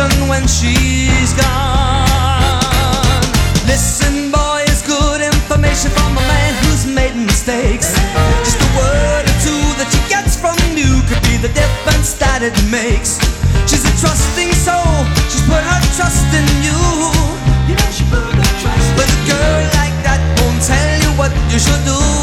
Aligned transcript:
attention 0.00 0.28
when 0.28 0.46
she's 0.48 1.32
gone. 1.34 3.20
Listen, 3.66 4.30
boy, 4.30 4.64
it's 4.66 4.86
good 4.86 5.20
information 5.20 5.90
from 5.90 6.16
a 6.16 6.20
man 6.20 6.54
who's 6.64 6.86
made 6.86 7.14
mistakes. 7.14 7.92
Just 8.44 8.60
a 8.60 8.70
word 8.76 9.24
or 9.28 9.36
two 9.44 9.62
that 9.76 9.88
she 9.92 10.00
gets 10.08 10.36
from 10.40 10.56
you 10.76 11.02
could 11.08 11.20
be 11.28 11.36
the 11.36 11.52
difference 11.52 12.14
that 12.14 12.40
it 12.42 12.56
makes. 12.72 13.20
She's 13.68 13.84
a 13.84 13.92
trusting 14.00 14.52
soul, 14.56 15.04
she's 15.28 15.44
put 15.44 15.60
her 15.60 15.80
trust 15.96 16.28
in 16.32 16.46
you. 16.64 16.80
You 17.68 17.76
know 17.76 17.90
she 17.92 18.04
put 18.10 18.24
her 18.24 18.52
trust 18.58 18.88
But 18.96 19.06
a 19.06 19.18
girl 19.28 19.62
like 19.78 19.96
that 20.02 20.20
won't 20.40 20.60
tell 20.64 20.90
you 21.04 21.10
what 21.20 21.30
you 21.52 21.58
should 21.58 21.84
do. 21.84 22.19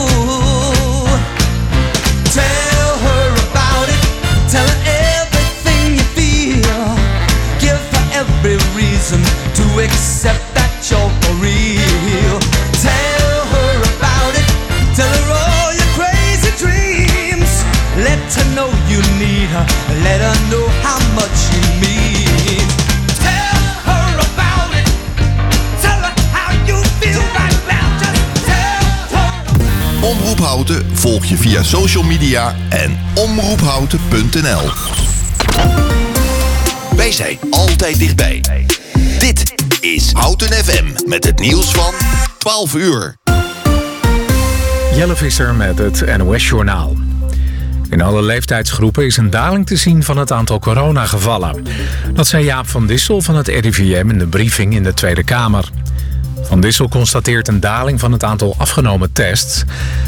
Volg 30.94 31.26
je 31.26 31.38
via 31.38 31.64
social 31.64 32.04
media 32.04 32.56
en 32.70 33.00
omroephouten.nl. 33.14 34.70
Wij 36.96 37.12
zijn 37.12 37.38
altijd 37.50 38.00
dichtbij. 38.00 38.44
Dit 39.20 39.54
is 39.82 40.12
Houten 40.12 40.54
FM 40.54 40.86
met 41.10 41.24
het 41.24 41.40
nieuws 41.40 41.72
van 41.72 41.94
12 42.38 42.76
uur. 42.76 43.16
Jelle 44.96 45.16
Visser 45.16 45.56
met 45.56 45.78
het 45.78 46.18
NOS-journaal. 46.18 46.96
In 47.90 48.02
alle 48.02 48.22
leeftijdsgroepen 48.22 49.06
is 49.06 49.18
een 49.18 49.30
daling 49.30 49.66
te 49.66 49.76
zien 49.76 50.04
van 50.04 50.18
het 50.18 50.32
aantal 50.32 50.60
coronagevallen. 50.60 51.64
Dat 52.14 52.28
zei 52.28 52.44
Jaap 52.44 52.68
van 52.68 52.88
Dissel 52.88 53.22
van 53.22 53.36
het 53.36 53.48
RIVM 53.48 54.10
in 54.10 54.20
de 54.20 54.28
briefing 54.28 54.76
in 54.76 54.84
de 54.84 54.94
Tweede 54.94 55.24
Kamer. 55.24 55.70
Van 56.48 56.62
Dissel 56.62 56.90
constateert 56.90 57.48
een 57.48 57.60
daling 57.60 58.00
van 58.00 58.12
het 58.12 58.24
aantal 58.24 58.56
afgenomen 58.58 59.12
tests. 59.12 59.64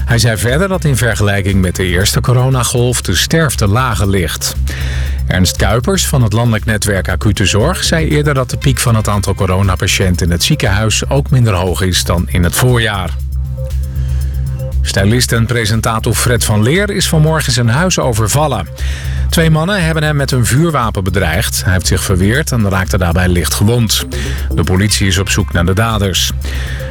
Hij 0.05 0.17
zei 0.17 0.37
verder 0.37 0.67
dat 0.67 0.85
in 0.85 0.97
vergelijking 0.97 1.61
met 1.61 1.75
de 1.75 1.85
eerste 1.85 2.21
coronagolf 2.21 3.01
de 3.01 3.15
sterfte 3.15 3.67
lager 3.67 4.09
ligt. 4.09 4.55
Ernst 5.27 5.55
Kuipers 5.55 6.07
van 6.07 6.23
het 6.23 6.33
landelijk 6.33 6.65
netwerk 6.65 7.09
Acute 7.09 7.45
Zorg 7.45 7.83
zei 7.83 8.07
eerder 8.07 8.33
dat 8.33 8.49
de 8.49 8.57
piek 8.57 8.79
van 8.79 8.95
het 8.95 9.07
aantal 9.07 9.33
coronapatiënten 9.33 10.25
in 10.25 10.31
het 10.31 10.43
ziekenhuis 10.43 11.09
ook 11.09 11.29
minder 11.29 11.53
hoog 11.53 11.81
is 11.81 12.03
dan 12.03 12.25
in 12.27 12.43
het 12.43 12.55
voorjaar. 12.55 13.28
Stylist 14.81 15.31
en 15.31 15.45
presentator 15.45 16.13
Fred 16.13 16.44
van 16.44 16.63
Leer 16.63 16.89
is 16.89 17.08
vanmorgen 17.08 17.52
zijn 17.52 17.69
huis 17.69 17.99
overvallen. 17.99 18.67
Twee 19.30 19.49
mannen 19.49 19.83
hebben 19.83 20.03
hem 20.03 20.16
met 20.16 20.31
een 20.31 20.45
vuurwapen 20.45 21.03
bedreigd. 21.03 21.63
Hij 21.63 21.73
heeft 21.73 21.88
zich 21.88 22.03
verweerd 22.03 22.52
en 22.52 22.69
raakte 22.69 22.97
daarbij 22.97 23.27
licht 23.27 23.53
gewond. 23.53 24.05
De 24.53 24.63
politie 24.63 25.07
is 25.07 25.17
op 25.17 25.30
zoek 25.30 25.53
naar 25.53 25.66
de 25.66 25.73
daders. 25.73 26.31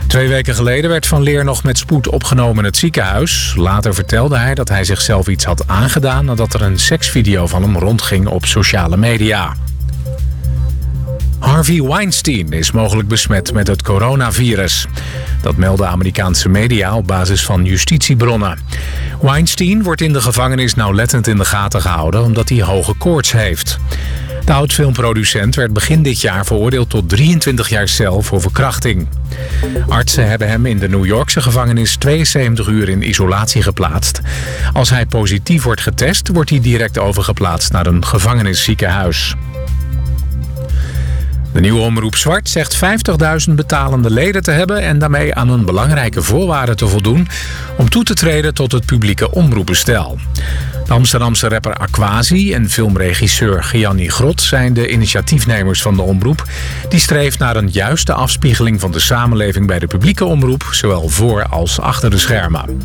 Twee 0.06 0.28
weken 0.28 0.54
geleden 0.54 0.90
werd 0.90 1.06
Van 1.06 1.22
Leer 1.22 1.44
nog 1.44 1.62
met 1.62 1.78
spoed 1.78 2.08
opgenomen 2.08 2.58
in 2.58 2.64
het 2.64 2.76
ziekenhuis. 2.76 3.54
Later 3.56 3.94
vertelde 3.94 4.36
hij 4.36 4.54
dat 4.54 4.68
hij 4.68 4.84
zichzelf 4.84 5.28
iets 5.28 5.44
had 5.44 5.66
aangedaan... 5.66 6.24
nadat 6.24 6.54
er 6.54 6.62
een 6.62 6.78
seksvideo 6.78 7.46
van 7.46 7.62
hem 7.62 7.76
rondging 7.76 8.26
op 8.26 8.46
sociale 8.46 8.96
media. 8.96 9.54
Harvey 11.38 11.82
Weinstein 11.82 12.52
is 12.52 12.72
mogelijk 12.72 13.08
besmet 13.08 13.52
met 13.52 13.66
het 13.66 13.82
coronavirus. 13.82 14.86
Dat 15.42 15.56
melden 15.56 15.88
Amerikaanse 15.88 16.48
media 16.48 16.96
op 16.96 17.06
basis 17.06 17.44
van 17.44 17.64
justitiebronnen. 17.64 18.58
Weinstein 19.20 19.82
wordt 19.82 20.00
in 20.00 20.12
de 20.12 20.20
gevangenis 20.20 20.74
nauwlettend 20.74 21.26
in 21.26 21.36
de 21.36 21.44
gaten 21.44 21.80
gehouden 21.80 22.22
omdat 22.22 22.48
hij 22.48 22.62
hoge 22.62 22.94
koorts 22.94 23.32
heeft. 23.32 23.78
De 24.44 24.52
oud-filmproducent 24.52 25.54
werd 25.54 25.72
begin 25.72 26.02
dit 26.02 26.20
jaar 26.20 26.46
veroordeeld 26.46 26.90
tot 26.90 27.08
23 27.08 27.68
jaar 27.68 27.88
cel 27.88 28.22
voor 28.22 28.40
verkrachting. 28.40 29.08
Artsen 29.88 30.28
hebben 30.28 30.48
hem 30.48 30.66
in 30.66 30.78
de 30.78 30.88
New 30.88 31.06
Yorkse 31.06 31.40
gevangenis 31.40 31.96
72 31.96 32.66
uur 32.66 32.88
in 32.88 33.08
isolatie 33.08 33.62
geplaatst. 33.62 34.20
Als 34.72 34.90
hij 34.90 35.06
positief 35.06 35.62
wordt 35.62 35.80
getest, 35.80 36.28
wordt 36.28 36.50
hij 36.50 36.60
direct 36.60 36.98
overgeplaatst 36.98 37.72
naar 37.72 37.86
een 37.86 38.04
gevangenisziekenhuis. 38.04 39.34
De 41.52 41.60
nieuwe 41.60 41.80
omroep 41.80 42.16
Zwart 42.16 42.48
zegt 42.48 42.78
50.000 43.48 43.54
betalende 43.54 44.10
leden 44.10 44.42
te 44.42 44.50
hebben... 44.50 44.82
en 44.82 44.98
daarmee 44.98 45.34
aan 45.34 45.48
een 45.48 45.64
belangrijke 45.64 46.22
voorwaarde 46.22 46.74
te 46.74 46.88
voldoen... 46.88 47.28
om 47.76 47.88
toe 47.88 48.04
te 48.04 48.14
treden 48.14 48.54
tot 48.54 48.72
het 48.72 48.86
publieke 48.86 49.30
omroepbestel. 49.30 50.18
De 50.86 50.92
Amsterdamse 50.92 51.48
rapper 51.48 51.74
Aquasi 51.74 52.52
en 52.54 52.70
filmregisseur 52.70 53.64
Gianni 53.64 54.08
Grot... 54.08 54.40
zijn 54.40 54.72
de 54.72 54.90
initiatiefnemers 54.90 55.82
van 55.82 55.96
de 55.96 56.02
omroep. 56.02 56.44
Die 56.88 57.00
streeft 57.00 57.38
naar 57.38 57.56
een 57.56 57.68
juiste 57.68 58.12
afspiegeling 58.12 58.80
van 58.80 58.92
de 58.92 59.00
samenleving... 59.00 59.66
bij 59.66 59.78
de 59.78 59.86
publieke 59.86 60.24
omroep, 60.24 60.68
zowel 60.70 61.08
voor 61.08 61.46
als 61.46 61.80
achter 61.80 62.10
de 62.10 62.18
schermen. 62.18 62.82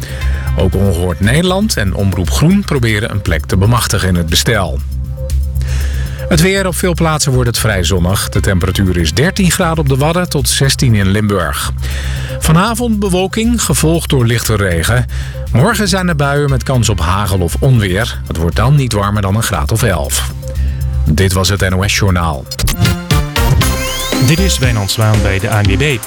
Ook 0.57 0.75
Ongehoord 0.75 1.19
Nederland 1.19 1.78
en 1.78 1.94
Omroep 1.94 2.29
Groen 2.29 2.62
proberen 2.62 3.12
een 3.12 3.22
plek 3.22 3.46
te 3.46 3.57
bemachtigen 3.57 4.07
in 4.07 4.16
het 4.16 4.29
bestel. 4.29 4.79
Het 6.34 6.42
weer 6.42 6.68
op 6.68 6.76
veel 6.76 6.94
plaatsen 6.94 7.32
wordt 7.32 7.48
het 7.48 7.58
vrij 7.58 7.84
zonnig. 7.84 8.30
De 8.30 8.40
temperatuur 8.40 8.98
is 8.98 9.14
13 9.14 9.52
graden 9.52 9.78
op 9.78 9.90
de 9.90 9.98
Wadden 9.98 10.30
tot 10.30 10.50
16 10.50 10.96
in 10.96 11.08
Limburg. 11.08 11.72
Vanavond 12.40 13.00
bewolking, 13.00 13.64
gevolgd 13.64 14.10
door 14.10 14.26
lichte 14.26 14.56
regen. 14.56 15.06
Morgen 15.52 15.88
zijn 15.88 16.08
er 16.08 16.16
buien 16.16 16.50
met 16.50 16.64
kans 16.64 16.90
op 16.90 17.00
hagel 17.00 17.40
of 17.40 17.56
onweer. 17.60 18.22
Het 18.28 18.38
wordt 18.38 18.56
dan 18.56 18.76
niet 18.76 18.94
warmer 18.94 19.22
dan 19.22 19.36
een 19.36 19.44
graad 19.44 19.72
of 19.72 19.84
11. 19.84 20.32
Dit 21.06 21.34
was 21.34 21.50
het 21.50 21.70
NOS 21.70 21.98
Journaal. 21.98 22.46
Dit 24.28 24.40
is 24.40 24.58
Wijnand 24.58 24.92
Zwaan 24.92 25.22
bij 25.22 25.40
de 25.40 25.50
ANWB. 25.50 25.98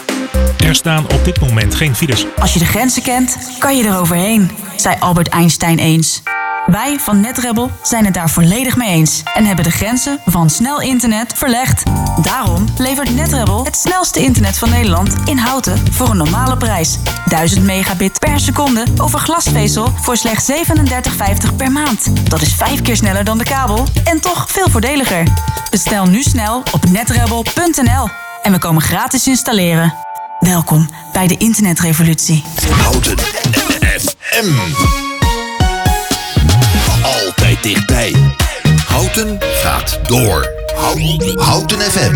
Er 0.64 0.74
staan 0.74 1.04
op 1.04 1.24
dit 1.24 1.40
moment 1.40 1.74
geen 1.74 1.94
files. 1.94 2.26
Als 2.38 2.52
je 2.52 2.58
de 2.58 2.64
grenzen 2.64 3.02
kent, 3.02 3.38
kan 3.58 3.76
je 3.76 3.84
er 3.84 3.98
overheen, 3.98 4.50
zei 4.76 4.96
Albert 4.98 5.28
Einstein 5.28 5.78
eens. 5.78 6.22
Wij 6.66 6.98
van 6.98 7.20
NetRebel 7.20 7.70
zijn 7.82 8.04
het 8.04 8.14
daar 8.14 8.30
volledig 8.30 8.76
mee 8.76 8.88
eens 8.88 9.22
en 9.34 9.44
hebben 9.44 9.64
de 9.64 9.70
grenzen 9.70 10.20
van 10.24 10.50
snel 10.50 10.80
internet 10.80 11.32
verlegd. 11.36 11.82
Daarom 12.22 12.64
levert 12.78 13.14
NetRebel 13.14 13.64
het 13.64 13.76
snelste 13.76 14.20
internet 14.20 14.58
van 14.58 14.70
Nederland 14.70 15.14
in 15.24 15.38
houten 15.38 15.92
voor 15.92 16.10
een 16.10 16.16
normale 16.16 16.56
prijs. 16.56 16.98
1000 17.26 17.64
megabit 17.64 18.18
per 18.18 18.40
seconde 18.40 18.84
over 19.00 19.18
glasvezel 19.18 19.92
voor 20.00 20.16
slechts 20.16 20.52
37,50 20.52 21.56
per 21.56 21.72
maand. 21.72 22.30
Dat 22.30 22.40
is 22.40 22.54
vijf 22.54 22.82
keer 22.82 22.96
sneller 22.96 23.24
dan 23.24 23.38
de 23.38 23.44
kabel 23.44 23.84
en 24.04 24.20
toch 24.20 24.50
veel 24.50 24.70
voordeliger. 24.70 25.26
Bestel 25.70 26.06
nu 26.06 26.22
snel 26.22 26.62
op 26.72 26.90
netrebel.nl 26.90 28.08
en 28.42 28.52
we 28.52 28.58
komen 28.58 28.82
gratis 28.82 29.26
installeren. 29.26 29.94
Welkom 30.40 30.88
bij 31.12 31.26
de 31.26 31.36
internetrevolutie. 31.36 32.44
Houten 32.70 33.18
FM. 33.98 35.05
Dichtbij. 37.66 38.14
Houten 38.88 39.36
gaat 39.40 39.98
door. 40.08 40.52
Houten, 41.34 41.78
FM. 41.80 42.14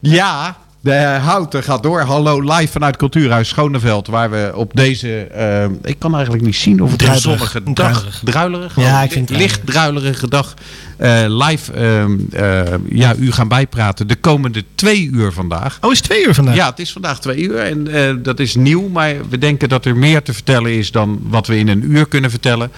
Ja, 0.00 0.56
de 0.80 0.94
Houten 1.22 1.62
gaat 1.62 1.82
door. 1.82 2.00
Hallo, 2.00 2.40
live 2.40 2.72
vanuit 2.72 2.96
Cultuurhuis 2.96 3.48
Schoneveld. 3.48 4.06
Waar 4.06 4.30
we 4.30 4.52
op 4.54 4.70
deze, 4.74 5.22
eh, 5.22 5.64
ik 5.82 5.98
kan 5.98 6.14
eigenlijk 6.14 6.44
niet 6.44 6.56
zien 6.56 6.82
of 6.82 6.90
het 6.92 7.02
een 7.02 7.18
zonnige 7.18 7.62
dag, 7.62 7.74
Druilerig. 7.74 8.20
druilerig, 8.24 8.76
Ja, 8.76 9.02
ik 9.02 9.12
vind 9.12 9.28
het 9.28 9.38
licht 9.38 9.66
druilerige 9.66 10.28
dag, 10.28 10.54
eh, 10.98 11.24
live 11.28 11.72
ehm, 11.72 12.16
eh, 12.32 12.74
ja, 12.88 13.14
u 13.18 13.32
gaan 13.32 13.48
bijpraten 13.48 14.06
de 14.06 14.16
komende 14.16 14.64
twee 14.74 15.08
uur 15.12 15.32
vandaag. 15.32 15.78
Oh, 15.80 15.92
is 15.92 15.96
het 15.96 16.06
twee 16.06 16.26
uur 16.26 16.34
vandaag? 16.34 16.54
Ja, 16.54 16.68
het 16.68 16.78
is 16.78 16.92
vandaag 16.92 17.20
twee 17.20 17.42
uur 17.42 17.58
en 17.58 17.88
eh, 17.88 18.14
dat 18.22 18.40
is 18.40 18.54
nieuw. 18.54 18.88
Maar 18.88 19.14
we 19.28 19.38
denken 19.38 19.68
dat 19.68 19.84
er 19.84 19.96
meer 19.96 20.22
te 20.22 20.32
vertellen 20.32 20.72
is 20.72 20.90
dan 20.90 21.20
wat 21.22 21.46
we 21.46 21.58
in 21.58 21.68
een 21.68 21.90
uur 21.90 22.06
kunnen 22.06 22.30
vertellen. 22.30 22.70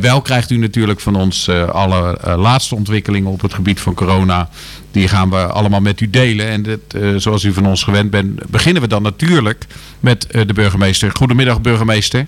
Wel 0.00 0.20
krijgt 0.20 0.50
u 0.50 0.56
natuurlijk 0.56 1.00
van 1.00 1.14
ons 1.14 1.48
alle 1.72 2.18
laatste 2.36 2.74
ontwikkelingen 2.74 3.30
op 3.30 3.40
het 3.40 3.54
gebied 3.54 3.80
van 3.80 3.94
corona. 3.94 4.48
Die 4.90 5.08
gaan 5.08 5.30
we 5.30 5.36
allemaal 5.36 5.80
met 5.80 6.00
u 6.00 6.10
delen. 6.10 6.48
En 6.48 6.62
dit, 6.62 6.80
zoals 7.16 7.44
u 7.44 7.52
van 7.52 7.66
ons 7.66 7.82
gewend 7.82 8.10
bent, 8.10 8.50
beginnen 8.50 8.82
we 8.82 8.88
dan 8.88 9.02
natuurlijk 9.02 9.66
met 10.00 10.26
de 10.30 10.52
burgemeester. 10.54 11.10
Goedemiddag, 11.12 11.60
burgemeester. 11.60 12.26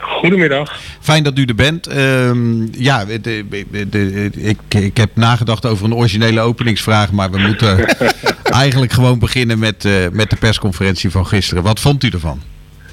Goedemiddag. 0.00 0.78
Fijn 1.00 1.22
dat 1.22 1.38
u 1.38 1.44
er 1.44 1.54
bent. 1.54 1.86
Ehm, 1.86 2.62
ja, 2.72 3.04
de, 3.04 3.20
de- 3.20 3.88
de- 3.88 4.30
ik, 4.34 4.58
ik 4.82 4.96
heb 4.96 5.10
nagedacht 5.14 5.66
over 5.66 5.84
een 5.84 5.94
originele 5.94 6.40
openingsvraag, 6.40 7.12
maar 7.12 7.30
we 7.30 7.38
moeten 7.38 7.86
eigenlijk 8.62 8.92
gewoon 8.92 9.18
beginnen 9.18 9.58
met, 9.58 9.84
eh, 9.84 9.92
met 10.12 10.30
de 10.30 10.36
persconferentie 10.36 11.10
van 11.10 11.26
gisteren. 11.26 11.62
Wat 11.62 11.80
vond 11.80 12.04
u 12.04 12.08
ervan? 12.08 12.40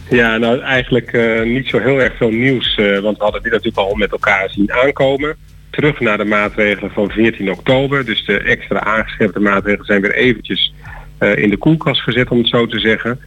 Ja, 0.10 0.38
nou 0.38 0.60
eigenlijk 0.62 1.12
eh, 1.12 1.42
niet 1.44 1.68
zo 1.68 1.80
heel 1.80 2.02
erg 2.02 2.18
veel 2.18 2.30
nieuws, 2.32 2.76
eh, 2.76 3.00
want 3.00 3.18
we 3.18 3.24
hadden 3.24 3.44
dit 3.44 3.52
natuurlijk 3.52 3.78
al 3.78 3.96
met 3.96 4.12
elkaar 4.12 4.50
zien 4.50 4.72
aankomen. 4.74 5.36
terug 5.70 6.00
naar 6.00 6.18
de 6.18 6.26
maatregelen 6.26 6.92
van 6.92 7.10
14 7.10 7.52
oktober. 7.52 8.06
Dus 8.06 8.26
de 8.26 8.38
extra 8.40 8.80
aangescherpte 8.84 9.40
maatregelen 9.40 9.86
zijn 9.86 10.02
weer 10.02 10.16
eventjes 10.16 10.74
in 11.36 11.50
de 11.50 11.58
koelkast 11.58 12.02
gezet, 12.02 12.30
om 12.30 12.38
het 12.38 12.48
zo 12.48 12.66
te 12.68 12.80
zeggen. 12.80 13.20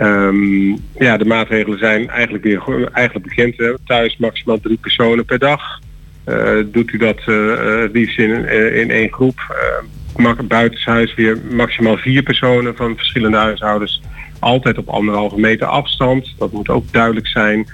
Ehm, 0.00 0.70
ja, 0.98 1.16
de 1.16 1.24
maatregelen 1.24 1.78
zijn 1.78 2.08
eigenlijk 2.08 2.44
weer 2.44 2.88
eigenlijk 2.92 3.28
bekend. 3.28 3.78
Thuis 3.86 4.16
maximaal 4.16 4.60
drie 4.60 4.78
personen 4.80 5.24
per 5.24 5.38
dag. 5.38 5.80
Eh, 6.24 6.56
doet 6.66 6.92
u 6.92 6.98
dat 6.98 7.24
het 7.24 7.92
liefst 7.92 8.18
in, 8.18 8.48
in 8.74 8.90
één 8.90 9.12
groep. 9.12 9.56
Uh, 10.16 10.38
buitenshuis 10.44 11.14
weer 11.14 11.38
maximaal 11.50 11.96
vier 11.96 12.22
personen 12.22 12.76
van 12.76 12.96
verschillende 12.96 13.36
huishoudens. 13.36 14.02
Altijd 14.38 14.78
op 14.78 14.88
anderhalve 14.88 15.40
meter 15.40 15.66
afstand. 15.66 16.34
Dat 16.38 16.52
moet 16.52 16.68
ook 16.68 16.92
duidelijk 16.92 17.26
zijn. 17.26 17.66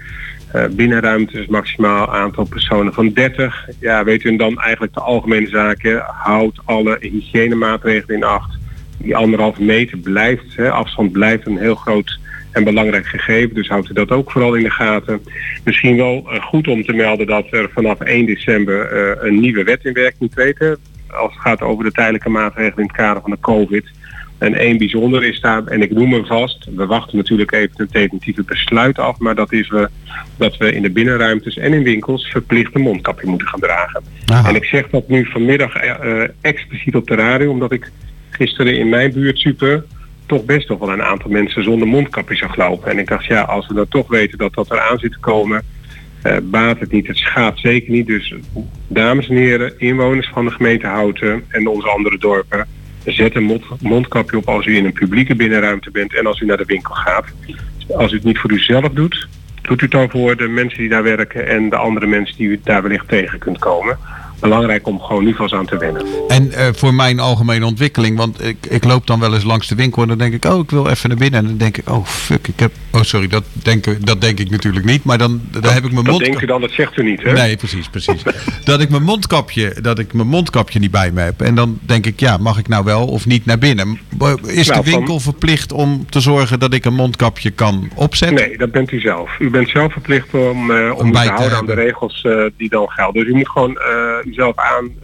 Uh, 0.55 0.65
binnenruimtes 0.71 1.47
maximaal 1.47 2.15
aantal 2.15 2.45
personen 2.45 2.93
van 2.93 3.13
30. 3.13 3.69
Ja, 3.81 4.05
weet 4.05 4.25
u 4.25 4.37
dan 4.37 4.61
eigenlijk 4.61 4.95
de 4.95 5.01
algemene 5.01 5.49
zaken. 5.49 6.05
Houd 6.07 6.61
alle 6.65 6.97
hygiënemaatregelen 7.01 8.17
in 8.17 8.25
acht. 8.25 8.56
Die 8.99 9.17
anderhalve 9.17 9.63
meter 9.63 9.99
blijft, 9.99 10.57
hè, 10.57 10.71
afstand 10.71 11.13
blijft 11.13 11.47
een 11.47 11.59
heel 11.59 11.75
groot 11.75 12.19
en 12.57 12.65
belangrijk 12.65 13.07
gegeven. 13.07 13.55
Dus 13.55 13.69
houdt 13.69 13.91
u 13.91 13.93
dat 13.93 14.11
ook 14.11 14.31
vooral 14.31 14.55
in 14.55 14.63
de 14.63 14.71
gaten. 14.71 15.23
Misschien 15.65 15.97
wel 15.97 16.27
uh, 16.33 16.43
goed 16.43 16.69
om 16.69 16.85
te 16.85 16.93
melden 16.93 17.27
dat 17.27 17.47
er 17.51 17.71
vanaf 17.73 18.01
1 18.01 18.27
december 18.27 18.93
uh, 18.93 19.29
een 19.29 19.41
nieuwe 19.41 19.65
wet 19.65 19.85
in 19.85 19.93
werking 19.93 20.33
treedt. 20.33 20.61
Als 21.11 21.33
het 21.33 21.41
gaat 21.41 21.63
over 21.63 21.85
de 21.85 21.93
tijdelijke 21.93 22.29
maatregelen 22.29 22.79
in 22.79 22.87
het 22.87 22.97
kader 22.97 23.23
van 23.23 23.31
de 23.31 23.41
COVID. 23.41 23.85
En 24.39 24.55
één 24.55 24.79
bijzonder 24.79 25.25
is 25.25 25.41
daar, 25.41 25.67
en 25.67 25.83
ik 25.83 25.91
noem 25.91 26.13
hem 26.13 26.27
vast, 26.27 26.69
we 26.75 26.87
wachten 26.87 27.17
natuurlijk 27.17 27.53
even 27.53 27.71
het 27.77 27.93
definitieve 27.93 28.43
besluit 28.43 28.99
af, 28.99 29.19
maar 29.19 29.35
dat 29.35 29.53
is 29.53 29.69
we, 29.69 29.89
dat 30.37 30.57
we 30.57 30.73
in 30.73 30.83
de 30.83 30.91
binnenruimtes 30.91 31.57
en 31.57 31.73
in 31.73 31.83
winkels 31.83 32.27
verplicht 32.27 32.75
een 32.75 32.81
mondkapje 32.81 33.27
moeten 33.27 33.49
gaan 33.49 33.61
dragen. 33.61 34.03
Aha. 34.27 34.49
En 34.49 34.55
ik 34.55 34.65
zeg 34.65 34.89
dat 34.89 35.09
nu 35.09 35.25
vanmiddag 35.25 35.85
uh, 35.85 36.23
expliciet 36.41 36.95
op 36.95 37.07
de 37.07 37.15
radio, 37.15 37.51
omdat 37.51 37.73
ik 37.73 37.91
gisteren 38.37 38.79
in 38.79 38.89
mijn 38.89 39.13
buurt 39.13 39.39
super 39.39 39.85
toch 40.27 40.45
best 40.45 40.69
nog 40.69 40.79
wel 40.79 40.93
een 40.93 41.03
aantal 41.03 41.31
mensen 41.31 41.63
zonder 41.63 41.89
mondkapje 41.89 42.37
zag 42.37 42.57
lopen. 42.57 42.91
En 42.91 42.99
ik 42.99 43.09
dacht, 43.09 43.25
ja, 43.25 43.41
als 43.41 43.67
we 43.67 43.75
dan 43.75 43.89
toch 43.89 44.09
weten 44.09 44.39
dat 44.39 44.55
dat 44.55 44.71
eraan 44.71 44.99
zit 44.99 45.13
te 45.13 45.19
komen, 45.19 45.63
uh, 46.23 46.37
baat 46.43 46.81
het 46.81 46.93
niet. 46.93 47.07
Het 47.07 47.17
schaadt 47.17 47.61
zeker 47.61 47.91
niet. 47.91 48.07
Dus 48.07 48.35
dames 48.87 49.29
en 49.29 49.37
heren, 49.37 49.79
inwoners 49.79 50.29
van 50.29 50.45
de 50.45 50.51
gemeente 50.51 50.87
Houten 50.87 51.45
en 51.49 51.67
onze 51.67 51.89
andere 51.89 52.19
dorpen, 52.19 52.67
zet 53.05 53.35
een 53.35 53.43
mond, 53.43 53.65
mondkapje 53.81 54.37
op 54.37 54.49
als 54.49 54.67
u 54.67 54.77
in 54.77 54.85
een 54.85 54.93
publieke 54.93 55.35
binnenruimte 55.35 55.91
bent 55.91 56.15
en 56.15 56.27
als 56.27 56.41
u 56.41 56.47
naar 56.47 56.57
de 56.57 56.65
winkel 56.65 56.95
gaat. 56.95 57.27
Als 57.97 58.13
u 58.13 58.15
het 58.15 58.25
niet 58.25 58.39
voor 58.39 58.53
uzelf 58.53 58.89
doet, 58.89 59.29
doet 59.63 59.81
u 59.81 59.83
het 59.83 59.91
dan 59.91 60.11
voor 60.11 60.37
de 60.37 60.49
mensen 60.49 60.79
die 60.79 60.89
daar 60.89 61.03
werken 61.03 61.49
en 61.49 61.69
de 61.69 61.77
andere 61.77 62.07
mensen 62.07 62.37
die 62.37 62.49
u 62.49 62.61
daar 62.65 62.83
wellicht 62.83 63.09
tegen 63.09 63.39
kunt 63.39 63.59
komen 63.59 63.99
belangrijk 64.41 64.87
om 64.87 65.01
gewoon 65.01 65.25
nu 65.25 65.35
vast 65.35 65.53
aan 65.53 65.67
te 65.67 65.77
wennen. 65.77 66.07
En 66.29 66.47
uh, 66.47 66.69
voor 66.73 66.95
mijn 66.95 67.21
algemene 67.21 67.67
ontwikkeling, 67.67 68.17
want 68.17 68.45
ik, 68.45 68.67
ik 68.69 68.85
loop 68.85 69.07
dan 69.07 69.21
wel 69.21 69.35
eens 69.35 69.45
langs 69.45 69.69
de 69.69 69.75
winkel 69.75 70.03
en 70.03 70.09
dan 70.09 70.19
denk 70.19 70.35
ik, 70.35 70.45
oh, 70.45 70.59
ik 70.59 70.71
wil 70.71 70.89
even 70.89 71.09
naar 71.09 71.19
binnen. 71.19 71.41
En 71.41 71.47
dan 71.47 71.57
denk 71.57 71.77
ik, 71.77 71.91
oh 71.91 72.07
fuck, 72.07 72.49
ik 72.49 72.61
heb. 72.61 72.73
Oh, 72.93 73.03
sorry, 73.03 73.27
dat 73.27 73.45
denk, 73.53 74.07
dat 74.07 74.21
denk 74.21 74.39
ik 74.39 74.51
natuurlijk 74.51 74.85
niet. 74.85 75.05
Maar 75.05 75.19
dan, 75.19 75.41
dan 75.51 75.63
dat, 75.63 75.73
heb 75.73 75.85
ik 75.85 75.93
mijn 75.93 76.05
mond. 76.05 76.19
Dat 76.19 76.27
denkt 76.27 76.43
u 76.43 76.47
dan, 76.47 76.61
dat 76.61 76.71
zegt 76.71 76.97
u 76.97 77.03
niet, 77.03 77.23
hè? 77.23 77.33
Nee, 77.33 77.57
precies, 77.57 77.89
precies. 77.89 78.23
dat 78.65 78.81
ik 78.81 78.91
mijn 78.91 79.03
mondkapje, 79.03 79.77
dat 79.81 79.99
ik 79.99 80.13
mijn 80.13 80.29
mondkapje 80.29 80.79
niet 80.79 80.91
bij 80.91 81.11
me 81.11 81.21
heb. 81.21 81.41
En 81.41 81.55
dan 81.55 81.79
denk 81.83 82.07
ik, 82.07 82.21
ja, 82.21 82.37
mag 82.37 82.59
ik 82.59 82.69
nou 82.69 82.85
wel 82.85 83.07
of 83.07 83.27
niet 83.27 83.47
naar 83.47 83.59
binnen? 83.59 83.99
Is 84.47 84.69
Nou, 84.69 84.85
de 84.85 84.91
winkel 84.91 85.21
van... 85.21 85.33
verplicht 85.33 85.73
om 85.73 86.07
te 86.11 86.21
zorgen 86.21 86.61
dat 86.61 86.75
ik 86.75 86.85
een 86.85 86.95
mondkapje 86.95 87.51
kan 87.51 87.91
opzetten? 87.95 88.49
Nee, 88.49 88.59
dat 88.59 88.71
bent 88.71 88.93
u 88.93 89.01
zelf. 89.01 89.31
U 89.39 89.51
bent 89.51 89.69
zelf 89.69 89.93
verplicht 89.93 90.35
om, 90.35 90.71
uh, 90.71 90.93
om, 90.93 91.07
om 91.07 91.13
te 91.13 91.19
houden 91.19 91.49
te 91.49 91.55
aan 91.57 91.67
de 91.67 91.75
regels 91.75 92.25
uh, 92.27 92.45
die 92.57 92.69
dan 92.69 92.89
gelden. 92.89 93.25
Dus 93.25 93.33
u 93.33 93.37
moet 93.37 93.49
gewoon 93.49 93.79
uzelf 94.27 94.57
aan 94.57 94.95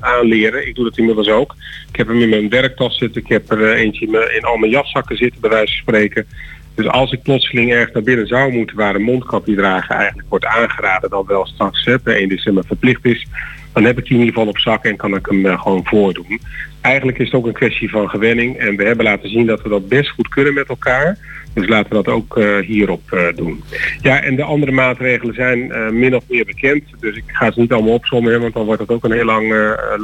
aanleren. 0.00 0.66
Ik 0.66 0.74
doe 0.74 0.84
dat 0.84 0.98
inmiddels 0.98 1.28
ook. 1.28 1.54
Ik 1.88 1.96
heb 1.96 2.06
hem 2.06 2.20
in 2.20 2.28
mijn 2.28 2.48
werktas 2.48 2.98
zitten. 2.98 3.22
Ik 3.22 3.28
heb 3.28 3.50
er 3.50 3.58
uh, 3.58 3.80
eentje 3.80 4.06
in, 4.06 4.36
in, 4.36 4.42
al 4.42 4.56
mijn 4.56 4.72
jaszakken 4.72 5.16
zitten, 5.16 5.40
bij 5.40 5.50
wijze 5.50 5.72
van 5.72 5.82
spreken. 5.82 6.26
Dus 6.74 6.86
als 6.86 7.12
ik 7.12 7.22
plotseling 7.22 7.72
ergens 7.72 7.92
naar 7.92 8.02
binnen 8.02 8.26
zou 8.26 8.52
moeten 8.52 8.76
waar 8.76 8.94
een 8.94 9.02
mondkapje 9.02 9.54
dragen 9.54 9.94
eigenlijk 9.94 10.28
wordt 10.28 10.44
aangeraden, 10.44 11.10
dan 11.10 11.26
wel 11.26 11.46
straks 11.46 11.84
hè, 11.84 11.98
per 11.98 12.16
1 12.16 12.28
december 12.28 12.64
verplicht 12.66 13.04
is, 13.04 13.26
dan 13.72 13.84
heb 13.84 13.98
ik 13.98 14.04
die 14.04 14.12
in 14.12 14.18
ieder 14.18 14.34
geval 14.34 14.48
op 14.48 14.58
zak 14.58 14.84
en 14.84 14.96
kan 14.96 15.14
ik 15.14 15.26
hem 15.26 15.46
uh, 15.46 15.62
gewoon 15.62 15.86
voordoen. 15.86 16.40
Eigenlijk 16.80 17.18
is 17.18 17.24
het 17.24 17.34
ook 17.34 17.46
een 17.46 17.52
kwestie 17.52 17.90
van 17.90 18.08
gewenning 18.08 18.56
en 18.56 18.76
we 18.76 18.84
hebben 18.84 19.04
laten 19.04 19.28
zien 19.28 19.46
dat 19.46 19.62
we 19.62 19.68
dat 19.68 19.88
best 19.88 20.10
goed 20.10 20.28
kunnen 20.28 20.54
met 20.54 20.68
elkaar. 20.68 21.18
Dus 21.56 21.68
laten 21.68 21.88
we 21.88 22.02
dat 22.02 22.08
ook 22.08 22.36
uh, 22.36 22.58
hierop 22.58 23.10
uh, 23.14 23.20
doen. 23.34 23.62
Ja, 24.02 24.22
en 24.22 24.36
de 24.36 24.42
andere 24.42 24.72
maatregelen 24.72 25.34
zijn 25.34 25.58
uh, 25.58 25.88
min 25.90 26.16
of 26.16 26.24
meer 26.28 26.44
bekend. 26.44 26.84
Dus 27.00 27.16
ik 27.16 27.24
ga 27.26 27.52
ze 27.52 27.60
niet 27.60 27.72
allemaal 27.72 27.92
opzommen, 27.92 28.40
want 28.40 28.54
dan 28.54 28.64
wordt 28.64 28.80
het 28.80 28.90
ook 28.90 29.04
een 29.04 29.12
heel 29.12 29.24
lang, 29.24 29.48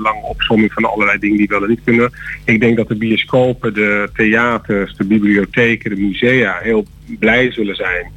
lange 0.03 0.23
opzomming 0.23 0.73
van 0.73 0.85
allerlei 0.85 1.19
dingen 1.19 1.37
die 1.37 1.49
wel 1.49 1.63
en 1.63 1.69
niet 1.69 1.85
kunnen. 1.85 2.13
Ik 2.45 2.61
denk 2.61 2.77
dat 2.77 2.89
de 2.89 2.97
bioscopen, 2.97 3.75
de 3.75 4.11
theaters, 4.15 4.97
de 4.97 5.05
bibliotheken, 5.05 5.91
de 5.91 6.01
musea 6.01 6.59
heel 6.63 6.87
blij 7.19 7.53
zullen 7.53 7.77
zijn 7.77 8.11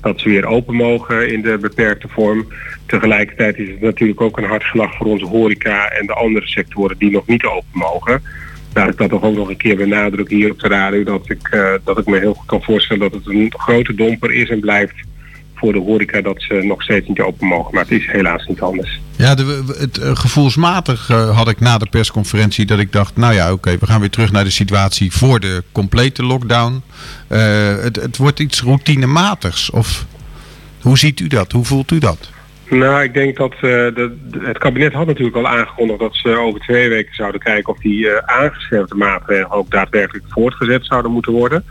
dat 0.00 0.20
ze 0.20 0.28
weer 0.28 0.46
open 0.46 0.74
mogen 0.74 1.32
in 1.32 1.42
de 1.42 1.58
beperkte 1.58 2.08
vorm. 2.08 2.46
Tegelijkertijd 2.86 3.58
is 3.58 3.68
het 3.68 3.80
natuurlijk 3.80 4.20
ook 4.20 4.38
een 4.38 4.44
hartslag 4.44 4.96
voor 4.96 5.06
onze 5.06 5.26
horeca 5.26 5.88
en 5.88 6.06
de 6.06 6.14
andere 6.14 6.46
sectoren 6.46 6.98
die 6.98 7.10
nog 7.10 7.26
niet 7.26 7.44
open 7.44 7.68
mogen 7.72 8.22
laat 8.72 8.88
ik 8.88 8.96
dat 8.96 9.10
toch 9.10 9.22
ook 9.22 9.34
nog 9.34 9.48
een 9.48 9.56
keer 9.56 9.76
benadrukken 9.76 10.36
hier 10.36 10.50
op 10.50 10.60
de 10.60 10.68
radio. 10.68 11.04
Dat 11.04 11.30
ik, 11.30 11.48
uh, 11.54 11.72
dat 11.84 11.98
ik 11.98 12.06
me 12.06 12.18
heel 12.18 12.34
goed 12.34 12.46
kan 12.46 12.62
voorstellen 12.62 13.10
dat 13.10 13.24
het 13.24 13.34
een 13.34 13.52
grote 13.56 13.94
domper 13.94 14.32
is 14.32 14.48
en 14.48 14.60
blijft 14.60 14.94
voor 15.54 15.72
de 15.72 15.78
horeca 15.78 16.20
dat 16.20 16.42
ze 16.42 16.54
nog 16.54 16.82
steeds 16.82 17.08
niet 17.08 17.20
open 17.20 17.46
mogen. 17.46 17.74
Maar 17.74 17.82
het 17.82 17.92
is 17.92 18.06
helaas 18.06 18.46
niet 18.46 18.60
anders. 18.60 19.00
Ja, 19.16 19.34
de, 19.34 19.74
het, 19.78 19.98
uh, 19.98 20.10
gevoelsmatig 20.16 21.08
uh, 21.10 21.36
had 21.36 21.48
ik 21.48 21.60
na 21.60 21.78
de 21.78 21.86
persconferentie 21.90 22.66
dat 22.66 22.78
ik 22.78 22.92
dacht, 22.92 23.16
nou 23.16 23.34
ja, 23.34 23.52
oké, 23.52 23.78
we 23.78 23.86
gaan 23.86 24.00
weer 24.00 24.10
terug 24.10 24.32
naar 24.32 24.44
de 24.44 24.50
situatie 24.50 25.12
voor 25.12 25.40
de 25.40 25.62
complete 25.72 26.22
lockdown. 26.24 26.82
het, 27.28 27.96
het 27.96 28.16
wordt 28.16 28.40
iets 28.40 28.62
routinematigs. 28.62 29.70
Of 29.70 30.06
hoe 30.80 30.98
ziet 30.98 31.20
u 31.20 31.26
dat? 31.26 31.52
Hoe 31.52 31.64
voelt 31.64 31.90
u 31.90 31.98
dat? 31.98 32.30
Nou, 32.70 33.02
ik 33.02 33.14
denk 33.14 33.36
dat 33.36 33.54
uh, 33.54 33.60
de, 33.60 34.16
de, 34.30 34.40
het 34.40 34.58
kabinet 34.58 34.92
had 34.92 35.06
natuurlijk 35.06 35.36
al 35.36 35.48
aangekondigd 35.48 35.98
dat 35.98 36.14
ze 36.14 36.36
over 36.36 36.60
twee 36.60 36.88
weken 36.88 37.14
zouden 37.14 37.40
kijken 37.40 37.72
of 37.72 37.78
die 37.78 38.04
uh, 38.04 38.16
aangescherpte 38.16 38.94
maatregelen 38.94 39.50
ook 39.50 39.70
daadwerkelijk 39.70 40.24
voortgezet 40.28 40.84
zouden 40.84 41.10
moeten 41.10 41.32
worden. 41.32 41.64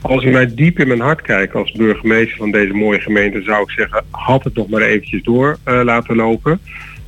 Als 0.00 0.24
u 0.24 0.30
mij 0.30 0.54
diep 0.54 0.78
in 0.78 0.88
mijn 0.88 1.00
hart 1.00 1.22
kijkt 1.22 1.54
als 1.54 1.72
burgemeester 1.72 2.36
van 2.36 2.50
deze 2.50 2.72
mooie 2.72 3.00
gemeente, 3.00 3.42
zou 3.42 3.62
ik 3.62 3.70
zeggen, 3.70 4.04
had 4.10 4.44
het 4.44 4.54
nog 4.54 4.68
maar 4.68 4.80
eventjes 4.80 5.22
door 5.22 5.58
uh, 5.68 5.80
laten 5.84 6.16
lopen. 6.16 6.60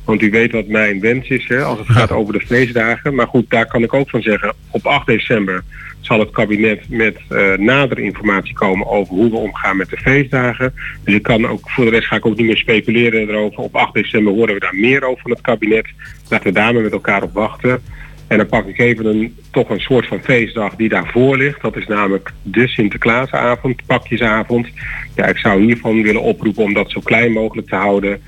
Want 0.05 0.21
u 0.21 0.29
weet 0.29 0.51
wat 0.51 0.67
mijn 0.67 0.99
wens 0.99 1.27
is 1.27 1.47
hè, 1.47 1.63
als 1.63 1.79
het 1.79 1.89
gaat 1.89 2.11
over 2.11 2.33
de 2.33 2.45
feestdagen. 2.45 3.15
Maar 3.15 3.27
goed, 3.27 3.49
daar 3.49 3.67
kan 3.67 3.83
ik 3.83 3.93
ook 3.93 4.09
van 4.09 4.21
zeggen, 4.21 4.53
op 4.71 4.85
8 4.85 5.05
december 5.05 5.63
zal 6.05 6.19
het 6.19 6.31
kabinet 6.31 6.89
met 6.89 7.17
uh, 7.29 7.53
nadere 7.53 8.01
informatie 8.01 8.53
komen 8.53 8.87
over 8.87 9.13
hoe 9.13 9.29
we 9.29 9.37
omgaan 9.37 9.77
met 9.77 9.89
de 9.89 9.97
feestdagen. 9.97 10.73
Dus 11.03 11.15
ik 11.15 11.23
kan 11.23 11.47
ook, 11.47 11.69
voor 11.69 11.85
de 11.85 11.91
rest 11.91 12.07
ga 12.07 12.15
ik 12.15 12.25
ook 12.25 12.37
niet 12.37 12.45
meer 12.45 12.57
speculeren 12.57 13.29
erover. 13.29 13.59
Op 13.59 13.75
8 13.75 13.93
december 13.93 14.33
horen 14.33 14.53
we 14.53 14.59
daar 14.59 14.75
meer 14.75 15.03
over 15.03 15.21
van 15.21 15.31
het 15.31 15.41
kabinet. 15.41 15.87
Laten 16.29 16.47
we 16.47 16.53
daar 16.53 16.73
met 16.73 16.91
elkaar 16.91 17.23
op 17.23 17.33
wachten. 17.33 17.81
En 18.27 18.37
dan 18.37 18.47
pak 18.47 18.67
ik 18.67 18.79
even 18.79 19.05
een, 19.05 19.35
toch 19.51 19.69
een 19.69 19.79
soort 19.79 20.07
van 20.07 20.19
feestdag 20.23 20.75
die 20.75 20.89
daarvoor 20.89 21.37
ligt. 21.37 21.61
Dat 21.61 21.75
is 21.75 21.87
namelijk 21.87 22.31
de 22.41 22.67
Sinterklaasavond, 22.67 23.85
pakjesavond. 23.85 24.67
Ja, 25.15 25.25
ik 25.25 25.37
zou 25.37 25.61
hiervan 25.61 26.01
willen 26.01 26.21
oproepen 26.21 26.63
om 26.63 26.73
dat 26.73 26.91
zo 26.91 26.99
klein 27.03 27.31
mogelijk 27.31 27.67
te 27.67 27.75
houden. 27.75 28.21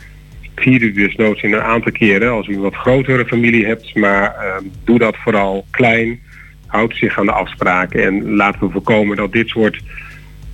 Vier 0.56 0.82
u 0.82 0.92
dus 0.92 1.16
noods 1.16 1.42
in 1.42 1.54
een 1.54 1.62
aantal 1.62 1.92
keren 1.92 2.32
als 2.32 2.48
u 2.48 2.54
een 2.54 2.62
wat 2.62 2.76
grotere 2.76 3.26
familie 3.26 3.66
hebt. 3.66 3.96
Maar 3.96 4.36
uh, 4.40 4.56
doe 4.84 5.00
dat 5.00 5.16
vooral 5.18 5.66
klein 5.72 6.20
houdt 6.68 6.96
zich 6.96 7.20
aan 7.20 7.26
de 7.26 7.32
afspraken 7.32 8.04
en 8.04 8.36
laten 8.36 8.60
we 8.60 8.72
voorkomen 8.72 9.18
dat 9.18 9.32
dit 9.32 9.48
soort 9.48 9.82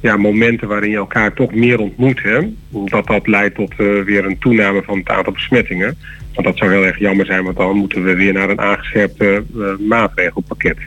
ja, 0.01 0.17
momenten 0.17 0.67
waarin 0.67 0.89
je 0.89 0.95
elkaar 0.95 1.33
toch 1.33 1.53
meer 1.53 1.79
ontmoet, 1.79 2.23
hè, 2.23 2.39
dat 2.69 3.07
dat 3.07 3.27
leidt 3.27 3.55
tot 3.55 3.73
uh, 3.77 4.03
weer 4.03 4.25
een 4.25 4.37
toename 4.37 4.81
van 4.83 4.97
het 4.97 5.09
aantal 5.09 5.33
besmettingen. 5.33 5.97
Want 6.33 6.47
dat 6.47 6.57
zou 6.57 6.71
heel 6.71 6.85
erg 6.85 6.99
jammer 6.99 7.25
zijn, 7.25 7.43
want 7.43 7.57
dan 7.57 7.77
moeten 7.77 8.03
we 8.03 8.15
weer 8.15 8.33
naar 8.33 8.49
een 8.49 8.61
aangescherpte 8.61 9.43
uh, 9.55 9.67
maatregelpakket. 9.87 10.77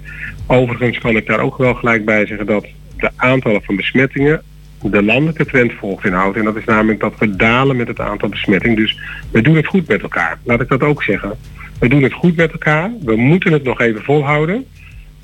Overigens 0.47 0.99
kan 0.99 1.17
ik 1.17 1.27
daar 1.27 1.41
ook 1.41 1.57
wel 1.57 1.75
gelijk 1.75 2.05
bij 2.05 2.27
zeggen 2.27 2.47
dat 2.47 2.67
de 2.97 3.11
aantallen 3.17 3.63
van 3.63 3.77
besmettingen 3.77 4.43
de 4.91 5.03
landelijke 5.03 5.45
trend 5.45 5.73
volgt 5.73 6.05
inhoudt. 6.05 6.37
En 6.37 6.45
dat 6.45 6.57
is 6.57 6.65
namelijk 6.65 7.01
dat 7.01 7.19
we 7.19 7.37
dalen 7.37 7.77
met 7.77 7.89
het 7.89 8.01
aantal 8.01 8.29
besmettingen. 8.29 8.77
Dus 8.77 8.99
we 9.31 9.43
doen 9.43 9.57
het 9.57 9.67
goed 9.67 9.89
met 9.89 10.03
elkaar. 10.03 10.39
Laat 10.45 10.61
ik 10.61 10.69
dat 10.69 10.83
ook 10.83 11.03
zeggen. 11.03 11.33
We 11.79 11.89
doen 11.89 12.03
het 12.03 12.13
goed 12.13 12.37
met 12.37 12.53
elkaar. 12.53 12.91
We 13.05 13.17
moeten 13.17 13.53
het 13.53 13.63
nog 13.63 13.81
even 13.81 14.03
volhouden. 14.03 14.67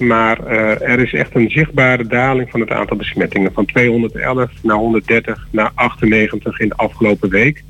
Maar 0.07 0.39
uh, 0.45 0.89
er 0.89 0.99
is 0.99 1.13
echt 1.13 1.35
een 1.35 1.51
zichtbare 1.51 2.07
daling 2.07 2.51
van 2.51 2.61
het 2.61 2.71
aantal 2.71 2.97
besmettingen. 2.97 3.53
Van 3.53 3.67
211 3.67 4.51
naar 4.63 4.77
130 4.77 5.47
naar 5.51 5.71
98 5.75 6.61
in 6.61 6.69
de 6.69 6.77
afgelopen 6.77 7.29
week. 7.29 7.63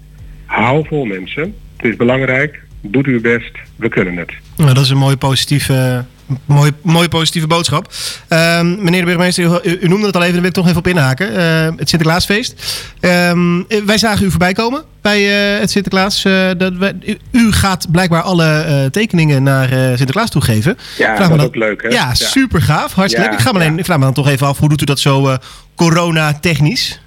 Hou 0.44 0.86
vol 0.86 1.04
mensen. 1.04 1.54
Het 1.76 1.86
is 1.86 1.96
belangrijk. 1.96 2.62
Doet 2.80 3.06
uw 3.06 3.20
best. 3.20 3.58
We 3.76 3.88
kunnen 3.88 4.16
het. 4.16 4.32
Nou, 4.56 4.74
dat 4.74 4.84
is 4.84 4.90
een 4.90 4.96
mooie 4.96 5.16
positieve 5.16 6.04
mooi, 6.44 6.72
mooie 6.82 7.08
positieve 7.08 7.46
boodschap. 7.46 7.92
Ehm, 8.28 8.82
meneer 8.82 9.00
de 9.00 9.06
burgemeester, 9.06 9.66
u, 9.66 9.78
u 9.80 9.88
noemde 9.88 10.06
het 10.06 10.16
al 10.16 10.22
even, 10.22 10.32
daar 10.32 10.40
wil 10.40 10.50
ik 10.50 10.56
toch 10.56 10.66
even 10.66 10.78
op 10.78 10.86
inhaken. 10.86 11.36
Eh, 11.36 11.68
het 11.76 11.88
Sinterklaasfeest. 11.88 12.54
Ehm, 13.00 13.62
wij 13.86 13.98
zagen 13.98 14.26
u 14.26 14.30
voorbij 14.30 14.52
komen 14.52 14.84
bij 15.02 15.54
eh, 15.54 15.60
het 15.60 15.70
Sinterklaas. 15.70 16.24
Eh, 16.24 16.48
dat 16.56 16.76
wij, 16.76 16.94
u, 17.04 17.18
u 17.30 17.52
gaat 17.52 17.90
blijkbaar 17.90 18.22
alle 18.22 18.60
eh, 18.60 18.84
tekeningen 18.84 19.42
naar 19.42 19.68
Sinterklaas 19.68 20.30
toegeven. 20.30 20.78
Ja, 20.98 21.16
Vraag 21.16 21.28
dat 21.28 21.38
is 21.38 21.44
ook 21.44 21.56
leuk 21.56 21.82
hè? 21.82 21.88
Ja, 21.88 22.14
super 22.14 22.62
gaaf. 22.62 22.92
Hartstikke 22.92 23.24
Ja, 23.24 23.30
leuk. 23.30 23.38
Ik, 23.38 23.46
ga 23.46 23.52
me 23.52 23.58
alleen, 23.58 23.72
ja. 23.72 23.78
ik 23.78 23.84
vraag 23.84 23.98
me 23.98 24.04
dan 24.04 24.14
toch 24.14 24.28
even 24.28 24.46
af, 24.46 24.58
hoe 24.58 24.68
doet 24.68 24.82
u 24.82 24.84
dat 24.84 24.98
zo 24.98 25.36
corona-technisch? 25.74 27.00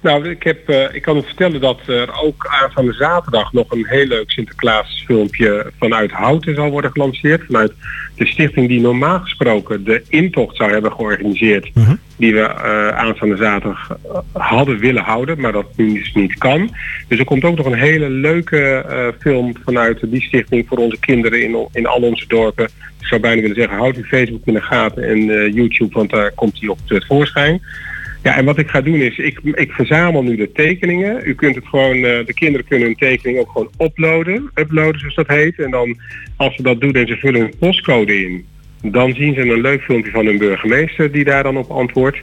Nou, 0.00 0.28
ik, 0.28 0.42
heb, 0.42 0.68
eh, 0.68 0.94
ik 0.94 1.02
kan 1.02 1.16
u 1.16 1.22
vertellen 1.22 1.60
dat 1.60 1.80
er 1.86 2.20
ook 2.22 2.46
aanstaande 2.46 2.92
zaterdag 2.92 3.52
nog 3.52 3.70
een 3.70 3.86
heel 3.86 4.06
leuk 4.06 4.30
Sinterklaas 4.30 5.02
filmpje 5.06 5.72
vanuit 5.78 6.10
Houten 6.10 6.54
zal 6.54 6.70
worden 6.70 6.90
gelanceerd. 6.90 7.44
Vanuit 7.46 7.72
de 8.14 8.26
stichting 8.26 8.68
die 8.68 8.80
normaal 8.80 9.20
gesproken 9.20 9.84
de 9.84 10.02
intocht 10.08 10.56
zou 10.56 10.72
hebben 10.72 10.92
georganiseerd. 10.92 11.70
Die 12.16 12.34
we 12.34 12.40
eh, 12.40 12.88
aanstaande 12.88 13.36
zaterdag 13.36 13.90
eh, 13.90 14.18
hadden 14.32 14.78
willen 14.78 15.02
houden, 15.02 15.40
maar 15.40 15.52
dat 15.52 15.76
nu 15.76 15.92
dus 15.92 16.12
niet 16.14 16.38
kan. 16.38 16.70
Dus 17.08 17.18
er 17.18 17.24
komt 17.24 17.44
ook 17.44 17.56
nog 17.56 17.66
een 17.66 17.78
hele 17.78 18.10
leuke 18.10 18.84
film 19.20 19.52
vanuit 19.64 20.00
die 20.02 20.22
stichting 20.22 20.66
voor 20.68 20.78
onze 20.78 20.98
kinderen 21.00 21.42
in, 21.42 21.68
in 21.72 21.86
al 21.86 22.00
onze 22.00 22.26
dorpen. 22.28 22.64
Ik 23.00 23.06
zou 23.06 23.20
bijna 23.20 23.40
willen 23.40 23.56
zeggen, 23.56 23.76
houd 23.76 23.96
uw 23.96 24.04
Facebook 24.04 24.42
in 24.44 24.54
de 24.54 24.62
gaten 24.62 25.02
en 25.02 25.52
YouTube, 25.52 25.94
want 25.94 26.10
daar 26.10 26.32
komt 26.32 26.60
hij 26.60 26.68
op 26.68 26.78
tevoorschijn. 26.86 27.60
Ja, 28.22 28.36
en 28.36 28.44
wat 28.44 28.58
ik 28.58 28.68
ga 28.68 28.80
doen 28.80 29.00
is, 29.00 29.18
ik, 29.18 29.40
ik 29.42 29.72
verzamel 29.72 30.22
nu 30.22 30.36
de 30.36 30.52
tekeningen. 30.52 31.20
U 31.24 31.34
kunt 31.34 31.54
het 31.54 31.66
gewoon, 31.66 31.94
eh, 31.94 32.26
de 32.26 32.34
kinderen 32.34 32.66
kunnen 32.66 32.86
hun 32.86 32.96
tekening 32.96 33.38
ook 33.38 33.50
gewoon 33.50 33.70
uploaden, 33.78 34.50
uploaden 34.54 35.00
zoals 35.00 35.14
dat 35.14 35.26
heet. 35.26 35.58
En 35.58 35.70
dan, 35.70 35.96
als 36.36 36.56
ze 36.56 36.62
dat 36.62 36.80
doen 36.80 36.92
en 36.92 37.06
ze 37.06 37.16
vullen 37.16 37.40
hun 37.40 37.54
postcode 37.58 38.20
in, 38.20 38.46
dan 38.82 39.14
zien 39.14 39.34
ze 39.34 39.40
een 39.40 39.60
leuk 39.60 39.82
filmpje 39.82 40.10
van 40.10 40.26
hun 40.26 40.38
burgemeester 40.38 41.12
die 41.12 41.24
daar 41.24 41.42
dan 41.42 41.56
op 41.56 41.70
antwoordt. 41.70 42.18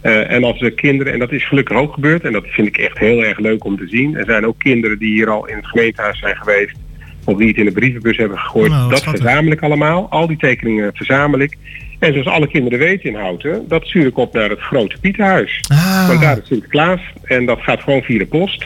Eh, 0.00 0.30
en 0.30 0.44
als 0.44 0.58
de 0.58 0.70
kinderen, 0.70 1.12
en 1.12 1.18
dat 1.18 1.32
is 1.32 1.46
gelukkig 1.46 1.76
ook 1.76 1.92
gebeurd, 1.92 2.24
en 2.24 2.32
dat 2.32 2.46
vind 2.46 2.66
ik 2.66 2.78
echt 2.78 2.98
heel 2.98 3.24
erg 3.24 3.38
leuk 3.38 3.64
om 3.64 3.76
te 3.76 3.88
zien. 3.88 4.16
Er 4.16 4.24
zijn 4.24 4.46
ook 4.46 4.58
kinderen 4.58 4.98
die 4.98 5.12
hier 5.12 5.30
al 5.30 5.48
in 5.48 5.56
het 5.56 5.66
gemeentehuis 5.66 6.18
zijn 6.18 6.36
geweest, 6.36 6.76
of 7.24 7.38
die 7.38 7.48
het 7.48 7.56
in 7.56 7.64
de 7.64 7.72
brievenbus 7.72 8.16
hebben 8.16 8.38
gegooid. 8.38 8.70
Nou, 8.70 8.90
dat 8.90 9.02
verzamel 9.02 9.52
ik 9.52 9.62
allemaal. 9.62 10.10
Al 10.10 10.26
die 10.26 10.36
tekeningen 10.36 10.90
verzamel 10.94 11.38
ik. 11.38 11.56
En 12.00 12.12
zoals 12.12 12.26
alle 12.26 12.48
kinderen 12.48 12.78
weten 12.78 13.10
in 13.10 13.16
Houten, 13.16 13.64
dat 13.68 13.86
stuur 13.86 14.06
ik 14.06 14.18
op 14.18 14.32
naar 14.32 14.50
het 14.50 14.60
Grote 14.60 14.96
Pieterhuis. 15.00 15.60
Ah. 15.68 16.08
Want 16.08 16.20
daar 16.20 16.38
is 16.38 16.46
Sinterklaas 16.46 17.00
en 17.22 17.46
dat 17.46 17.58
gaat 17.60 17.82
gewoon 17.82 18.02
via 18.02 18.18
de 18.18 18.26
post. 18.26 18.64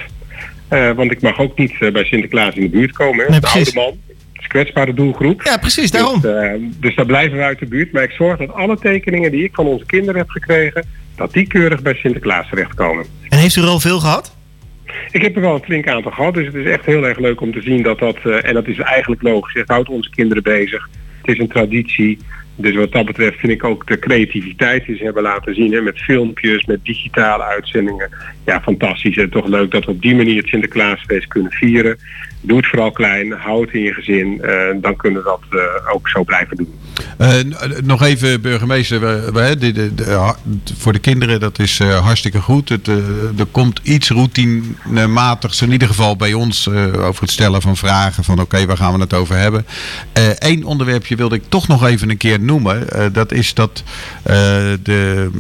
Eh, 0.69 0.91
want 0.91 1.11
ik 1.11 1.21
mag 1.21 1.39
ook 1.39 1.59
niet 1.59 1.75
eh, 1.81 1.93
bij 1.93 2.05
Sinterklaas 2.05 2.55
in 2.55 2.63
de 2.63 2.69
buurt 2.69 2.93
komen. 2.93 3.25
Hè. 3.25 3.31
Nee, 3.31 3.41
de 3.41 3.47
oude 3.47 3.71
man, 3.75 3.99
het 4.07 4.43
is 4.43 4.47
kwetsbare 4.47 4.95
doelgroep. 4.95 5.43
Ja, 5.43 5.57
precies, 5.57 5.91
daarom. 5.91 6.21
Dus, 6.21 6.43
eh, 6.43 6.53
dus 6.81 6.95
daar 6.95 7.07
blijven 7.07 7.39
we 7.39 7.45
uit 7.45 7.59
de 7.59 7.67
buurt. 7.67 7.93
Maar 7.93 8.03
ik 8.03 8.11
zorg 8.11 8.39
dat 8.39 8.53
alle 8.53 8.79
tekeningen 8.79 9.31
die 9.31 9.45
ik 9.45 9.55
van 9.55 9.67
onze 9.67 9.87
kinderen 9.87 10.17
heb 10.17 10.31
gekregen, 10.31 10.87
dat 11.17 11.33
die 11.33 11.47
keurig 11.47 11.83
bij 11.83 11.95
Sinterklaas 11.95 12.49
terechtkomen. 12.49 13.05
En 13.29 13.39
heeft 13.39 13.57
u 13.57 13.61
er 13.61 13.69
al 13.69 13.81
veel 13.81 14.01
gehad? 14.01 14.37
Ik 15.11 15.23
heb 15.23 15.35
er 15.37 15.43
wel 15.43 15.55
een 15.55 15.65
flink 15.65 15.89
aantal 15.89 16.13
gehad, 16.13 16.35
dus 16.35 16.47
het 16.47 16.55
is 16.55 16.67
echt 16.67 16.85
heel 16.85 17.07
erg 17.07 17.19
leuk 17.19 17.41
om 17.41 17.53
te 17.53 17.61
zien 17.61 17.83
dat 17.83 17.99
dat, 17.99 18.17
en 18.43 18.55
dat 18.55 18.67
is 18.67 18.79
eigenlijk 18.79 19.23
logisch, 19.23 19.55
het 19.55 19.69
houdt 19.69 19.89
onze 19.89 20.11
kinderen 20.11 20.43
bezig. 20.43 20.89
Het 21.21 21.35
is 21.35 21.39
een 21.39 21.49
traditie. 21.49 22.19
Dus 22.57 22.75
wat 22.75 22.93
dat 22.93 23.05
betreft 23.05 23.39
vind 23.39 23.53
ik 23.53 23.65
ook 23.65 23.87
de 23.87 23.99
creativiteit 23.99 24.87
die 24.87 24.97
ze 24.97 25.05
hebben 25.05 25.23
laten 25.23 25.55
zien, 25.55 25.73
hè, 25.73 25.81
met 25.81 25.99
filmpjes, 25.99 26.65
met 26.65 26.85
digitale 26.85 27.43
uitzendingen. 27.43 28.11
Ja, 28.47 28.61
fantastisch. 28.61 29.17
En 29.17 29.31
toch 29.31 29.47
leuk 29.47 29.71
dat 29.71 29.85
we 29.85 29.91
op 29.91 30.03
die 30.03 30.15
manier 30.15 30.37
het 30.37 30.49
Sinterklaasfeest 30.49 31.29
kunnen 31.29 31.53
vieren. 31.53 31.99
Doe 32.47 32.57
het 32.57 32.67
vooral 32.67 32.91
klein, 32.91 33.33
houd 33.33 33.65
het 33.65 33.75
in 33.75 33.83
je 33.83 33.93
gezin. 33.93 34.43
eh, 34.43 34.77
dan 34.81 34.97
kunnen 34.97 35.23
we 35.23 35.29
dat 35.29 35.61
eh, 35.61 35.95
ook 35.95 36.09
zo 36.09 36.25
blijven 36.25 36.57
doen. 36.57 36.75
Eh, 37.19 37.31
nog 37.83 38.03
even, 38.03 38.41
burgemeester, 38.41 39.01
de, 39.59 39.95
de, 39.95 40.35
voor 40.79 40.93
de 40.93 40.99
kinderen 40.99 41.41
dat 41.41 41.59
is 41.59 41.79
hartstikke 41.79 42.41
goed. 42.41 42.69
Het, 42.69 42.89
er 43.39 43.47
komt 43.51 43.81
iets 43.83 44.11
routinematig, 44.11 45.61
in 45.61 45.73
ieder 45.73 45.89
geval 45.89 46.17
bij 46.17 46.33
ons, 46.33 46.69
over 46.97 47.21
het 47.21 47.31
stellen 47.31 47.63
van 47.63 47.77
vragen 47.77 48.25
van 48.25 48.41
oké, 48.41 48.67
waar 48.67 48.77
gaan 48.77 48.95
we 48.95 49.01
het 49.01 49.15
over 49.15 49.37
hebben. 49.37 49.67
Eén 50.39 50.65
onderwerpje 50.65 51.17
wilde 51.17 51.35
ik 51.35 51.43
toch 51.49 51.69
nog 51.69 51.87
even 51.87 52.11
een 52.11 52.17
keer 52.17 52.41
noemen. 52.41 52.87
Dat 53.13 53.33
is 53.33 53.55
dat 53.55 53.83
de, 54.83 55.31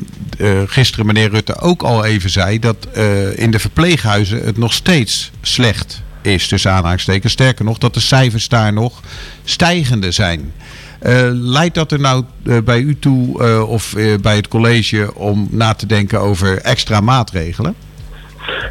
gisteren 0.67 1.07
meneer 1.07 1.31
Rutte 1.31 1.61
ook 1.61 1.83
al 1.83 2.05
even 2.05 2.31
zei 2.31 2.59
dat 2.59 2.89
in 3.35 3.51
de 3.51 3.59
verpleeghuizen 3.59 4.45
het 4.45 4.59
nog 4.59 4.73
steeds 4.73 5.31
slecht 5.41 6.04
is, 6.25 6.49
tussen 6.49 6.71
aanhalingstekens. 6.71 7.33
Sterker 7.33 7.64
nog, 7.64 7.78
dat 7.78 7.95
de 7.95 8.00
cijfers 8.00 8.49
daar 8.49 8.73
nog 8.73 9.00
stijgende 9.45 10.11
zijn. 10.11 10.52
Eh, 10.99 11.28
leidt 11.33 11.75
dat 11.75 11.93
er 11.93 12.00
nou 12.00 12.25
eh, 12.45 12.59
bij 12.64 12.81
u 12.81 12.99
toe 12.99 13.43
eh, 13.43 13.71
of 13.71 13.95
bij 14.21 14.37
het 14.37 14.49
college 14.49 15.14
om 15.14 15.49
na 15.50 15.75
te 15.75 15.87
denken 15.87 16.21
over 16.21 16.59
extra 16.61 17.00
maatregelen? 17.00 17.75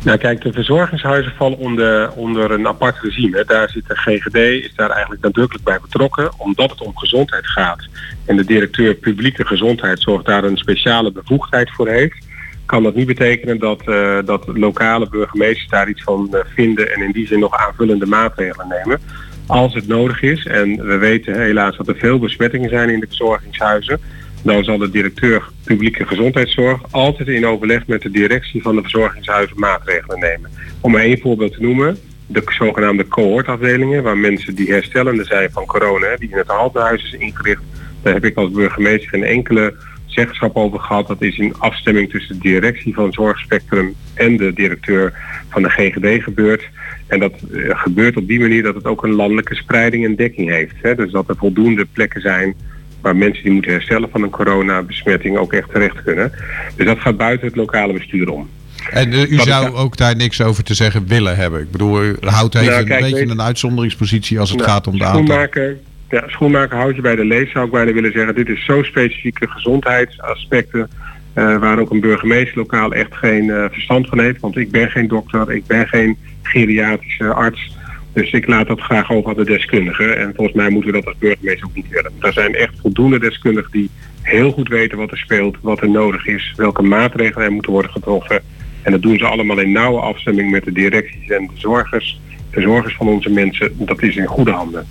Nou 0.03 0.17
kijk, 0.17 0.41
de 0.41 0.53
verzorgingshuizen 0.53 1.33
vallen 1.38 1.57
onder, 1.57 2.12
onder 2.12 2.51
een 2.51 2.67
apart 2.67 3.00
regime. 3.01 3.43
Daar 3.45 3.69
zit 3.69 3.88
de 3.88 3.95
GGD, 3.95 4.36
is 4.36 4.75
daar 4.75 4.89
eigenlijk 4.89 5.22
nadrukkelijk 5.22 5.65
bij 5.65 5.79
betrokken, 5.81 6.31
omdat 6.39 6.69
het 6.69 6.81
om 6.81 6.98
gezondheid 6.98 7.48
gaat. 7.48 7.88
En 8.25 8.36
de 8.36 8.45
directeur 8.45 8.93
publieke 8.93 9.45
gezondheidszorg 9.45 10.24
daar 10.24 10.43
een 10.43 10.57
speciale 10.57 11.12
bevoegdheid 11.12 11.69
voor 11.72 11.88
heeft. 11.88 12.25
Kan 12.65 12.84
dat 12.84 12.96
niet 12.96 13.08
betekenen 13.08 13.60
dat, 13.60 13.82
eh, 13.88 14.17
dat 14.25 14.46
lokale 14.53 15.10
burgemeesters 15.10 15.70
daar 15.70 15.89
iets 15.89 16.03
van 16.03 16.27
eh, 16.32 16.39
vinden 16.55 16.93
en 16.93 17.01
in 17.01 17.12
die 17.12 17.27
zin 17.27 17.39
nog 17.39 17.58
aanvullende 17.58 18.05
maatregelen 18.05 18.67
nemen. 18.67 19.00
Als 19.48 19.74
het 19.74 19.88
nodig 19.88 20.22
is, 20.22 20.46
en 20.46 20.86
we 20.86 20.98
weten 20.98 21.41
helaas 21.41 21.77
dat 21.77 21.88
er 21.88 21.96
veel 21.96 22.20
besmettingen 22.20 22.70
zijn 22.70 22.89
in 22.89 23.00
de 23.00 23.08
verzorgingshuizen, 23.08 24.00
dan 24.43 24.63
zal 24.63 24.77
de 24.77 24.89
directeur 24.89 25.50
publieke 25.63 26.05
gezondheidszorg 26.05 26.82
altijd 26.91 27.27
in 27.27 27.46
overleg 27.46 27.88
met 27.88 28.01
de 28.01 28.12
directie 28.12 28.62
van 28.62 28.75
de 28.75 28.82
verzorgingshuizen 28.82 29.60
maatregelen 29.60 30.20
nemen. 30.20 30.50
Om 30.82 30.91
maar 30.91 31.01
één 31.01 31.20
voorbeeld 31.20 31.53
te 31.53 31.62
noemen, 31.62 31.98
de 32.27 32.41
zogenaamde 32.46 33.08
cohortafdelingen, 33.08 34.03
waar 34.03 34.17
mensen 34.17 34.55
die 34.55 34.72
herstellende 34.72 35.24
zijn 35.24 35.51
van 35.51 35.65
corona, 35.65 36.15
die 36.15 36.29
in 36.29 36.38
het 36.38 36.48
halfhuis 36.48 37.03
is 37.03 37.13
ingericht, 37.13 37.62
daar 38.01 38.13
heb 38.13 38.25
ik 38.25 38.38
als 38.38 38.51
burgemeester 38.51 39.10
geen 39.10 39.24
enkele 39.24 39.74
zeggenschap 40.13 40.55
over 40.55 40.79
gehad. 40.79 41.08
Dat 41.08 41.22
is 41.22 41.38
in 41.38 41.53
afstemming 41.58 42.10
tussen 42.10 42.36
de 42.36 42.41
directie 42.41 42.93
van 42.93 43.13
Zorgspectrum 43.13 43.93
en 44.13 44.38
de 44.38 44.53
directeur 44.53 45.13
van 45.50 45.62
de 45.62 45.70
GGD 45.70 46.24
gebeurd. 46.24 46.70
En 47.08 47.20
dat 47.20 47.34
eh, 47.53 47.60
gebeurt 47.79 48.17
op 48.17 48.27
die 48.27 48.39
manier 48.39 48.63
dat 48.63 48.75
het 48.75 48.86
ook 48.86 49.03
een 49.03 49.13
landelijke 49.15 49.55
spreiding 49.55 50.05
en 50.05 50.15
dekking 50.15 50.50
heeft. 50.50 50.74
Hè. 50.82 50.96
Dus 50.96 51.12
dat 51.12 51.29
er 51.29 51.36
voldoende 51.36 51.86
plekken 51.93 52.22
zijn 52.22 52.53
waar 53.01 53.15
mensen 53.15 53.43
die 53.43 53.51
moeten 53.51 53.72
herstellen 53.72 54.10
van 54.12 54.24
een 54.24 54.29
coronabesmetting 54.29 55.38
ook 55.38 55.53
echt 55.53 55.70
terecht 55.72 56.03
kunnen. 56.03 56.32
Dus 56.75 56.86
dat 56.86 57.00
gaat 57.00 57.17
buiten 57.17 57.48
het 57.48 57.55
lokale 57.55 57.93
bestuur 57.93 58.29
om. 58.29 58.50
En 58.91 59.12
eh, 59.13 59.32
u 59.32 59.38
zou 59.38 59.74
ook 59.75 59.98
daar 59.98 60.15
niks 60.15 60.41
over 60.41 60.63
te 60.63 60.74
zeggen 60.74 61.08
willen 61.08 61.36
hebben. 61.36 61.62
Ik 61.62 61.72
bedoel, 61.72 62.03
u 62.03 62.15
houdt 62.22 62.55
even 62.55 62.67
Nou, 62.67 62.84
kijk, 62.84 63.00
een 63.01 63.10
beetje 63.10 63.25
weet- 63.25 63.29
een 63.34 63.41
uitzonderingspositie 63.41 64.39
als 64.39 64.50
het 64.50 64.60
Nou, 64.60 64.72
gaat 64.72 64.88
om 64.88 64.98
de 64.98 65.03
aantal. 65.05 65.24
schoenmaker, 65.24 65.77
ja, 66.13 66.24
schoenmaker 66.27 66.77
houd 66.77 66.96
je 66.96 67.01
bij 67.01 67.15
de 67.15 67.25
lees, 67.25 67.51
zou 67.51 67.65
ik 67.65 67.72
bijna 67.72 67.93
willen 67.93 68.12
zeggen. 68.12 68.36
Dit 68.36 68.50
is 68.50 68.65
zo 68.65 68.84
specifieke 68.84 69.48
gezondheidsaspecten. 69.48 70.89
eh, 71.34 71.58
waar 71.58 71.79
ook 71.79 71.91
een 71.91 72.00
burgemeester 72.00 72.58
lokaal 72.58 72.93
echt 72.93 73.15
geen 73.15 73.50
eh, 73.50 73.65
verstand 73.72 74.08
van 74.08 74.20
heeft. 74.20 74.39
Want 74.39 74.58
ik 74.58 74.72
ben 74.72 74.91
geen 74.91 75.08
dokter, 75.08 75.51
ik 75.51 75.65
ben 75.65 75.88
geen 75.88 76.17
geriatrische 76.41 77.34
arts. 77.34 77.77
Dus 78.13 78.32
ik 78.32 78.48
laat 78.48 78.67
dat 78.67 78.82
graag 78.82 79.12
over 79.12 79.29
aan 79.29 79.36
de 79.36 79.46
deskundigen. 79.46 80.17
En 80.17 80.34
volgens 80.36 80.58
mij 80.58 80.70
moeten 80.70 80.91
we 80.91 80.98
dat 80.98 81.05
als 81.05 81.17
burgemeester 81.17 81.65
ook 81.67 81.75
niet 81.75 81.89
willen. 81.89 82.12
Er 82.20 82.34
zijn 82.34 82.55
echt 82.55 82.79
voldoende 82.82 83.20
deskundigen 83.20 83.72
die 83.72 83.89
heel 84.22 84.51
goed 84.51 84.67
weten 84.67 84.98
wat 84.98 85.12
er 85.12 85.17
speelt, 85.17 85.58
wat 85.62 85.82
er 85.82 85.89
nodig 85.89 86.25
is, 86.27 86.53
welke 86.55 86.82
maatregelen 86.82 87.46
er 87.46 87.51
moeten 87.51 87.72
worden 87.72 87.91
getroffen. 87.91 88.41
En 88.82 88.91
dat 88.91 89.01
doen 89.01 89.17
ze 89.17 89.25
allemaal 89.25 89.60
in 89.60 89.72
nauwe 89.72 90.00
afstemming 90.00 90.51
met 90.51 90.63
de 90.63 90.72
directies 90.72 91.29
en 91.29 91.50
de 91.53 91.60
zorgers. 91.60 92.20
De 92.51 92.62
zorgers 92.62 92.96
van 92.96 93.08
onze 93.08 93.29
mensen, 93.29 93.72
dat 93.77 94.01
is 94.01 94.15
in 94.15 94.25
goede 94.25 94.51
handen. 94.51 94.88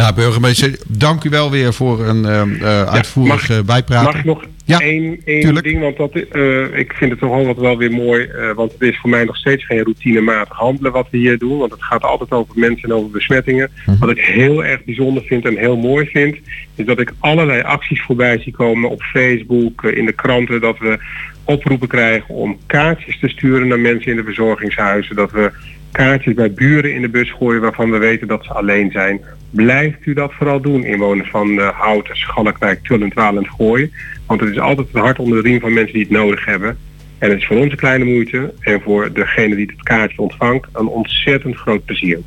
Nou, 0.00 0.14
burgemeester, 0.14 0.78
dank 0.86 1.24
u 1.24 1.30
wel 1.30 1.50
weer 1.50 1.72
voor 1.74 2.06
een 2.06 2.24
eh, 2.24 2.40
eh, 2.40 2.82
uitvoerige 2.88 3.62
bijpraat. 3.64 4.04
Mag 4.04 4.18
ik 4.18 4.24
nog 4.24 4.44
Ja, 4.64 4.78
één, 4.80 5.20
één 5.24 5.54
ding? 5.54 5.80
Want 5.80 5.96
dat, 5.96 6.12
eh, 6.12 6.78
ik 6.78 6.92
vind 6.92 7.10
het 7.10 7.20
toch 7.20 7.32
altijd 7.32 7.56
wel 7.56 7.76
weer 7.78 7.90
mooi. 7.90 8.24
eh, 8.24 8.52
want 8.54 8.72
het 8.72 8.80
is 8.82 8.98
voor 8.98 9.10
mij 9.10 9.24
nog 9.24 9.36
steeds 9.36 9.66
geen 9.66 9.82
routinematig 9.82 10.56
handelen 10.56 10.92
wat 10.92 11.06
we 11.10 11.18
hier 11.18 11.38
doen. 11.38 11.58
Want 11.58 11.70
het 11.72 11.82
gaat 11.82 12.02
altijd 12.02 12.30
over 12.30 12.52
mensen 12.58 12.88
en 12.88 12.94
over 12.94 13.10
besmettingen. 13.10 13.70
Mhm. 13.86 13.98
Wat 13.98 14.10
ik 14.10 14.18
heel 14.20 14.64
erg 14.64 14.84
bijzonder 14.84 15.22
vind 15.22 15.44
en 15.44 15.56
heel 15.56 15.76
mooi 15.76 16.06
vind... 16.06 16.36
is 16.74 16.86
dat 16.86 17.00
ik 17.00 17.12
allerlei 17.18 17.62
acties 17.62 18.02
voorbij 18.02 18.38
zie 18.38 18.52
komen 18.52 18.90
op 18.90 19.02
Facebook, 19.02 19.84
eh, 19.84 19.96
in 19.96 20.04
de 20.06 20.12
kranten... 20.12 20.60
dat 20.60 20.78
we 20.78 20.98
oproepen 21.44 21.88
krijgen 21.88 22.34
om 22.34 22.58
kaartjes 22.66 23.18
te 23.18 23.28
sturen 23.28 23.68
naar 23.68 23.80
mensen 23.80 24.10
in 24.10 24.16
de 24.16 24.24
verzorgingshuizen. 24.24 25.16
Dat 25.16 25.30
we 25.30 25.50
kaartjes 25.92 26.34
bij 26.34 26.52
buren 26.52 26.94
in 26.94 27.02
de 27.02 27.08
bus 27.08 27.30
gooien 27.38 27.60
waarvan 27.60 27.90
we 27.90 27.98
weten 27.98 28.28
dat 28.28 28.44
ze 28.44 28.52
alleen 28.52 28.90
zijn. 28.90 29.20
Blijft 29.50 30.06
u 30.06 30.12
dat 30.14 30.32
vooral 30.32 30.60
doen, 30.60 30.84
inwoners 30.84 31.30
van 31.30 31.60
eh, 31.60 31.68
Houten, 31.68 32.16
Schalkwijk, 32.16 32.82
Tullend, 32.84 33.14
Waal 33.14 33.36
en 33.36 33.46
Gooi. 33.56 33.92
Want 34.26 34.40
het 34.40 34.50
is 34.50 34.58
altijd 34.58 34.88
een 34.92 35.00
hart 35.00 35.18
onder 35.18 35.42
de 35.42 35.48
riem 35.48 35.60
van 35.60 35.72
mensen 35.72 35.92
die 35.92 36.02
het 36.02 36.10
nodig 36.12 36.44
hebben. 36.44 36.78
En 37.18 37.30
het 37.30 37.38
is 37.38 37.46
voor 37.46 37.56
ons 37.56 37.70
een 37.70 37.76
kleine 37.76 38.04
moeite 38.04 38.54
en 38.60 38.80
voor 38.80 39.12
degene 39.12 39.56
die 39.56 39.66
het 39.66 39.82
kaartje 39.82 40.22
ontvangt 40.22 40.66
een 40.72 40.86
ontzettend 40.86 41.56
groot 41.56 41.84
plezier. 41.84 42.18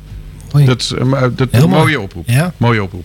Dat 0.64 0.80
is 0.80 0.90
een, 0.90 1.14
eh, 1.14 1.22
dat, 1.36 1.48
Heel 1.50 1.62
een 1.62 1.68
mooi. 1.68 1.82
mooie 1.82 2.00
oproep. 2.00 2.28
Ja. 2.28 2.54
Mooie 2.56 2.82
oproep. 2.82 3.04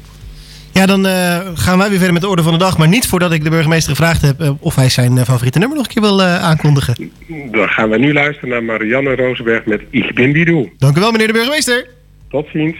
Ja, 0.73 0.85
dan 0.85 1.05
eh, 1.05 1.39
gaan 1.53 1.77
wij 1.77 1.87
weer 1.89 1.97
verder 1.97 2.13
met 2.13 2.21
de 2.21 2.29
orde 2.29 2.43
van 2.43 2.51
de 2.51 2.59
dag. 2.59 2.77
Maar 2.77 2.87
niet 2.87 3.07
voordat 3.07 3.31
ik 3.31 3.43
de 3.43 3.49
burgemeester 3.49 3.95
gevraagd 3.95 4.21
heb 4.21 4.41
eh, 4.41 4.51
of 4.59 4.75
hij 4.75 4.89
zijn 4.89 5.17
eh, 5.17 5.23
favoriete 5.23 5.59
nummer 5.59 5.77
nog 5.77 5.85
een 5.85 5.93
keer 5.93 6.01
wil 6.01 6.21
aankondigen. 6.21 7.11
Dan 7.51 7.69
gaan 7.69 7.89
we 7.89 7.97
nu 7.97 8.13
luisteren 8.13 8.49
naar 8.49 8.63
Marianne 8.63 9.15
Rosenberg 9.15 9.65
met 9.65 9.81
Ich 9.89 10.13
bin 10.13 10.33
du. 10.33 10.71
Dank 10.77 10.97
u 10.97 10.99
wel, 10.99 11.11
meneer 11.11 11.27
de 11.27 11.33
burgemeester. 11.33 11.87
Tot 12.29 12.47
ziens. 12.53 12.77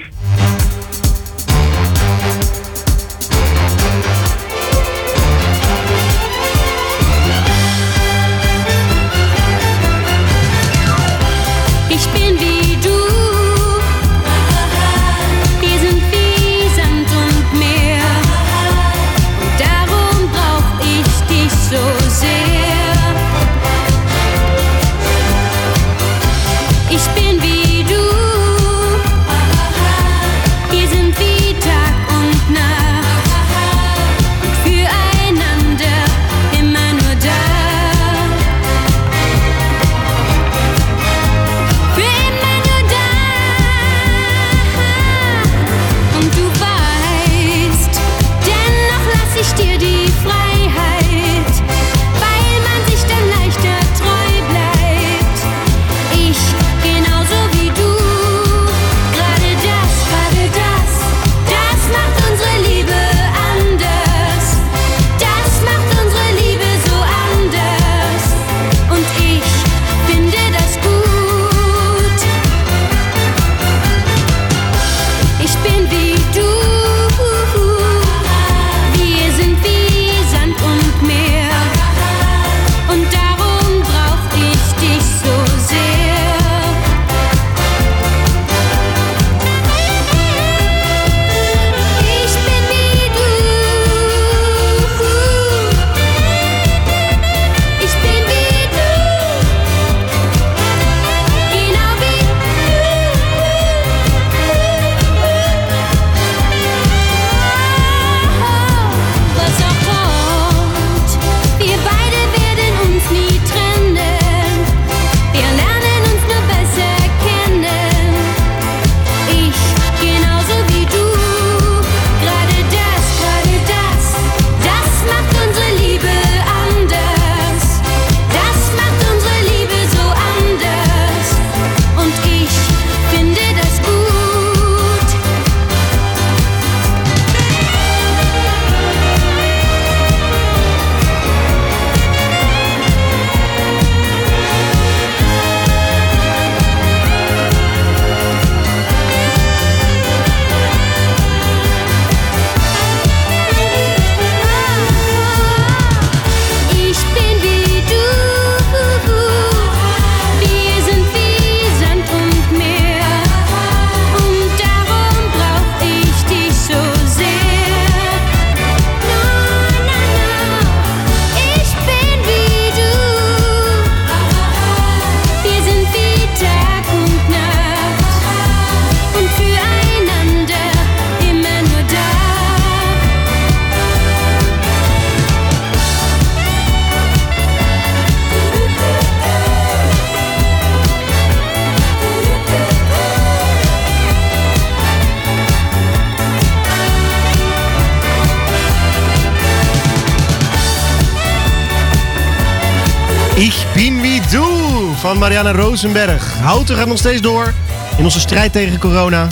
Marianne 205.19 205.51
Rosenberg. 205.51 206.33
Houten 206.33 206.75
gaat 206.75 206.87
nog 206.87 206.97
steeds 206.97 207.21
door 207.21 207.53
in 207.97 208.03
onze 208.03 208.19
strijd 208.19 208.51
tegen 208.51 208.79
corona. 208.79 209.27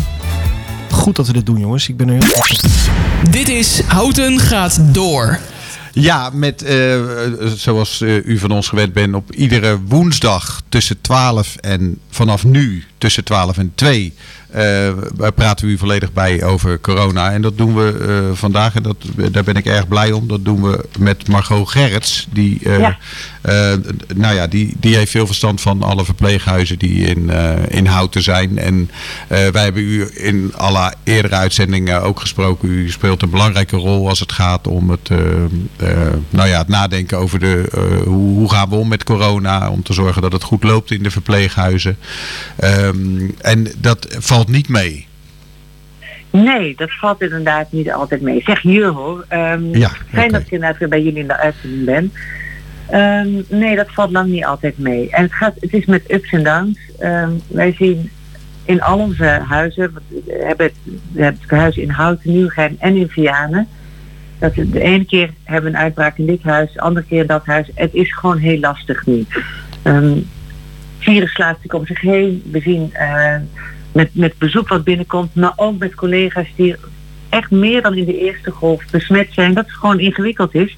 Goed 0.91 1.15
dat 1.15 1.28
we 1.28 1.34
dit 1.34 1.45
doen, 1.45 1.60
jongens. 1.60 1.89
Ik 1.89 1.97
ben 1.97 2.10
er 2.10 2.23
heel. 2.23 2.45
Dit 3.32 3.50
is 3.50 3.82
Houten 3.82 4.39
gaat 4.39 4.80
door. 4.93 5.39
Ja, 5.93 6.30
met, 6.34 6.63
eh, 6.63 7.02
zoals 7.56 8.02
eh, 8.02 8.26
u 8.26 8.38
van 8.38 8.52
ons 8.52 8.67
gewend 8.67 8.93
bent, 8.93 9.15
op 9.15 9.32
iedere 9.32 9.80
woensdag 9.88 10.62
tussen 10.69 11.02
12 11.02 11.56
en 11.56 12.00
vanaf 12.10 12.43
nu 12.43 12.84
tussen 12.97 13.23
12 13.23 13.57
en 13.57 13.71
2 13.75 14.13
eh, 14.47 14.93
praten 15.36 15.65
we 15.65 15.71
u 15.71 15.77
volledig 15.77 16.13
bij 16.13 16.43
over 16.43 16.79
corona. 16.81 17.31
En 17.31 17.41
dat 17.41 17.57
doen 17.57 17.75
we 17.75 18.05
eh, 18.07 18.38
vandaag, 18.38 18.75
en 18.75 18.83
dat, 18.83 18.95
daar 19.31 19.43
ben 19.43 19.55
ik 19.55 19.65
erg 19.65 19.88
blij 19.88 20.12
om. 20.12 20.27
Dat 20.27 20.45
doen 20.45 20.62
we 20.62 20.86
met 20.99 21.27
Margot 21.27 21.69
Gerrits. 21.69 22.27
Die, 22.31 22.60
eh, 22.63 22.79
Ja. 22.79 22.97
nou 24.15 24.36
ja, 24.36 24.47
die, 24.47 24.75
die 24.79 24.95
heeft 24.95 25.12
veel 25.12 25.25
verstand 25.25 25.62
van 25.62 25.83
alle 25.83 26.05
verpleeghuizen 26.05 26.79
die 26.79 27.05
in, 27.05 27.29
in 27.69 27.86
Houten 27.86 28.21
zijn. 28.23 28.57
En 28.57 28.89
wij 29.27 29.63
hebben 29.63 29.81
u 29.81 30.10
in 30.13 30.51
alle 30.55 30.93
eerdere 31.03 31.36
uitzendingen 31.36 32.01
ook 32.01 32.19
gesproken. 32.19 32.69
U 32.69 32.91
speelt 32.91 33.21
een 33.21 33.29
belangrijke 33.29 33.75
rol 33.75 34.10
als 34.10 34.19
het 34.19 34.31
gaat 34.31 34.67
om 34.67 34.89
het, 34.89 35.10
nou 36.29 36.47
ja, 36.47 36.57
het 36.57 36.67
nadenken 36.67 37.17
over 37.17 37.39
de, 37.39 37.69
hoe, 38.05 38.38
hoe 38.38 38.51
gaan 38.51 38.69
we 38.69 38.75
om 38.75 38.88
met 38.88 39.03
corona. 39.03 39.69
Om 39.69 39.83
te 39.83 39.93
zorgen 39.93 40.21
dat 40.21 40.31
het 40.31 40.43
goed 40.43 40.63
loopt 40.63 40.91
in 40.91 41.03
de 41.03 41.12
verpleeghuizen. 41.12 41.97
Ehm, 42.88 43.30
en 43.41 43.67
dat 43.78 44.08
valt 44.19 44.47
niet 44.47 44.69
mee. 44.69 45.08
Nee, 46.30 46.76
dat 46.76 46.91
valt 46.91 47.21
inderdaad 47.21 47.71
niet 47.71 47.91
altijd 47.91 48.21
mee. 48.21 48.41
Zeg 48.45 48.62
je 48.62 48.86
hoor. 48.86 49.26
Ehm, 49.28 49.78
Ja, 49.78 49.91
fijn 50.10 50.32
dat 50.32 50.41
ik 50.41 50.52
inderdaad 50.52 50.80
weer 50.80 50.89
bij 50.89 51.02
jullie 51.02 51.19
in 51.19 51.28
de 51.28 51.38
uitzending 51.38 51.86
ben. 51.86 52.12
Ehm, 52.89 53.28
nee, 53.50 53.76
dat 53.76 53.91
valt 53.91 54.12
lang 54.12 54.30
niet 54.30 54.45
altijd 54.45 54.78
mee. 54.78 55.10
En 55.10 55.23
het, 55.23 55.34
gaat, 55.34 55.54
het 55.60 55.73
is 55.73 55.86
met 55.86 56.12
ups 56.12 56.32
en 56.32 56.43
downs. 56.43 56.80
Wij 57.47 57.73
zien 57.78 58.10
in 58.65 58.82
al 58.82 59.00
onze 59.00 59.26
huizen, 59.47 59.93
we 60.08 60.43
hebben 60.45 60.65
het, 60.65 60.76
we 61.12 61.23
hebben 61.23 61.41
het 61.41 61.52
huis 61.60 61.78
in 61.78 61.89
Houten, 61.89 62.32
Nieuwgein 62.32 62.76
en 62.80 62.95
in 62.95 63.10
Vianen. 63.10 63.67
Dat 64.39 64.56
we 64.56 64.69
de 64.69 64.82
ene 64.82 65.06
keer 65.06 65.30
hebben 65.43 65.71
we 65.71 65.78
een 65.78 65.84
uitbraak 65.84 66.17
in 66.17 66.26
dit 66.26 66.43
huis, 66.43 66.73
de 66.73 66.82
andere 66.82 67.06
keer 67.06 67.21
in 67.21 67.28
dat 67.28 67.45
huis. 67.45 67.69
Het 67.73 67.93
is 67.93 68.13
gewoon 68.13 68.38
heel 68.38 68.60
lastig 68.60 69.06
nu. 69.06 69.26
Virus 70.99 71.33
slaat 71.33 71.47
natuurlijk 71.47 71.79
om 71.79 71.86
zich 71.86 72.01
heen. 72.01 72.43
We 72.51 72.60
zien 72.60 72.93
eh, 72.93 73.36
met, 73.91 74.10
met 74.12 74.38
bezoek 74.38 74.67
wat 74.67 74.83
binnenkomt, 74.83 75.36
maar 75.36 75.53
ook 75.55 75.77
met 75.77 75.95
collega's 75.95 76.47
die 76.55 76.75
echt 77.29 77.51
meer 77.51 77.81
dan 77.81 77.95
in 77.95 78.05
de 78.05 78.19
eerste 78.19 78.51
golf 78.51 78.83
besmet 78.91 79.27
zijn. 79.31 79.53
Dat 79.53 79.65
het 79.65 79.75
gewoon 79.75 79.99
ingewikkeld 79.99 80.55
is. 80.55 80.77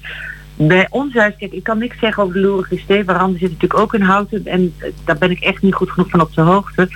Bij 0.56 0.86
ons 0.90 1.14
huis, 1.14 1.34
kijk, 1.38 1.52
ik 1.52 1.62
kan 1.62 1.78
niks 1.78 1.98
zeggen 1.98 2.22
over 2.22 2.34
de 2.34 2.40
Loerige 2.40 2.78
Stee. 2.78 3.04
Waaraan 3.04 3.32
zit 3.32 3.40
natuurlijk 3.40 3.80
ook 3.80 3.94
in 3.94 4.00
houten. 4.00 4.46
En 4.46 4.74
eh, 4.78 4.90
daar 5.04 5.18
ben 5.18 5.30
ik 5.30 5.40
echt 5.40 5.62
niet 5.62 5.74
goed 5.74 5.90
genoeg 5.90 6.10
van 6.10 6.20
op 6.20 6.34
de 6.34 6.40
hoogte. 6.40 6.88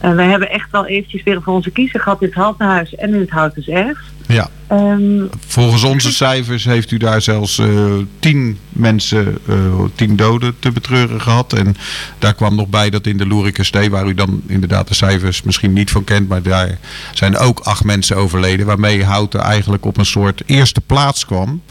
Eh, 0.00 0.14
we 0.14 0.22
hebben 0.22 0.50
echt 0.50 0.70
wel 0.70 0.86
eventjes 0.86 1.22
weer 1.22 1.42
voor 1.42 1.54
onze 1.54 1.70
kiezer 1.70 2.00
gehad 2.00 2.20
in 2.20 2.26
het 2.26 2.36
Haltenhuis 2.36 2.94
en 2.94 3.14
in 3.14 3.20
het 3.20 3.30
Houtenserf. 3.30 3.98
Ja. 4.26 4.48
Ehm, 4.66 5.26
Volgens 5.46 5.84
onze 5.84 6.12
cijfers 6.12 6.64
heeft 6.64 6.90
u 6.90 6.96
daar 6.96 7.22
zelfs 7.22 7.58
eh, 7.58 7.92
tien 8.18 8.58
mensen, 8.68 9.38
eh, 9.48 9.56
tien 9.94 10.16
doden 10.16 10.56
te 10.58 10.72
betreuren 10.72 11.20
gehad. 11.20 11.52
En 11.52 11.76
daar 12.18 12.34
kwam 12.34 12.54
nog 12.54 12.68
bij 12.68 12.90
dat 12.90 13.06
in 13.06 13.16
de 13.16 13.26
Loerikerstee, 13.26 13.90
waar 13.90 14.06
u 14.06 14.14
dan 14.14 14.42
inderdaad 14.46 14.88
de 14.88 14.94
cijfers 14.94 15.42
misschien 15.42 15.72
niet 15.72 15.90
van 15.90 16.04
kent, 16.04 16.28
maar 16.28 16.42
daar 16.42 16.78
zijn 17.12 17.36
ook 17.36 17.60
acht 17.60 17.84
mensen 17.84 18.16
overleden. 18.16 18.66
Waarmee 18.66 19.04
Houten 19.04 19.40
eigenlijk 19.40 19.84
op 19.84 19.96
een 19.96 20.06
soort 20.06 20.42
eerste 20.46 20.80
plaats 20.80 21.26
kwam, 21.26 21.62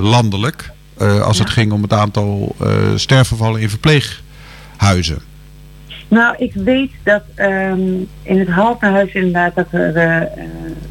landelijk, 0.00 0.70
als 1.22 1.38
het 1.38 1.50
ging 1.50 1.72
om 1.72 1.82
het 1.82 1.92
aantal 1.92 2.56
sterfgevallen 2.96 3.60
in 3.60 3.70
verpleeghuizen. 3.70 5.31
Nou, 6.12 6.36
ik 6.38 6.54
weet 6.54 6.92
dat 7.02 7.22
ehm, 7.34 7.90
in 8.22 8.38
het 8.38 8.48
Haltenhuis 8.48 9.12
inderdaad 9.12 9.54
dat 9.54 9.70
we 9.70 9.78
eh, 9.78 10.20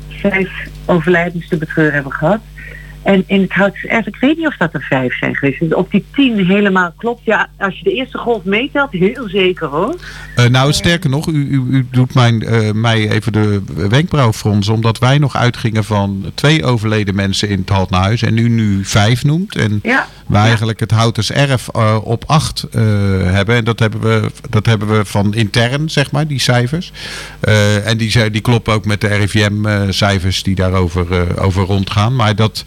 vijf 0.07 0.67
overlijdens 0.86 1.47
te 1.47 1.57
betreuren 1.57 1.93
hebben 1.93 2.12
gehad. 2.12 2.39
En 3.03 3.23
in 3.27 3.41
het 3.41 3.51
Houtenserf, 3.51 4.05
ik 4.07 4.15
weet 4.15 4.37
niet 4.37 4.47
of 4.47 4.57
dat 4.57 4.73
er 4.73 4.81
vijf 4.89 5.17
zijn 5.17 5.35
geweest. 5.35 5.59
Dus 5.59 5.73
Of 5.73 5.87
die 5.89 6.05
tien 6.15 6.45
helemaal 6.45 6.93
klopt. 6.97 7.21
Ja, 7.23 7.47
als 7.57 7.77
je 7.77 7.83
de 7.83 7.93
eerste 7.93 8.17
golf 8.17 8.43
meetelt, 8.43 8.91
heel 8.91 9.29
zeker 9.29 9.67
hoor. 9.67 9.95
Eh, 10.35 10.45
nou, 10.45 10.73
sterker 10.73 11.09
nog, 11.09 11.27
u, 11.27 11.33
u, 11.49 11.61
u 11.69 11.87
doet 11.91 12.13
mijn, 12.13 12.41
eh, 12.41 12.71
mij 12.71 13.09
even 13.09 13.31
de 13.31 13.61
wenkbrauw 13.89 14.33
fronsen. 14.33 14.73
Omdat 14.73 14.99
wij 14.99 15.17
nog 15.17 15.35
uitgingen 15.35 15.83
van 15.83 16.31
twee 16.33 16.65
overleden 16.65 17.15
mensen 17.15 17.49
in 17.49 17.59
het 17.59 17.69
Haltnahuis. 17.69 18.21
En 18.21 18.37
u 18.37 18.49
nu 18.49 18.85
vijf 18.85 19.23
noemt. 19.23 19.55
En 19.55 19.79
Ja. 19.83 20.07
we 20.27 20.37
eigenlijk 20.37 20.79
het 20.79 20.91
Houters 20.91 21.31
Erf 21.31 21.67
eh, 21.67 21.97
op 22.03 22.23
acht 22.27 22.63
eh, 22.63 22.81
hebben. 23.23 23.55
En 23.55 23.63
dat 23.63 23.79
hebben, 23.79 24.01
we, 24.01 24.31
dat 24.49 24.65
hebben 24.65 24.87
we 24.97 25.05
van 25.05 25.33
intern, 25.33 25.89
zeg 25.89 26.11
maar, 26.11 26.27
die 26.27 26.39
cijfers. 26.39 26.91
Eh, 27.39 27.87
en 27.87 27.97
die, 27.97 28.11
zijn- 28.11 28.31
die 28.31 28.41
kloppen 28.41 28.73
ook 28.73 28.85
met 28.85 29.01
de 29.01 29.07
RIVM-cijfers 29.07 30.43
die 30.43 30.55
daarover 30.55 31.11
eh, 31.11 31.43
over 31.43 31.63
rondgaan. 31.63 32.15
Maar 32.15 32.35
dat, 32.35 32.63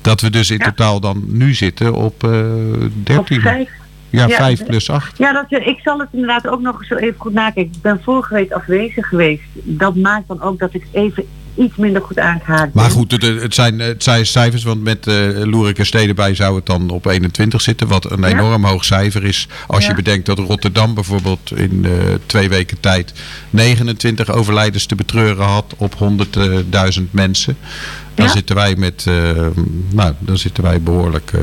dat 0.00 0.20
we 0.20 0.30
dus 0.30 0.50
in 0.50 0.58
totaal 0.58 1.00
dan 1.00 1.24
nu 1.26 1.54
zitten 1.54 1.94
op 1.94 2.24
eh 2.24 2.30
13. 3.02 3.40
vijf. 3.40 3.68
Ja, 4.10 4.26
Ja, 4.26 4.36
5 4.36 4.58
de- 4.58 4.64
plus 4.64 4.90
8. 4.90 5.18
Ja, 5.18 5.32
dat, 5.32 5.44
eh, 5.48 5.66
ik 5.66 5.78
zal 5.84 5.98
het 5.98 6.08
inderdaad 6.12 6.46
ook 6.48 6.60
nog 6.60 6.78
eens 6.78 6.88
zo 6.88 6.94
even 6.94 7.14
goed 7.20 7.32
nakijken. 7.32 7.72
Ik 7.74 7.82
ben 7.82 8.00
vorige 8.02 8.34
week 8.34 8.52
afwezig 8.52 9.08
geweest. 9.08 9.42
Dat 9.52 9.94
maakt 9.96 10.28
dan 10.28 10.42
ook 10.42 10.58
dat 10.58 10.74
ik 10.74 10.86
even 10.92 11.24
iets 11.54 11.76
minder 11.76 12.02
goed 12.02 12.18
aangehaakt 12.18 12.72
ben. 12.72 12.82
Maar 12.82 12.90
goed, 12.90 13.10
het, 13.12 13.22
het, 13.22 13.54
zijn, 13.54 13.78
het 13.78 14.02
zijn 14.02 14.26
cijfers, 14.26 14.62
want 14.64 14.82
met 14.82 15.06
uh, 15.06 15.14
Loerik 15.44 15.78
en 15.78 15.86
Steden 15.86 16.14
bij 16.14 16.34
zou 16.34 16.56
het 16.56 16.66
dan 16.66 16.90
op 16.90 17.06
21 17.06 17.60
zitten. 17.60 17.88
Wat 17.88 18.10
een 18.10 18.24
enorm 18.24 18.64
hoog 18.64 18.84
cijfer 18.84 19.24
is. 19.24 19.48
Als 19.66 19.82
Ja. 19.82 19.88
je 19.90 19.94
bedenkt 19.96 20.26
dat 20.26 20.38
Rotterdam 20.38 20.94
bijvoorbeeld 20.94 21.52
in 21.56 21.84
eh, 21.84 21.90
twee 22.26 22.48
weken 22.48 22.80
tijd 22.80 23.12
29 23.50 24.30
overlijdens 24.32 24.86
te 24.86 24.94
betreuren 24.94 25.44
had 25.46 25.74
op 25.76 25.94
100.000 25.94 27.02
mensen. 27.10 27.56
Dan 28.14 28.26
Ja. 28.26 28.32
zitten 28.32 28.54
wij 28.56 28.74
met, 28.76 29.04
eh, 29.06 29.46
nou, 29.90 30.14
dan 30.18 30.38
zitten 30.38 30.62
wij 30.62 30.80
behoorlijk. 30.80 31.30
eh, 31.32 31.40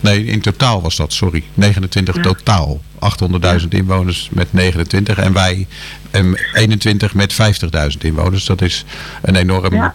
nee, 0.00 0.24
in 0.24 0.40
totaal 0.40 0.82
was 0.82 0.96
dat, 0.96 1.12
sorry. 1.12 1.42
29 1.54 2.14
Ja. 2.16 2.22
totaal. 2.22 2.80
800.000 2.98 3.74
inwoners 3.74 4.28
met 4.32 4.52
29 4.52 5.18
en 5.18 5.32
wij 5.32 5.66
em, 6.10 6.34
21 6.54 7.14
met 7.14 7.32
50.000 7.32 8.04
inwoners. 8.04 8.44
Dat 8.44 8.62
is 8.62 8.84
een 9.22 9.36
enorm 9.36 9.74
Ja. 9.74 9.94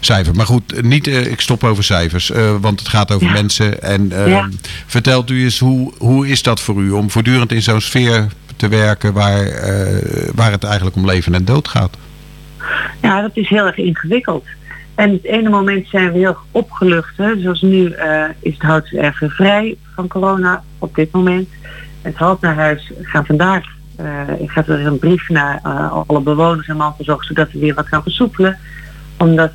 cijfer. 0.00 0.34
Maar 0.34 0.46
goed, 0.46 0.82
niet, 0.82 1.06
eh, 1.06 1.26
ik 1.30 1.40
stop 1.40 1.64
over 1.64 1.84
cijfers, 1.84 2.30
want 2.60 2.78
het 2.78 2.88
gaat 2.88 3.12
over 3.12 3.26
Ja. 3.26 3.32
mensen. 3.32 3.82
En 3.82 4.12
eh, 4.12 4.28
Ja. 4.28 4.48
vertelt 4.86 5.30
u 5.30 5.44
eens, 5.44 5.58
hoe, 5.58 5.92
hoe 5.98 6.28
is 6.28 6.42
dat 6.42 6.60
voor 6.60 6.82
u 6.82 6.90
om 6.90 7.10
voortdurend 7.10 7.52
in 7.52 7.62
zo'n 7.62 7.80
sfeer 7.80 8.26
te 8.56 8.68
werken 8.68 9.12
waar, 9.12 9.44
waar 10.34 10.50
het 10.50 10.64
eigenlijk 10.64 10.96
om 10.96 11.06
leven 11.06 11.34
en 11.34 11.44
dood 11.44 11.68
gaat? 11.68 11.96
Ja, 13.02 13.20
dat 13.20 13.30
is 13.34 13.48
heel 13.48 13.66
erg 13.66 13.76
ingewikkeld. 13.76 14.44
En 14.98 15.12
het 15.12 15.24
ene 15.24 15.48
moment 15.48 15.88
zijn 15.88 16.12
we 16.12 16.18
heel 16.18 16.36
opgelucht. 16.50 17.16
Hè. 17.16 17.40
Zoals 17.40 17.60
nu 17.60 17.90
eh, 17.90 18.24
is 18.40 18.52
het 18.52 18.62
Houtse 18.62 19.00
erg 19.00 19.22
vrij 19.26 19.76
van 19.94 20.08
corona 20.08 20.62
op 20.78 20.94
dit 20.94 21.12
moment. 21.12 21.48
Het 22.02 22.16
Hout 22.16 22.40
naar 22.40 22.54
huis 22.54 22.92
gaan 23.02 23.26
vandaag. 23.26 23.64
eh 23.96 24.20
ik 24.38 24.50
ga 24.50 24.64
er 24.66 24.86
een 24.86 24.98
brief 24.98 25.28
naar 25.28 25.60
eh, 25.62 25.92
alle 26.06 26.20
bewoners 26.20 26.68
en 26.68 26.76
mantelzorg 26.76 27.24
zodat 27.24 27.52
we 27.52 27.58
weer 27.58 27.74
wat 27.74 27.86
gaan 27.86 28.02
versoepelen. 28.02 28.58
Omdat 29.18 29.52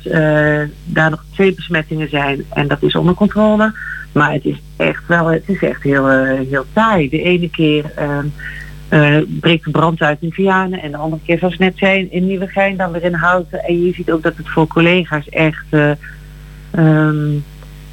daar 0.84 1.10
nog 1.10 1.24
twee 1.32 1.54
besmettingen 1.54 2.08
zijn 2.08 2.44
en 2.52 2.68
dat 2.68 2.82
is 2.82 2.94
onder 2.94 3.14
controle. 3.14 3.72
Maar 4.12 4.32
het 4.32 4.44
is 4.44 4.60
echt 4.76 5.06
wel, 5.06 5.26
het 5.26 5.48
is 5.48 5.62
echt 5.62 5.82
heel, 5.82 6.08
heel 6.50 6.66
taai. 6.72 7.08
De 7.08 7.22
ene 7.22 7.50
keer 7.50 7.84
eh, 8.88 9.16
breekt 9.40 9.64
de 9.64 9.70
brand 9.70 10.00
uit 10.00 10.18
in 10.20 10.32
Vianen 10.32 10.82
en 10.82 10.90
de 10.90 10.96
andere 10.96 11.22
keer, 11.24 11.38
zoals 11.38 11.58
net 11.58 11.78
zei, 11.78 12.08
in 12.10 12.26
Nieuwegein, 12.26 12.76
dan 12.76 12.92
weer 12.92 13.02
in 13.02 13.14
Houten. 13.14 13.64
En 13.64 13.84
je 13.84 13.92
ziet 13.92 14.10
ook 14.10 14.22
dat 14.22 14.36
het 14.36 14.48
voor 14.48 14.66
collega's 14.66 15.28
echt 15.28 15.64
eh, 15.70 15.90
ehm, 16.70 17.32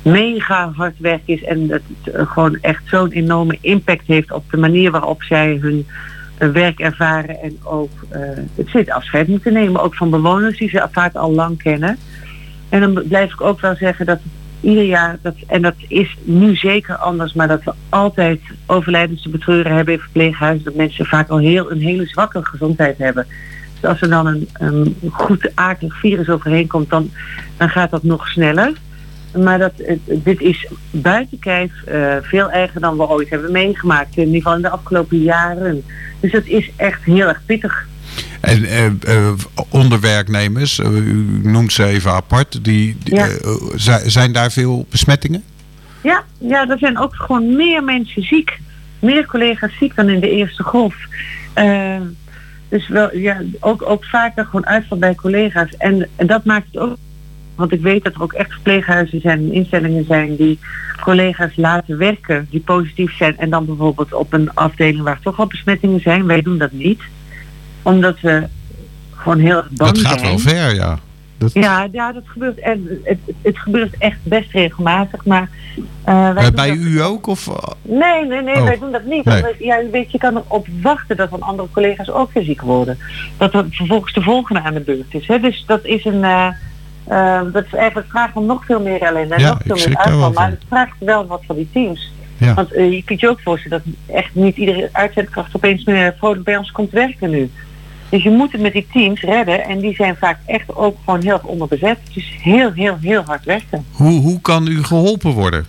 mega 0.01 0.71
hard 0.75 0.99
werk 0.99 1.21
is 1.25 1.43
en 1.43 1.67
dat 1.67 1.81
het 1.87 2.13
eh, 2.13 2.31
gewoon 2.31 2.57
echt 2.61 2.83
zo'n 2.85 3.11
enorme 3.11 3.57
impact 3.61 4.07
heeft 4.07 4.31
op 4.31 4.51
de 4.51 4.57
manier 4.57 4.91
waarop 4.91 5.23
zij 5.23 5.57
hun 5.61 5.87
werk 6.37 6.79
ervaren 6.79 7.41
en 7.41 7.57
ook 7.63 7.91
het 8.55 8.69
zit 8.69 8.89
afscheid 8.89 9.27
moeten 9.27 9.53
nemen, 9.53 9.81
ook 9.81 9.95
van 9.95 10.09
bewoners 10.09 10.57
die 10.57 10.69
ze 10.69 10.87
vaak 10.91 11.15
al 11.15 11.31
lang 11.31 11.57
kennen. 11.57 11.97
En 12.69 12.79
dan 12.79 13.03
blijf 13.07 13.33
ik 13.33 13.41
ook 13.41 13.59
wel 13.59 13.75
zeggen 13.75 14.05
dat 14.05 14.19
het 14.23 14.40
ieder 14.61 14.83
jaar, 14.83 15.17
dat, 15.21 15.35
en 15.47 15.61
dat 15.61 15.75
is 15.87 16.17
nu 16.23 16.55
zeker 16.55 16.95
anders, 16.95 17.33
maar 17.33 17.47
dat 17.47 17.63
we 17.63 17.73
altijd 17.89 18.41
overlijdens 18.65 19.21
te 19.21 19.29
betreuren 19.29 19.75
hebben 19.75 19.93
in 19.93 19.99
verpleeghuizen, 19.99 20.65
dat 20.65 20.75
mensen 20.75 21.05
vaak 21.05 21.29
al 21.29 21.37
heel, 21.37 21.71
een 21.71 21.81
hele 21.81 22.05
zwakke 22.05 22.45
gezondheid 22.45 22.97
hebben. 22.97 23.27
Dus 23.79 23.89
als 23.89 24.01
er 24.01 24.09
dan 24.09 24.27
een, 24.27 24.49
een 24.53 24.95
goed 25.11 25.51
akelig 25.55 25.99
virus 25.99 26.29
overheen 26.29 26.67
komt, 26.67 26.89
dan, 26.89 27.11
dan 27.57 27.69
gaat 27.69 27.91
dat 27.91 28.03
nog 28.03 28.27
sneller. 28.27 28.73
Maar 29.37 29.59
dat, 29.59 29.73
dit 30.05 30.41
is 30.41 30.67
buiten 30.91 31.39
kijf 31.39 31.83
eh, 31.83 32.15
veel 32.21 32.51
erger 32.51 32.81
dan 32.81 32.97
we 32.97 33.07
ooit 33.07 33.29
hebben 33.29 33.51
meegemaakt. 33.51 34.17
In 34.17 34.25
ieder 34.25 34.41
geval 34.41 34.55
in 34.55 34.61
de 34.61 34.69
afgelopen 34.69 35.17
jaren. 35.17 35.83
Dus 36.19 36.31
het 36.31 36.47
is 36.47 36.71
echt 36.75 37.03
heel 37.03 37.27
erg 37.27 37.41
pittig. 37.45 37.87
En 38.41 38.65
eh, 38.65 38.85
eh, 38.85 39.33
onderwerknemers, 39.69 40.79
eh, 40.79 40.91
u 40.95 41.39
noemt 41.43 41.73
ze 41.73 41.85
even 41.85 42.11
apart, 42.11 42.63
die, 42.63 42.97
Ja. 43.03 43.27
zijn 44.05 44.31
daar 44.31 44.51
veel 44.51 44.85
besmettingen? 44.89 45.43
Ja, 46.03 46.23
ja, 46.37 46.69
er 46.69 46.77
zijn 46.77 46.97
ook 46.97 47.15
gewoon 47.15 47.55
meer 47.55 47.83
mensen 47.83 48.23
ziek. 48.23 48.59
Meer 48.99 49.25
collega's 49.25 49.77
ziek 49.79 49.95
dan 49.95 50.09
in 50.09 50.19
de 50.19 50.29
eerste 50.29 50.63
golf. 50.63 50.95
Eh, 51.53 51.99
dus 52.69 52.87
wel, 52.87 53.17
ja, 53.17 53.41
ook, 53.59 53.81
ook 53.81 54.05
vaker 54.05 54.45
gewoon 54.45 54.65
uitval 54.65 54.97
bij 54.97 55.15
collega's. 55.15 55.77
En, 55.77 56.07
en 56.15 56.27
dat 56.27 56.45
maakt 56.45 56.65
het 56.71 56.77
ook. 56.77 56.97
Want 57.55 57.71
ik 57.71 57.81
weet 57.81 58.03
dat 58.03 58.13
er 58.13 58.21
ook 58.21 58.33
echt 58.33 58.51
verpleeghuizen 58.51 59.21
zijn 59.21 59.39
en 59.39 59.53
instellingen 59.53 60.05
zijn 60.05 60.35
die 60.35 60.59
collega's 61.01 61.55
laten 61.55 61.97
werken 61.97 62.47
die 62.49 62.59
positief 62.59 63.17
zijn. 63.17 63.37
En 63.37 63.49
dan 63.49 63.65
bijvoorbeeld 63.65 64.13
op 64.13 64.33
een 64.33 64.53
afdeling 64.53 65.01
waar 65.03 65.19
toch 65.21 65.39
al 65.39 65.47
besmettingen 65.47 65.99
zijn. 65.99 66.25
Wij 66.25 66.41
doen 66.41 66.57
dat 66.57 66.71
niet. 66.71 67.01
Omdat 67.81 68.19
we 68.19 68.43
gewoon 69.15 69.39
heel 69.39 69.57
erg 69.57 69.69
bang 69.69 69.91
Dat 69.91 70.05
gaat 70.05 70.19
zijn. 70.19 70.29
wel 70.29 70.39
ver, 70.39 70.75
ja. 70.75 70.99
Dat, 71.37 71.53
Ja, 71.53 71.87
ja, 71.91 72.11
dat 72.11 72.23
gebeurt. 72.25 72.59
En 72.59 72.99
het, 73.03 73.17
het 73.41 73.57
gebeurt 73.57 73.95
echt 73.97 74.17
best 74.23 74.51
regelmatig. 74.51 75.25
Maar 75.25 75.49
eh, 76.03 76.33
wij 76.33 76.45
Eh, 76.45 76.51
bij 76.51 76.67
dat- 76.67 76.77
u 76.77 77.01
ook? 77.01 77.27
Of, 77.27 77.47
eh, 77.47 77.55
Nee, 77.81 78.25
nee, 78.25 78.41
nee, 78.41 78.55
Oh. 78.55 78.63
wij 78.63 78.77
doen 78.79 78.91
dat 78.91 79.05
niet. 79.05 79.25
Nee. 79.25 79.43
Ja, 79.59 79.79
weet, 79.91 80.11
je 80.11 80.17
kan 80.17 80.35
erop 80.37 80.67
wachten 80.81 81.17
dat 81.17 81.29
van 81.29 81.41
andere 81.41 81.67
collega's 81.71 82.09
ook 82.09 82.33
weer 82.33 82.43
ziek 82.43 82.61
worden. 82.61 82.97
Dat 83.37 83.53
er 83.53 83.65
vervolgens 83.71 84.13
de 84.13 84.21
volgende 84.21 84.61
aan 84.61 84.73
de 84.73 84.79
beurt 84.79 85.13
is. 85.13 85.27
Hè? 85.27 85.39
Dus 85.39 85.63
dat 85.67 85.85
is 85.85 86.05
een. 86.05 86.23
eh, 86.23 87.41
dat 87.53 87.65
is 87.65 87.73
eigenlijk 87.73 88.07
vraag 88.09 88.35
om 88.35 88.45
nog 88.45 88.65
veel 88.65 88.81
meer 88.81 89.01
ellende 89.01 89.33
en 89.35 89.41
Ja, 89.41 89.49
nog 89.49 89.61
veel 89.65 89.87
meer 89.87 89.97
uitval. 89.97 90.31
Maar 90.31 90.49
het 90.49 90.63
vraagt 90.67 90.95
wel 90.99 91.25
wat 91.25 91.41
van 91.47 91.55
die 91.55 91.69
teams. 91.73 92.11
Ja. 92.37 92.53
Want 92.53 92.69
je 92.69 93.01
kunt 93.05 93.19
je 93.19 93.29
ook 93.29 93.41
voorstellen 93.41 93.81
dat 93.85 94.15
echt 94.15 94.35
niet 94.35 94.57
iedere 94.57 94.89
uitzendkracht 94.91 95.55
opeens 95.55 95.83
meer 95.83 96.15
vrolijk 96.17 96.43
bij 96.43 96.57
ons 96.57 96.71
komt 96.71 96.91
werken 96.91 97.29
nu. 97.29 97.49
Dus 98.11 98.23
je 98.23 98.29
moet 98.29 98.51
het 98.51 98.61
met 98.61 98.73
die 98.73 98.87
teams 98.93 99.21
redden 99.21 99.63
en 99.63 99.79
die 99.79 99.95
zijn 99.95 100.15
vaak 100.15 100.37
echt 100.45 100.75
ook 100.75 100.97
gewoon 101.05 101.21
heel 101.21 101.33
erg 101.33 101.43
onderbezet. 101.43 101.97
Dus 102.13 102.31
heel, 102.41 102.71
heel, 102.71 102.97
heel 103.01 103.23
hard 103.25 103.45
werken. 103.45 103.85
hoe, 103.91 104.21
hoe 104.21 104.41
kan 104.41 104.67
u 104.67 104.83
geholpen 104.83 105.31
worden? 105.31 105.65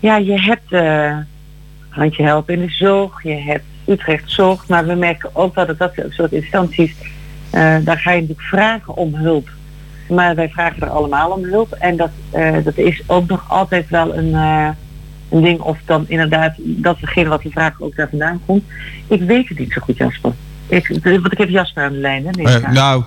Ja, 0.00 0.16
je 0.16 0.40
hebt 0.40 0.72
eh 0.72 1.16
handje 1.98 2.22
helpen 2.22 2.54
in 2.54 2.60
de 2.60 2.72
zorg, 2.72 3.22
je 3.22 3.34
hebt 3.34 3.64
Utrecht 3.86 4.30
zorg, 4.30 4.68
maar 4.68 4.86
we 4.86 4.94
merken 4.94 5.30
ook 5.32 5.54
wel 5.54 5.66
dat 5.66 5.78
dat 5.78 5.92
soort 6.08 6.32
instanties, 6.32 6.94
eh, 7.50 7.76
daar 7.84 7.98
ga 7.98 8.10
je 8.10 8.20
natuurlijk 8.20 8.48
vragen 8.48 8.96
om 8.96 9.14
hulp. 9.14 9.48
Maar 10.08 10.34
wij 10.34 10.48
vragen 10.48 10.82
er 10.82 10.88
allemaal 10.88 11.30
om 11.30 11.44
hulp 11.44 11.72
en 11.72 11.96
dat, 11.96 12.10
eh, 12.30 12.54
dat 12.64 12.76
is 12.76 13.02
ook 13.06 13.28
nog 13.28 13.44
altijd 13.48 13.88
wel 13.88 14.16
een, 14.16 14.34
een 15.30 15.42
ding 15.42 15.60
of 15.60 15.78
dan 15.84 16.04
inderdaad 16.08 16.54
dat 16.58 17.00
degene 17.00 17.28
wat 17.28 17.42
we 17.42 17.50
vragen 17.50 17.84
ook 17.84 17.96
daar 17.96 18.08
vandaan 18.08 18.40
komt. 18.46 18.64
Ik 19.08 19.22
weet 19.22 19.48
het 19.48 19.58
niet 19.58 19.72
zo 19.72 19.80
goed, 19.80 19.96
Jasper. 19.96 20.32
Ik, 20.68 20.98
want 21.02 21.32
ik 21.32 21.38
heb 21.38 21.48
Jasper 21.48 21.84
aan 21.84 21.92
de 21.92 21.98
lijn, 21.98 22.26
hè? 22.26 22.42
Eh, 22.42 22.70
nou, 22.70 23.04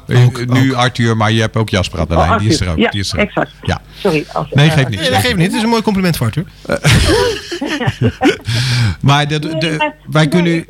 nu 0.48 0.74
Arthur, 0.74 1.18
maar 1.18 1.32
je 1.32 1.42
hebt 1.42 1.56
ook 1.56 1.70
Jasper 1.70 2.00
aan 2.00 2.06
de 2.08 2.16
Oh, 2.16 2.28
lijn. 2.28 2.40
Die 2.40 2.50
is 2.50 2.60
er 2.62 2.70
ook. 2.70 2.78
Ja, 2.78 2.90
die 2.90 3.00
is 3.00 3.14
er 3.14 3.20
ook. 3.20 3.26
exact. 3.26 3.52
Ja. 3.62 3.82
Sorry. 3.98 4.26
Als, 4.34 4.48
Nee, 4.52 4.70
geeft 4.70 4.90
niet. 4.90 5.00
Nee, 5.00 5.10
dat 5.10 5.20
geeft 5.20 5.36
niet. 5.36 5.46
Het 5.46 5.56
is 5.56 5.62
een 5.64 5.70
mooi 5.70 5.82
compliment 5.82 6.18
voor 6.18 6.26
Arthur. 6.26 6.46
Maar 9.02 9.28
de, 9.28 9.40
de, 9.40 9.92
wij 10.10 10.28
kunnen, 10.28 10.66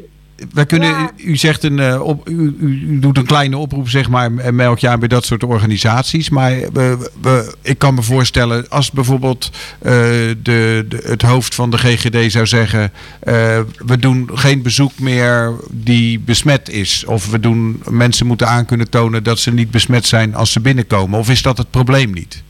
wij 0.53 0.65
kunnen 0.65 1.09
u 1.17 1.35
zegt 1.35 1.63
een, 1.63 1.79
eh, 1.79 2.01
op, 2.01 2.29
u, 2.29 2.55
u 2.59 2.99
doet 2.99 3.17
een 3.17 3.25
kleine 3.25 3.57
oproep, 3.57 3.89
zeg 3.89 4.09
maar, 4.09 4.35
en 4.37 4.55
melk 4.55 4.79
je 4.79 4.87
aan 4.89 4.99
bij 4.99 5.07
dat 5.07 5.25
soort 5.25 5.43
organisaties. 5.43 6.29
Maar 6.29 6.51
we, 6.73 7.09
we, 7.21 7.55
ik 7.61 7.77
kan 7.77 7.93
me 7.93 8.01
voorstellen, 8.01 8.69
als 8.69 8.91
bijvoorbeeld 8.91 9.49
eh, 9.79 9.91
de, 9.91 10.85
de, 10.89 11.01
het 11.03 11.21
hoofd 11.21 11.55
van 11.55 11.69
de 11.69 11.77
GGD 11.77 12.31
zou 12.31 12.47
zeggen: 12.47 12.91
eh, 13.19 13.59
we 13.85 13.97
doen 13.99 14.29
geen 14.33 14.61
bezoek 14.61 14.99
meer 14.99 15.53
die 15.71 16.19
besmet 16.19 16.69
is. 16.69 17.05
Of 17.05 17.31
we 17.31 17.39
doen, 17.39 17.83
mensen 17.89 18.25
moeten 18.25 18.47
aan 18.47 18.65
kunnen 18.65 18.89
tonen 18.89 19.23
dat 19.23 19.39
ze 19.39 19.51
niet 19.53 19.71
besmet 19.71 20.05
zijn 20.05 20.35
als 20.35 20.51
ze 20.51 20.59
binnenkomen. 20.59 21.19
Of 21.19 21.29
is 21.29 21.41
dat 21.41 21.57
het 21.57 21.69
probleem 21.69 22.11
niet? 22.13 22.43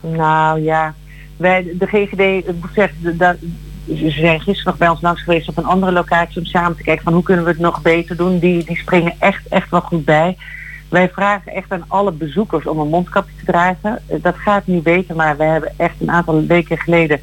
Nou 0.00 0.60
ja, 0.62 0.94
wij, 1.36 1.66
de 1.78 1.86
GGD, 1.86 2.20
ik 2.48 2.54
moet 2.60 2.70
zeggen, 2.74 2.96
de- 3.02 3.16
dat- 3.16 3.36
ze 3.86 4.10
zijn 4.10 4.40
gisteren 4.40 4.64
nog 4.64 4.76
bij 4.76 4.88
ons 4.88 5.00
langs 5.00 5.22
geweest 5.22 5.48
op 5.48 5.56
een 5.56 5.64
andere 5.64 5.92
locatie 5.92 6.40
om 6.40 6.44
samen 6.46 6.76
te 6.76 6.82
kijken 6.82 7.04
van 7.04 7.12
hoe 7.12 7.22
kunnen 7.22 7.44
we 7.44 7.50
het 7.50 7.60
nog 7.60 7.82
beter 7.82 8.16
doen. 8.16 8.38
Die, 8.38 8.64
die 8.64 8.76
springen 8.76 9.14
echt, 9.18 9.48
echt 9.48 9.70
wel 9.70 9.80
goed 9.80 10.04
bij. 10.04 10.36
Wij 10.88 11.08
vragen 11.08 11.52
echt 11.52 11.72
aan 11.72 11.84
alle 11.88 12.12
bezoekers 12.12 12.66
om 12.66 12.78
een 12.78 12.88
mondkapje 12.88 13.34
te 13.38 13.44
dragen. 13.44 13.98
Eh, 14.06 14.22
Dat 14.22 14.36
gaat 14.36 14.66
niet 14.66 14.82
beter, 14.82 15.16
maar 15.16 15.36
we 15.36 15.44
hebben 15.44 15.72
echt 15.76 15.94
een 16.00 16.10
aantal 16.10 16.46
weken 16.46 16.78
geleden 16.78 17.20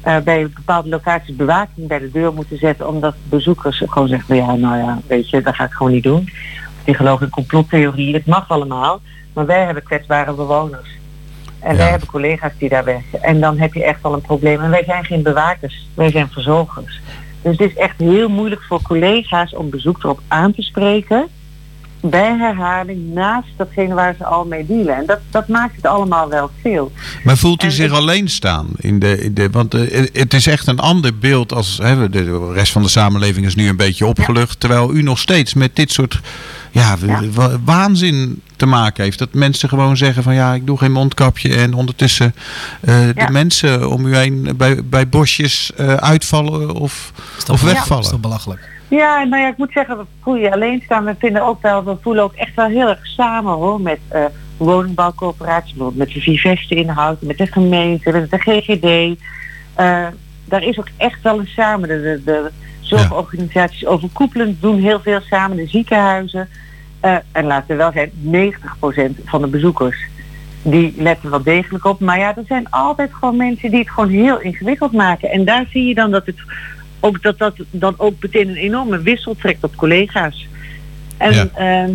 eh, 0.00 0.18
bij 0.18 0.48
bepaalde 0.54 0.88
locaties 0.88 1.36
bewaking 1.36 1.88
bij 1.88 1.98
de 1.98 2.10
deur 2.10 2.32
moeten 2.32 2.58
zetten. 2.58 2.88
Omdat 2.88 3.14
bezoekers 3.28 3.82
gewoon 3.86 4.08
zeggen, 4.08 4.36
ja 4.36 4.54
nou 4.54 4.76
ja, 4.76 5.00
weet 5.06 5.30
je, 5.30 5.42
dat 5.42 5.54
ga 5.54 5.64
ik 5.64 5.72
gewoon 5.72 5.92
niet 5.92 6.02
doen. 6.02 6.28
Die 6.84 6.94
geloven 6.94 7.26
in 7.26 7.32
complottheorieën, 7.32 8.14
het 8.14 8.26
mag 8.26 8.48
allemaal. 8.50 9.00
Maar 9.32 9.46
wij 9.46 9.64
hebben 9.64 9.82
kwetsbare 9.82 10.32
bewoners. 10.32 10.88
En 11.60 11.76
wij 11.76 11.90
hebben 11.90 12.08
collega's 12.08 12.52
die 12.58 12.68
daar 12.68 12.84
werken. 12.84 13.22
En 13.22 13.40
dan 13.40 13.58
heb 13.58 13.74
je 13.74 13.84
echt 13.84 13.98
al 14.02 14.14
een 14.14 14.20
probleem. 14.20 14.60
En 14.60 14.70
wij 14.70 14.84
zijn 14.86 15.04
geen 15.04 15.22
bewakers, 15.22 15.86
wij 15.94 16.10
zijn 16.10 16.28
verzorgers. 16.30 17.00
Dus 17.42 17.56
het 17.58 17.70
is 17.70 17.76
echt 17.76 17.98
heel 17.98 18.28
moeilijk 18.28 18.62
voor 18.62 18.82
collega's 18.82 19.54
om 19.54 19.70
bezoek 19.70 20.02
erop 20.04 20.20
aan 20.28 20.52
te 20.54 20.62
spreken. 20.62 21.28
Bij 22.02 22.36
herhaling 22.38 23.12
naast 23.14 23.48
datgene 23.56 23.94
waar 23.94 24.14
ze 24.18 24.24
al 24.24 24.44
mee 24.44 24.66
dealen. 24.66 24.96
En 24.96 25.06
dat, 25.06 25.18
dat 25.30 25.48
maakt 25.48 25.76
het 25.76 25.86
allemaal 25.86 26.28
wel 26.28 26.50
veel. 26.62 26.92
Maar 27.24 27.36
voelt 27.36 27.62
u 27.62 27.66
En 27.66 27.72
zich 27.72 27.86
ik- 27.90 27.96
alleen 27.96 28.28
staan? 28.28 28.66
In 28.76 28.98
de, 28.98 29.20
in 29.22 29.34
de, 29.34 29.50
want 29.50 29.74
eh, 29.74 30.06
het 30.12 30.34
is 30.34 30.46
echt 30.46 30.66
een 30.66 30.78
ander 30.78 31.18
beeld 31.18 31.52
als 31.52 31.78
hè, 31.82 31.96
de, 32.08 32.24
de 32.24 32.52
rest 32.52 32.72
van 32.72 32.82
de 32.82 32.88
samenleving 32.88 33.46
is 33.46 33.54
nu 33.54 33.68
een 33.68 33.76
beetje 33.76 34.06
opgelucht. 34.06 34.60
Terwijl 34.60 34.94
u 34.94 35.02
nog 35.02 35.18
steeds 35.18 35.54
met 35.54 35.76
dit 35.76 35.90
soort 35.92 36.20
ja, 36.70 36.96
waanzin 37.64 38.42
te 38.56 38.66
maken 38.66 39.04
heeft. 39.04 39.18
Dat 39.18 39.32
mensen 39.34 39.68
gewoon 39.68 39.96
zeggen 39.96 40.22
van 40.22 40.34
ja, 40.34 40.54
ik 40.54 40.66
doe 40.66 40.78
geen 40.78 40.92
mondkapje. 40.92 41.54
En 41.56 41.74
ondertussen 41.74 42.34
eh, 42.80 43.06
Ja. 43.06 43.26
de 43.26 43.32
mensen 43.32 43.90
om 43.90 44.06
u 44.06 44.16
heen 44.16 44.52
bij, 44.56 44.84
bij 44.84 45.08
bosjes 45.08 45.72
eh, 45.76 45.94
uitvallen 45.94 46.70
of, 46.74 47.12
of 47.50 47.62
wegvallen. 47.62 47.88
Dat 47.88 48.04
is 48.04 48.10
toch 48.10 48.20
belachelijk. 48.20 48.68
Ja, 48.88 49.24
nou 49.24 49.42
ja, 49.42 49.48
ik 49.48 49.56
moet 49.56 49.72
zeggen, 49.72 49.96
we 49.98 50.04
voelen 50.22 50.42
je 50.42 50.52
alleen 50.52 50.82
staan. 50.84 51.04
We 51.04 51.14
vinden 51.18 51.42
ook 51.42 51.62
wel, 51.62 51.84
we 51.84 51.96
voelen 52.02 52.22
ook 52.22 52.34
echt 52.34 52.54
wel 52.54 52.66
heel 52.66 52.88
erg 52.88 53.06
samen 53.06 53.52
hoor. 53.52 53.80
Met 53.80 53.98
eh 54.08 54.24
woningbouwcoöperaties, 54.56 55.72
bijvoorbeeld 55.74 56.06
met 56.06 56.14
de 56.14 56.20
Viveste 56.20 56.74
inhoud, 56.74 57.22
met 57.22 57.38
de 57.38 57.46
gemeente, 57.46 58.12
met 58.12 58.30
de 58.30 58.38
GGD. 58.38 59.18
Eh, 59.74 60.06
daar 60.44 60.62
is 60.62 60.78
ook 60.78 60.88
echt 60.96 61.22
wel 61.22 61.38
een 61.38 61.46
samen. 61.46 61.88
De, 61.88 62.00
de, 62.02 62.20
de 62.24 62.50
zorgorganisaties 62.98 63.86
overkoepelend 63.86 64.60
doen 64.60 64.80
heel 64.80 65.00
veel 65.00 65.20
samen. 65.20 65.56
De 65.56 65.66
ziekenhuizen. 65.66 66.48
Eh, 67.00 67.16
en 67.32 67.44
laten 67.44 67.68
we 67.68 67.74
wel 67.74 67.92
zijn, 67.92 68.10
90% 68.20 69.18
van 69.24 69.40
de 69.40 69.46
bezoekers 69.46 69.96
die 70.62 70.94
letten 70.96 71.30
wel 71.30 71.42
degelijk 71.42 71.84
op. 71.84 72.00
Maar 72.00 72.18
ja, 72.18 72.36
er 72.36 72.44
zijn 72.46 72.70
altijd 72.70 73.10
gewoon 73.12 73.36
mensen 73.36 73.70
die 73.70 73.78
het 73.78 73.90
gewoon 73.90 74.10
heel 74.10 74.40
ingewikkeld 74.40 74.92
maken. 74.92 75.30
En 75.30 75.44
daar 75.44 75.66
zie 75.70 75.84
je 75.84 75.94
dan 75.94 76.10
dat 76.10 76.26
het 76.26 76.38
ook 77.00 77.22
dat 77.22 77.38
dat 77.38 77.54
dan 77.70 77.94
ook 77.96 78.14
meteen 78.20 78.48
een 78.48 78.56
enorme 78.56 79.00
wissel 79.02 79.36
trekt 79.36 79.64
op 79.64 79.76
collega's. 79.76 80.46
En 81.16 81.32
Ja. 81.32 81.48
ja, 81.56 81.88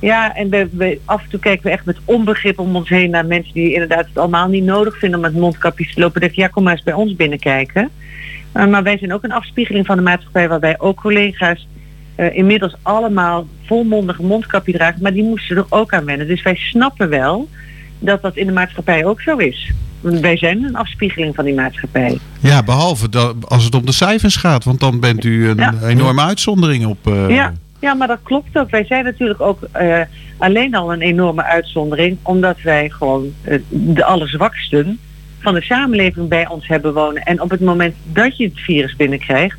ja 0.00 0.34
en 0.34 0.50
we, 0.50 0.68
we, 0.72 1.00
af 1.04 1.22
en 1.22 1.30
toe 1.30 1.40
kijken 1.40 1.64
we 1.64 1.70
echt 1.70 1.84
met 1.84 1.98
onbegrip 2.04 2.58
om 2.58 2.76
ons 2.76 2.88
heen 2.88 3.10
naar 3.10 3.26
mensen 3.26 3.54
die 3.54 3.72
inderdaad 3.72 4.06
het 4.06 4.18
allemaal 4.18 4.48
niet 4.48 4.64
nodig 4.64 4.98
vinden 4.98 5.18
om 5.18 5.24
met 5.24 5.40
mondkapjes 5.40 5.94
te 5.94 6.00
lopen. 6.00 6.22
Ik, 6.22 6.34
ja, 6.34 6.46
kom 6.46 6.62
maar 6.62 6.72
eens 6.72 6.82
bij 6.82 6.94
ons 6.94 7.16
binnenkijken. 7.16 7.90
Uh, 8.56 8.66
maar 8.66 8.82
wij 8.82 8.98
zijn 8.98 9.12
ook 9.12 9.24
een 9.24 9.32
afspiegeling 9.32 9.86
van 9.86 9.96
de 9.96 10.02
maatschappij 10.02 10.48
waarbij 10.48 10.78
ook 10.78 11.00
collega's 11.00 11.66
uh, 12.16 12.36
inmiddels 12.36 12.74
allemaal 12.82 13.46
volmondige 13.66 14.22
mondkapje 14.22 14.72
dragen, 14.72 15.02
maar 15.02 15.12
die 15.12 15.22
moesten 15.22 15.56
er 15.56 15.66
ook 15.68 15.92
aan 15.92 16.04
wennen. 16.04 16.26
Dus 16.26 16.42
wij 16.42 16.54
snappen 16.54 17.08
wel 17.08 17.48
dat 17.98 18.22
dat 18.22 18.36
in 18.36 18.46
de 18.46 18.52
maatschappij 18.52 19.04
ook 19.04 19.20
zo 19.20 19.36
is. 19.36 19.72
Want 20.00 20.20
wij 20.20 20.36
zijn 20.36 20.64
een 20.64 20.76
afspiegeling 20.76 21.34
van 21.34 21.44
die 21.44 21.54
maatschappij. 21.54 22.18
Ja, 22.40 22.62
behalve 22.62 23.08
dat, 23.08 23.34
als 23.48 23.64
het 23.64 23.74
om 23.74 23.86
de 23.86 23.92
cijfers 23.92 24.36
gaat. 24.36 24.64
Want 24.64 24.80
dan 24.80 25.00
bent 25.00 25.24
u 25.24 25.48
een 25.48 25.56
Ja. 25.56 25.74
enorme 25.86 26.22
uitzondering 26.22 26.86
op... 26.86 27.06
eh, 27.06 27.28
Ja, 27.28 27.52
ja, 27.80 27.94
maar 27.94 28.08
dat 28.08 28.18
klopt 28.22 28.58
ook. 28.58 28.70
Wij 28.70 28.84
zijn 28.84 29.04
natuurlijk 29.04 29.40
ook 29.40 29.62
eh, 29.72 30.00
alleen 30.38 30.74
al 30.74 30.92
een 30.92 31.00
enorme 31.00 31.42
uitzondering, 31.42 32.18
omdat 32.22 32.60
wij 32.62 32.88
gewoon 32.90 33.32
eh, 33.42 33.58
de 33.68 34.04
allerzwaksten 34.04 34.98
van 35.48 35.56
de 35.56 35.66
samenleving 35.66 36.28
bij 36.28 36.48
ons 36.48 36.66
hebben 36.66 36.94
wonen. 36.94 37.22
En 37.22 37.40
op 37.40 37.50
het 37.50 37.60
moment 37.60 37.94
dat 38.12 38.36
je 38.36 38.44
het 38.44 38.60
virus 38.60 38.96
binnenkrijgt, 38.96 39.58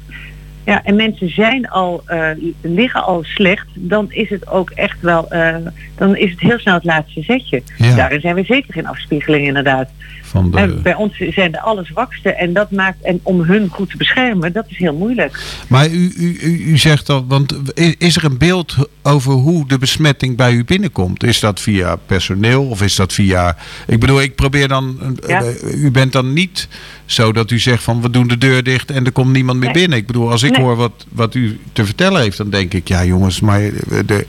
ja, 0.65 0.83
en 0.83 0.95
mensen 0.95 1.29
zijn 1.29 1.69
al, 1.69 2.01
eh, 2.05 2.29
liggen 2.61 3.03
al 3.03 3.23
slecht, 3.23 3.67
dan 3.73 4.11
is 4.11 4.29
het 4.29 4.47
ook 4.47 4.69
echt 4.69 5.01
wel, 5.01 5.31
eh, 5.31 5.55
dan 5.95 6.15
is 6.15 6.31
het 6.31 6.39
heel 6.39 6.59
snel 6.59 6.73
het 6.73 6.83
laatste 6.83 7.21
zetje. 7.21 7.61
Ja. 7.77 7.95
Daarin 7.95 8.19
zijn 8.19 8.35
we 8.35 8.43
zeker 8.43 8.73
geen 8.73 8.87
afspiegeling 8.87 9.47
inderdaad. 9.47 9.89
Van 10.29 10.51
de, 10.51 10.57
En 10.57 10.81
bij 10.81 10.95
ons 10.95 11.21
zijn 11.29 11.51
de 11.51 11.61
allerzwakste 11.61 12.29
en 12.33 12.53
dat 12.53 12.71
maakt, 12.71 13.01
en 13.01 13.19
om 13.23 13.41
hun 13.41 13.67
goed 13.71 13.89
te 13.89 13.97
beschermen, 13.97 14.53
dat 14.53 14.65
is 14.67 14.77
heel 14.77 14.93
moeilijk. 14.93 15.39
Maar 15.67 15.87
u, 15.89 16.13
u, 16.17 16.37
u, 16.41 16.63
u 16.71 16.77
zegt 16.77 17.05
dat, 17.05 17.23
want 17.27 17.55
is, 17.73 17.95
is 17.97 18.15
er 18.15 18.23
een 18.25 18.37
beeld 18.37 18.75
over 19.03 19.31
hoe 19.31 19.67
de 19.67 19.77
besmetting 19.77 20.35
bij 20.37 20.53
u 20.53 20.63
binnenkomt? 20.63 21.23
Is 21.23 21.39
dat 21.39 21.59
via 21.59 21.95
personeel 21.95 22.63
of 22.65 22.81
is 22.81 22.95
dat 22.95 23.13
via. 23.13 23.57
Ik 23.87 23.99
bedoel, 23.99 24.21
ik 24.21 24.35
probeer 24.35 24.67
dan. 24.67 25.17
Ja. 25.27 25.41
eh, 25.41 25.83
u 25.83 25.91
bent 25.91 26.11
dan 26.13 26.33
niet 26.33 26.67
zo 27.05 27.31
dat 27.33 27.51
u 27.51 27.59
zegt 27.59 27.83
van 27.83 28.01
we 28.01 28.09
doen 28.09 28.27
de 28.27 28.37
deur 28.37 28.63
dicht 28.63 28.91
en 28.91 29.05
er 29.05 29.11
komt 29.11 29.31
niemand 29.31 29.57
meer 29.59 29.69
Nee. 29.71 29.77
binnen. 29.81 29.97
Ik 29.97 30.07
bedoel, 30.07 30.31
als 30.31 30.43
ik 30.43 30.51
Nee. 30.51 30.61
hoor 30.61 30.75
wat, 30.75 31.05
wat 31.09 31.35
u 31.35 31.59
te 31.73 31.85
vertellen 31.85 32.21
heeft, 32.21 32.37
dan 32.37 32.49
denk 32.49 32.73
ik, 32.73 32.87
ja 32.87 33.05
jongens, 33.05 33.39
maar 33.39 33.61
eh, 33.63 33.71
de, 34.05 34.25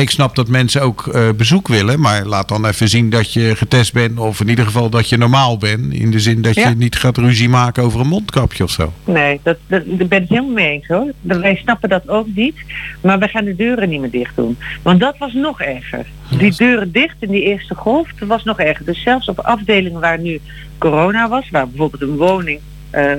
ik 0.00 0.10
snap 0.10 0.34
dat 0.36 0.48
mensen 0.48 0.82
ook 0.82 1.06
eh, 1.06 1.28
bezoek 1.36 1.68
willen, 1.68 2.00
maar 2.00 2.24
laat 2.26 2.48
dan 2.48 2.66
even 2.66 2.88
zien 2.88 3.10
dat 3.10 3.32
je 3.32 3.56
getest 3.56 3.92
bent 3.92 4.18
of 4.18 4.40
in 4.40 4.48
ieder 4.48 4.64
geval 4.64 4.88
dat 4.90 5.08
je 5.08 5.16
normaal 5.16 5.41
bent. 5.58 5.92
In 5.92 6.10
de 6.10 6.20
zin 6.20 6.42
dat 6.42 6.54
Ja. 6.54 6.68
je 6.68 6.74
niet 6.74 6.96
gaat 6.96 7.16
ruzie 7.16 7.48
maken 7.48 7.82
over 7.82 8.00
een 8.00 8.06
mondkapje 8.06 8.64
of 8.64 8.70
zo. 8.70 8.92
Nee, 9.04 9.40
dat, 9.42 9.56
dat, 9.66 9.82
daar 9.86 10.06
ben 10.06 10.22
ik 10.22 10.28
helemaal 10.28 10.50
mee 10.52 10.70
eens 10.70 10.86
hoor. 10.86 11.12
Wij 11.20 11.56
snappen 11.56 11.88
dat 11.88 12.08
ook 12.08 12.26
niet. 12.34 12.54
Maar 13.00 13.18
we 13.18 13.28
gaan 13.28 13.44
de 13.44 13.56
deuren 13.56 13.88
niet 13.88 14.00
meer 14.00 14.10
dicht 14.10 14.36
doen. 14.36 14.56
Want 14.82 15.00
dat 15.00 15.18
was 15.18 15.32
nog 15.32 15.60
erger. 15.60 16.06
Die 16.38 16.54
deuren 16.56 16.92
dicht 16.92 17.16
in 17.18 17.30
die 17.30 17.42
eerste 17.42 17.74
golf, 17.74 18.08
dat 18.18 18.28
was 18.28 18.44
nog 18.44 18.58
erger. 18.58 18.84
Dus 18.84 19.02
zelfs 19.02 19.28
op 19.28 19.38
afdelingen 19.38 20.00
waar 20.00 20.18
nu 20.18 20.40
corona 20.78 21.28
was, 21.28 21.50
waar 21.50 21.68
bijvoorbeeld 21.68 22.02
een 22.02 22.16
woning 22.16 22.60
eh, 22.90 23.12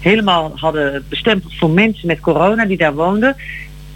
helemaal 0.00 0.52
hadden 0.54 1.04
bestempeld 1.08 1.54
voor 1.56 1.70
mensen 1.70 2.06
met 2.06 2.20
corona 2.20 2.64
die 2.64 2.76
daar 2.76 2.94
woonden, 2.94 3.36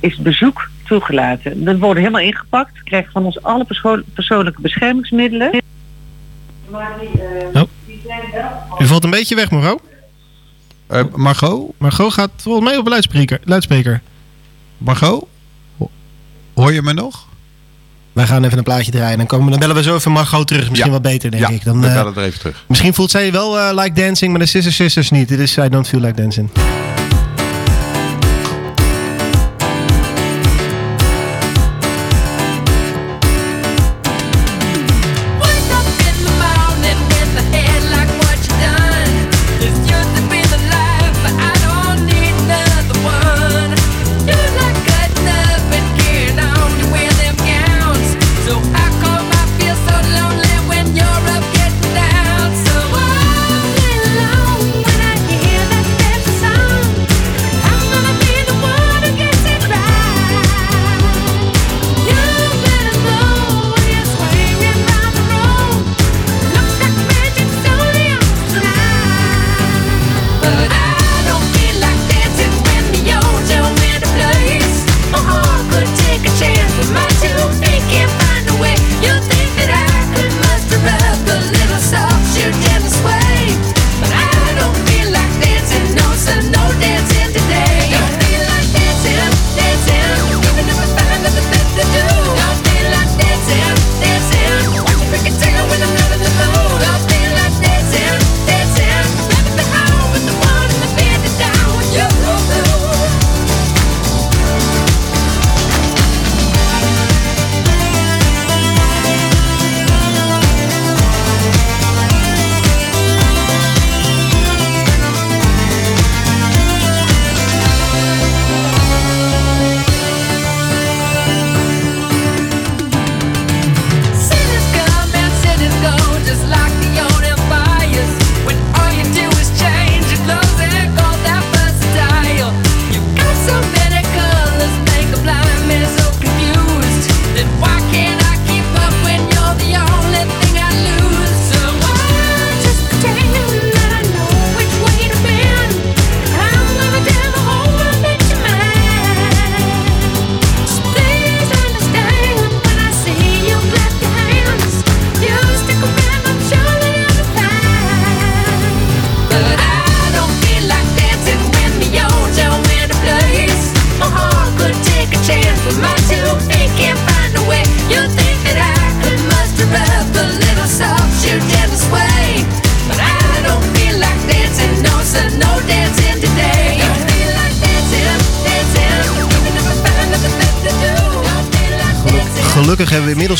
is 0.00 0.16
bezoek 0.16 0.70
toegelaten. 0.86 1.64
Dat 1.64 1.78
worden 1.78 2.02
helemaal 2.02 2.24
ingepakt, 2.24 2.82
krijgen 2.82 3.12
van 3.12 3.24
ons 3.24 3.42
alle 3.42 3.64
perso- 3.64 4.02
persoonlijke 4.14 4.60
beschermingsmiddelen. 4.60 5.62
Maar 6.74 6.96
die, 7.00 7.22
eh, 7.22 7.62
Oh. 7.62 7.68
die 7.86 8.00
zijn 8.06 8.20
wel 8.32 8.78
U 8.78 8.86
valt 8.86 9.04
een 9.04 9.10
beetje 9.10 9.34
weg, 9.34 9.50
Margot. 9.50 9.80
Eh, 10.86 11.02
Margot? 11.14 11.72
Margot 11.78 12.12
gaat 12.12 12.30
volgens 12.36 12.64
mij 12.64 12.76
op 12.76 12.84
een 12.84 12.90
luidspreker. 12.90 13.40
luidspreker. 13.44 14.00
Margot? 14.78 15.26
Ho- 15.78 15.90
Hoor 16.54 16.72
je 16.72 16.82
me 16.82 16.92
nog? 16.92 17.26
Wij 18.12 18.26
gaan 18.26 18.44
even 18.44 18.58
een 18.58 18.64
plaatje 18.64 18.90
draaien. 18.90 19.18
Dan, 19.18 19.26
komen, 19.26 19.50
dan 19.50 19.58
bellen 19.60 19.74
we 19.76 19.82
zo 19.82 19.94
even 19.94 20.12
Margot 20.12 20.46
terug. 20.46 20.68
Misschien 20.68 20.86
Ja. 20.92 20.92
wat 20.98 21.02
beter, 21.02 21.30
denk 21.30 21.42
ja, 21.42 21.48
ik. 21.48 21.64
Dan, 21.64 21.80
we 21.80 21.86
eh, 21.86 21.94
bellen 21.94 22.16
er 22.16 22.22
even 22.22 22.38
terug. 22.38 22.64
misschien 22.68 22.94
voelt 22.94 23.10
zij 23.10 23.32
wel 23.32 23.58
eh, 23.58 23.76
like 23.82 23.92
dancing, 23.92 24.30
maar 24.30 24.40
de 24.40 24.46
Sister 24.46 24.72
Sisters 24.72 25.10
niet. 25.10 25.28
Dit 25.28 25.38
is 25.38 25.56
I 25.56 25.68
Don't 25.68 25.88
Feel 25.88 26.00
Like 26.00 26.20
Dancing. 26.22 26.50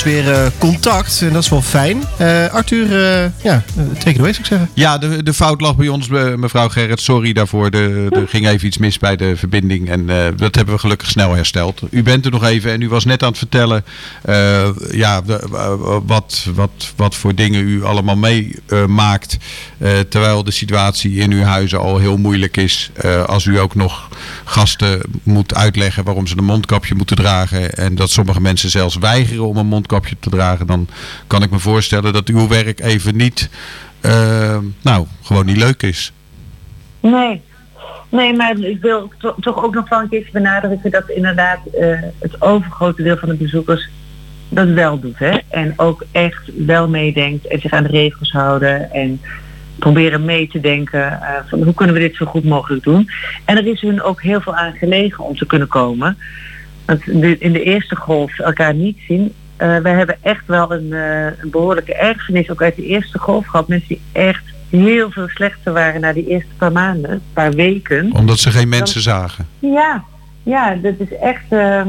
Weer 0.05 0.33
eh, 0.33 0.47
contact. 0.71 1.21
En 1.23 1.33
dat 1.33 1.43
is 1.43 1.49
wel 1.49 1.63
fijn. 1.63 2.03
Eh, 2.17 2.47
Arthur, 2.47 2.85
eh, 2.85 3.31
ja, 3.43 3.63
take 3.99 4.11
it 4.11 4.19
away 4.19 4.33
zou 4.33 4.43
ik 4.43 4.47
zeggen. 4.47 4.71
Ja, 4.75 4.99
de, 4.99 5.23
de 5.23 5.35
fout 5.35 5.61
lag 5.61 5.77
bij 5.77 5.89
ons, 5.89 6.09
eh, 6.09 6.35
mevrouw 6.35 6.69
Gerrit. 6.69 7.01
Sorry 7.01 7.33
daarvoor. 7.33 7.71
De, 7.71 8.07
er 8.11 8.29
ging 8.29 8.49
even 8.49 8.67
iets 8.67 8.79
mis 8.79 8.99
bij 8.99 9.17
de 9.17 9.37
verbinding. 9.37 9.89
En 9.89 10.07
dat 10.37 10.55
hebben 10.55 10.75
we 10.75 10.81
gelukkig 10.81 11.11
snel 11.11 11.35
hersteld. 11.35 11.81
U 11.91 12.03
bent 12.03 12.25
er 12.25 12.31
nog 12.31 12.45
even 12.45 12.73
en 12.73 12.81
u 12.81 12.89
was 12.89 13.05
net 13.05 13.23
aan 13.23 13.29
het 13.29 13.39
vertellen 13.39 13.85
ja, 14.91 15.23
wat, 16.07 16.47
wat, 16.55 16.93
wat 16.97 17.15
voor 17.15 17.35
dingen 17.35 17.69
u 17.69 17.85
allemaal 17.85 18.17
meemaakt. 18.17 19.37
terwijl 20.09 20.45
de 20.45 20.51
situatie 20.51 21.15
in 21.15 21.33
uw 21.33 21.43
huizen 21.43 21.79
al 21.79 21.99
heel 21.99 22.17
moeilijk 22.17 22.57
is. 22.57 22.91
Als 23.27 23.45
u 23.45 23.59
ook 23.59 23.75
nog 23.75 24.09
gasten 24.45 25.01
moet 25.23 25.55
uitleggen 25.55 26.05
waarom 26.05 26.27
ze 26.27 26.39
een 26.39 26.45
mondkapje 26.45 26.95
moeten 26.95 27.17
dragen. 27.17 27.75
En 27.75 27.95
dat 27.95 28.11
sommige 28.11 28.41
mensen 28.41 28.71
zelfs 28.71 28.97
weigeren 28.97 29.47
om 29.47 29.57
een 29.57 29.67
mondkapje 29.67 30.17
te 30.21 30.31
dragen. 30.31 30.54
Dan 30.67 30.89
kan 31.27 31.43
ik 31.43 31.51
me 31.51 31.59
voorstellen 31.59 32.13
dat 32.13 32.29
uw 32.29 32.49
werk 32.49 32.81
even 32.81 33.17
niet, 33.17 33.51
eh, 34.01 34.59
nou, 34.83 35.07
gewoon 35.23 35.47
niet 35.47 35.57
leuk 35.57 35.83
is. 35.83 36.13
Nee. 37.01 37.41
Nee, 38.09 38.35
maar 38.37 38.59
ik 38.59 38.81
wil 38.81 39.13
to- 39.19 39.35
toch 39.41 39.65
ook 39.65 39.75
nog 39.75 39.89
wel 39.89 40.01
een 40.01 40.09
keer 40.09 40.29
benadrukken 40.33 40.91
dat 40.91 41.09
inderdaad 41.09 41.59
eh, 41.67 41.99
het 42.19 42.43
overgrote 42.43 43.03
deel 43.03 43.17
van 43.17 43.29
de 43.29 43.35
bezoekers 43.35 43.89
dat 44.49 44.69
wel 44.69 45.01
doet. 45.01 45.19
Hè? 45.19 45.39
En 45.49 45.73
ook 45.77 46.05
echt 46.13 46.51
wel 46.67 46.89
meedenkt 46.89 47.47
en 47.47 47.61
zich 47.61 47.73
aan 47.73 47.83
de 47.83 47.89
regels 47.89 48.33
houden 48.33 48.93
en 48.93 49.21
proberen 49.79 50.25
mee 50.25 50.49
te 50.49 50.61
denken 50.61 51.23
eh, 51.23 51.29
van 51.49 51.63
hoe 51.63 51.75
kunnen 51.75 51.95
we 51.95 52.01
dit 52.01 52.17
zo 52.17 52.27
goed 52.27 52.45
mogelijk 52.45 52.85
doen. 52.85 53.11
En 53.45 53.57
er 53.57 53.67
is 53.67 53.81
hun 53.81 54.03
ook 54.03 54.23
heel 54.23 54.41
veel 54.41 54.55
aan 54.57 54.73
gelegen 54.73 55.25
om 55.25 55.37
te 55.37 55.47
kunnen 55.47 55.69
komen. 55.69 56.19
Want 56.87 57.07
in 57.39 57.53
de 57.53 57.63
eerste 57.63 57.97
golf 57.97 58.39
elkaar 58.39 58.75
niet 58.75 58.99
zien. 59.09 59.33
Eh 59.65 59.77
wij 59.79 59.93
hebben 59.93 60.17
echt 60.23 60.47
wel 60.47 60.73
een, 60.73 60.93
eh, 60.93 61.25
een 61.25 61.51
behoorlijke 61.51 61.95
erfenis 61.95 62.51
ook 62.51 62.63
uit 62.63 62.77
de 62.77 62.87
eerste 62.87 63.19
golf 63.19 63.47
gehad. 63.47 63.69
Mensen 63.69 63.89
die 63.89 64.01
echt 64.13 64.45
heel 64.71 65.11
veel 65.11 65.29
slechter 65.29 65.73
waren 65.73 66.01
na 66.01 66.13
die 66.13 66.29
eerste 66.29 66.55
paar 66.57 66.73
maanden, 66.73 67.23
paar 67.33 67.53
weken. 67.53 68.13
Omdat 68.13 68.39
ze 68.39 68.51
geen 68.51 68.69
mensen 68.69 69.01
zagen. 69.01 69.47
Ja, 69.59 70.05
ja, 70.43 70.75
dat 70.75 70.95
is 70.99 71.19
echt, 71.19 71.45
ehm, 71.49 71.89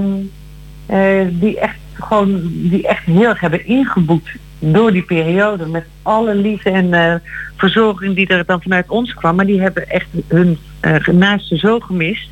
eh, 0.85 1.21
die 1.29 1.59
echt 1.59 1.77
gewoon, 1.93 2.51
die 2.51 2.87
echt 2.87 3.03
heel 3.03 3.29
erg 3.29 3.39
hebben 3.39 3.65
ingeboekt 3.65 4.29
door 4.59 4.91
die 4.91 5.03
periode. 5.03 5.65
Met 5.65 5.85
alle 6.01 6.35
liefde 6.35 6.69
en 6.69 7.21
verzorging 7.55 8.15
die 8.15 8.27
er 8.27 8.45
dan 8.45 8.61
vanuit 8.61 8.89
ons 8.89 9.13
kwam. 9.13 9.35
Maar 9.35 9.45
die 9.45 9.61
hebben 9.61 9.89
echt 9.89 10.07
hun 10.27 10.57
eh 10.79 11.07
naasten 11.07 11.57
zo 11.57 11.79
gemist. 11.79 12.29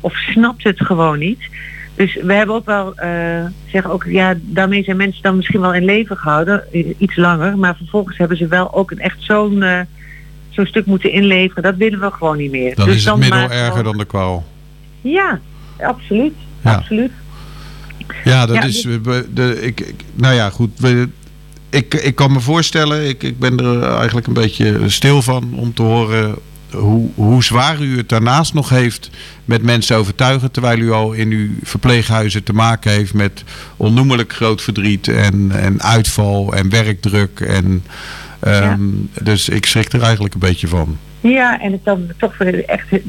Of 0.00 0.14
snapt 0.14 0.64
het 0.64 0.80
gewoon 0.80 1.18
niet. 1.18 1.40
Dus 2.00 2.14
we 2.22 2.32
hebben 2.32 2.54
ook 2.54 2.64
wel, 2.66 2.94
eh 2.94 3.44
zeggen 3.70 3.90
ook, 3.90 4.04
ja, 4.04 4.34
daarmee 4.40 4.84
zijn 4.84 4.96
mensen 4.96 5.22
dan 5.22 5.36
misschien 5.36 5.60
wel 5.60 5.74
in 5.74 5.84
leven 5.84 6.16
gehouden, 6.16 6.64
i- 6.74 6.94
iets 6.98 7.16
langer. 7.16 7.58
Maar 7.58 7.76
vervolgens 7.76 8.16
hebben 8.18 8.36
ze 8.36 8.46
wel 8.46 8.74
ook 8.74 8.90
een 8.90 8.98
echt 8.98 9.16
zo'n 9.18 9.62
eh, 9.62 9.80
zo'n 10.48 10.66
stuk 10.66 10.86
moeten 10.86 11.12
inleveren. 11.12 11.62
Dat 11.62 11.76
willen 11.76 12.00
we 12.00 12.10
gewoon 12.10 12.36
niet 12.36 12.50
meer. 12.50 12.74
Dan 12.74 12.86
Dus 12.86 12.96
is 12.96 13.04
het 13.04 13.16
middel 13.16 13.38
maar 13.38 13.50
erger 13.50 13.66
gewoon- 13.66 13.84
dan 13.84 13.98
de 13.98 14.04
kwaal. 14.04 14.44
ja, 15.00 15.40
absoluut. 15.80 16.34
Ja. 16.64 16.74
Absoluut. 16.74 17.10
Ja, 18.24 18.46
dat 18.46 18.56
Ja, 18.56 18.62
is. 18.62 18.82
dit- 18.82 19.04
we- 19.06 19.26
De, 19.32 19.62
ik, 19.62 19.80
ik- 19.80 20.04
nou 20.14 20.34
ja, 20.34 20.50
goed. 20.50 20.70
We, 20.78 21.08
ik, 21.70 21.94
ik 21.94 22.14
kan 22.14 22.32
me 22.32 22.40
voorstellen, 22.40 23.08
ik, 23.08 23.22
ik 23.22 23.38
ben 23.38 23.58
er 23.58 23.82
eigenlijk 23.82 24.26
een 24.26 24.32
beetje 24.32 24.88
stil 24.88 25.22
van 25.22 25.52
om 25.56 25.74
te 25.74 25.82
horen 25.82 26.34
hoe, 26.72 27.08
hoe 27.14 27.44
zwaar 27.44 27.80
u 27.80 27.96
het 27.96 28.08
daarnaast 28.08 28.54
nog 28.54 28.68
heeft 28.68 29.10
met 29.44 29.62
mensen 29.62 29.96
overtuigen. 29.96 30.50
Terwijl 30.50 30.78
u 30.78 30.90
al 30.92 31.12
in 31.12 31.30
uw 31.30 31.48
verpleeghuizen 31.62 32.42
te 32.42 32.52
maken 32.52 32.90
heeft 32.90 33.14
met 33.14 33.44
onnoemelijk 33.76 34.32
groot 34.32 34.62
verdriet 34.62 35.08
en, 35.08 35.50
en 35.54 35.82
uitval 35.82 36.52
en 36.54 36.70
werkdruk. 36.70 37.40
En, 37.40 37.82
ehm, 38.40 38.80
Dus 39.22 39.48
ik 39.48 39.66
schrik 39.66 39.92
er 39.92 40.02
eigenlijk 40.02 40.34
een 40.34 40.40
beetje 40.40 40.68
van. 40.68 40.96
Ja, 41.20 41.60
en 41.60 41.72
het 41.72 41.84
dan 41.84 42.06
toch 42.16 42.36
echt 42.66 42.90
het- 42.90 43.02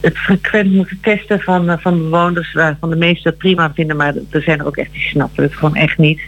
het 0.00 0.18
frequent 0.18 0.72
moeten 0.72 0.98
testen 1.02 1.40
van, 1.40 1.70
eh, 1.70 1.78
van 1.80 1.98
bewoners, 1.98 2.52
waarvan 2.52 2.90
de 2.90 2.96
meesten 2.96 3.30
dat 3.30 3.38
prima 3.40 3.72
vinden, 3.74 3.96
maar 3.96 4.14
er 4.30 4.42
zijn 4.42 4.58
er 4.58 4.66
ook 4.66 4.76
echt 4.76 4.92
die 4.92 5.00
snappen 5.02 5.42
het 5.42 5.54
gewoon 5.54 5.74
echt 5.74 5.98
niet. 5.98 6.20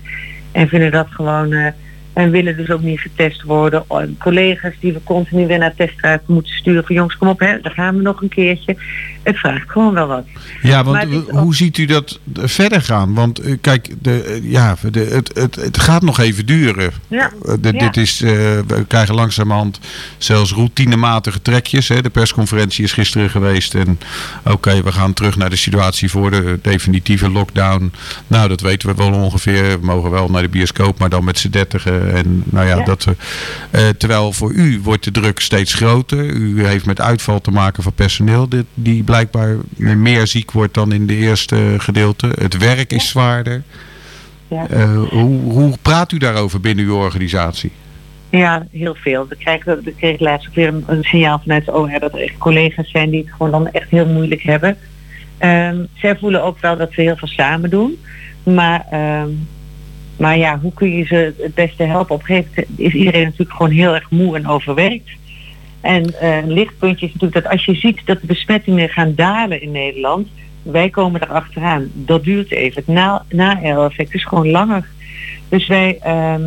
En 0.53 0.69
vinden 0.69 0.91
dat 0.91 1.07
gewoon, 1.11 1.53
eh, 1.53 1.67
en 2.13 2.31
willen 2.31 2.57
dus 2.57 2.71
ook 2.71 2.83
niet 2.83 3.01
getest 3.01 3.43
worden. 3.43 3.85
En 3.89 4.17
collega's 4.19 4.75
die 4.81 4.93
we 4.93 5.03
continu 5.05 5.47
weer 5.47 5.59
naar 5.59 5.75
teststraat 5.75 6.29
moeten 6.29 6.53
sturen 6.53 6.85
van 6.85 6.95
jongens, 6.95 7.17
kom 7.17 7.29
op, 7.29 7.41
hè, 7.41 7.61
daar 7.61 7.73
gaan 7.73 7.97
we 7.97 8.03
nog 8.03 8.23
een 8.23 8.29
keertje. 8.29 8.77
Het 9.23 9.39
vraagt 9.39 9.71
gewoon 9.71 9.95
wel 9.95 10.07
wat. 10.07 10.25
Ja, 10.63 10.85
want 10.85 11.05
hoe 11.29 11.55
ziet 11.55 11.79
u 11.79 11.85
dat 11.85 12.19
verder 12.35 12.83
gaan? 12.83 13.15
Want 13.15 13.39
eh, 13.39 13.57
kijk, 13.61 13.89
de, 14.03 14.23
eh, 14.23 14.51
ja, 14.51 14.77
de, 14.91 15.01
het, 15.01 15.31
het, 15.35 15.55
het 15.55 15.79
gaat 15.81 16.03
nog 16.03 16.19
even 16.21 16.47
duren. 16.47 16.93
Ja. 17.09 17.31
Eh, 17.47 17.55
de- 17.61 17.73
Ja. 17.73 17.79
Dit 17.79 17.97
is, 17.97 18.23
eh, 18.23 18.31
we 18.67 18.85
krijgen 18.89 19.15
langzamerhand 19.15 19.81
zelfs 20.19 20.53
routinematige 20.53 21.43
trekjes. 21.43 21.89
Hè. 21.89 22.03
De 22.03 22.11
persconferentie 22.11 22.85
is 22.85 22.93
gisteren 22.93 23.31
geweest. 23.31 23.75
En 23.75 23.99
oké, 24.45 24.83
we 24.83 24.93
gaan 24.93 25.13
terug 25.13 25.37
naar 25.37 25.51
de 25.51 25.57
situatie 25.57 26.11
voor 26.11 26.31
de 26.31 26.59
definitieve 26.63 27.31
lockdown. 27.31 27.93
Nou, 28.27 28.49
dat 28.49 28.61
weten 28.61 28.89
we 28.89 28.95
wel 28.95 29.13
ongeveer. 29.13 29.63
We 29.81 29.87
mogen 29.87 30.11
wel 30.11 30.29
naar 30.29 30.43
de 30.43 30.49
bioscoop, 30.49 30.99
maar 30.99 31.09
dan 31.09 31.25
met 31.25 31.39
z'n 31.39 31.51
dertigen. 31.51 32.15
En 32.15 32.43
nou 32.45 32.67
ja, 32.67 32.77
Ja. 32.77 32.85
dat... 32.85 33.07
eh, 33.71 33.89
eh, 33.89 33.95
terwijl 33.99 34.33
voor 34.33 34.53
u 34.53 34.81
wordt 34.83 35.05
de 35.05 35.11
druk 35.11 35.41
steeds 35.41 35.75
groter. 35.75 36.25
U 36.25 36.67
heeft 36.67 36.87
met 36.87 37.01
uitval 37.01 37.41
te 37.41 37.51
maken 37.51 37.83
van 37.83 37.93
personeel 37.93 38.49
dit, 38.49 38.65
die 38.75 39.03
blijkbaar 39.13 39.57
meer 39.97 40.27
ziek 40.27 40.51
wordt 40.51 40.75
dan 40.75 40.93
in 40.93 41.07
de 41.07 41.17
eerste 41.17 41.75
gedeelte. 41.79 42.33
Het 42.39 42.59
werk 42.59 42.93
is 42.93 43.09
zwaarder. 43.09 43.63
Ja. 44.49 44.69
Eh, 44.69 45.03
hoe, 45.09 45.53
hoe 45.53 45.77
praat 45.83 46.13
u 46.13 46.19
daarover 46.19 46.61
binnen 46.61 46.85
uw 46.85 46.97
organisatie? 46.97 47.73
Ja, 48.31 48.67
heel 48.71 48.95
veel. 48.95 49.27
We 49.29 49.37
krijgen, 49.37 49.83
we 49.85 49.95
kregen 49.95 50.25
laatst 50.25 50.49
ook 50.49 50.55
weer 50.55 50.69
een, 50.69 50.85
een 50.87 51.03
signaal 51.03 51.39
vanuit 51.39 51.65
de 51.65 51.75
OR 51.75 51.99
dat 51.99 52.13
er 52.13 52.23
echt 52.23 52.39
collega's 52.39 52.91
zijn 52.91 53.11
die 53.11 53.21
het 53.21 53.33
gewoon 53.33 53.51
dan 53.51 53.71
echt 53.71 53.91
heel 53.91 54.07
moeilijk 54.07 54.43
hebben. 54.43 54.77
Ehm, 55.39 55.77
zij 55.95 56.17
voelen 56.17 56.43
ook 56.43 56.61
wel 56.61 56.77
dat 56.77 56.95
we 56.95 57.03
heel 57.03 57.17
veel 57.17 57.29
samen 57.29 57.71
doen. 57.71 57.99
Maar, 58.43 58.87
ehm, 58.91 59.29
maar 60.17 60.39
ja, 60.39 60.59
hoe 60.59 60.73
kun 60.75 60.97
je 60.97 61.05
ze 61.05 61.35
het 61.39 61.55
beste 61.55 61.83
helpen? 61.83 62.15
Op 62.15 62.21
een 62.21 62.27
gegeven 62.27 62.51
moment 62.55 62.81
is 62.81 62.93
iedereen 62.93 63.25
natuurlijk 63.25 63.53
gewoon 63.53 63.73
heel 63.73 63.95
erg 63.95 64.11
moe 64.11 64.37
en 64.37 64.47
overwerkt. 64.47 65.11
En 65.83 66.21
eh, 66.21 66.37
een 66.37 66.53
lichtpuntje 66.53 67.07
is 67.07 67.13
natuurlijk 67.13 67.43
dat 67.43 67.53
als 67.53 67.65
je 67.65 67.75
ziet 67.75 68.01
dat 68.05 68.21
de 68.21 68.27
besmettingen 68.27 68.89
gaan 68.89 69.15
dalen 69.15 69.63
in 69.63 69.71
Nederland, 69.71 70.29
wij 70.63 70.91
komen 70.91 71.23
erachteraan. 71.23 71.91
Dat 71.95 72.25
duurt 72.25 72.51
even. 72.51 72.83
Het 72.85 72.95
na- 72.95 73.25
na-effect 73.29 74.15
is 74.15 74.25
gewoon 74.25 74.51
langer. 74.51 74.87
Dus 75.49 75.67
wij, 75.67 75.99
ehm, 76.01 76.43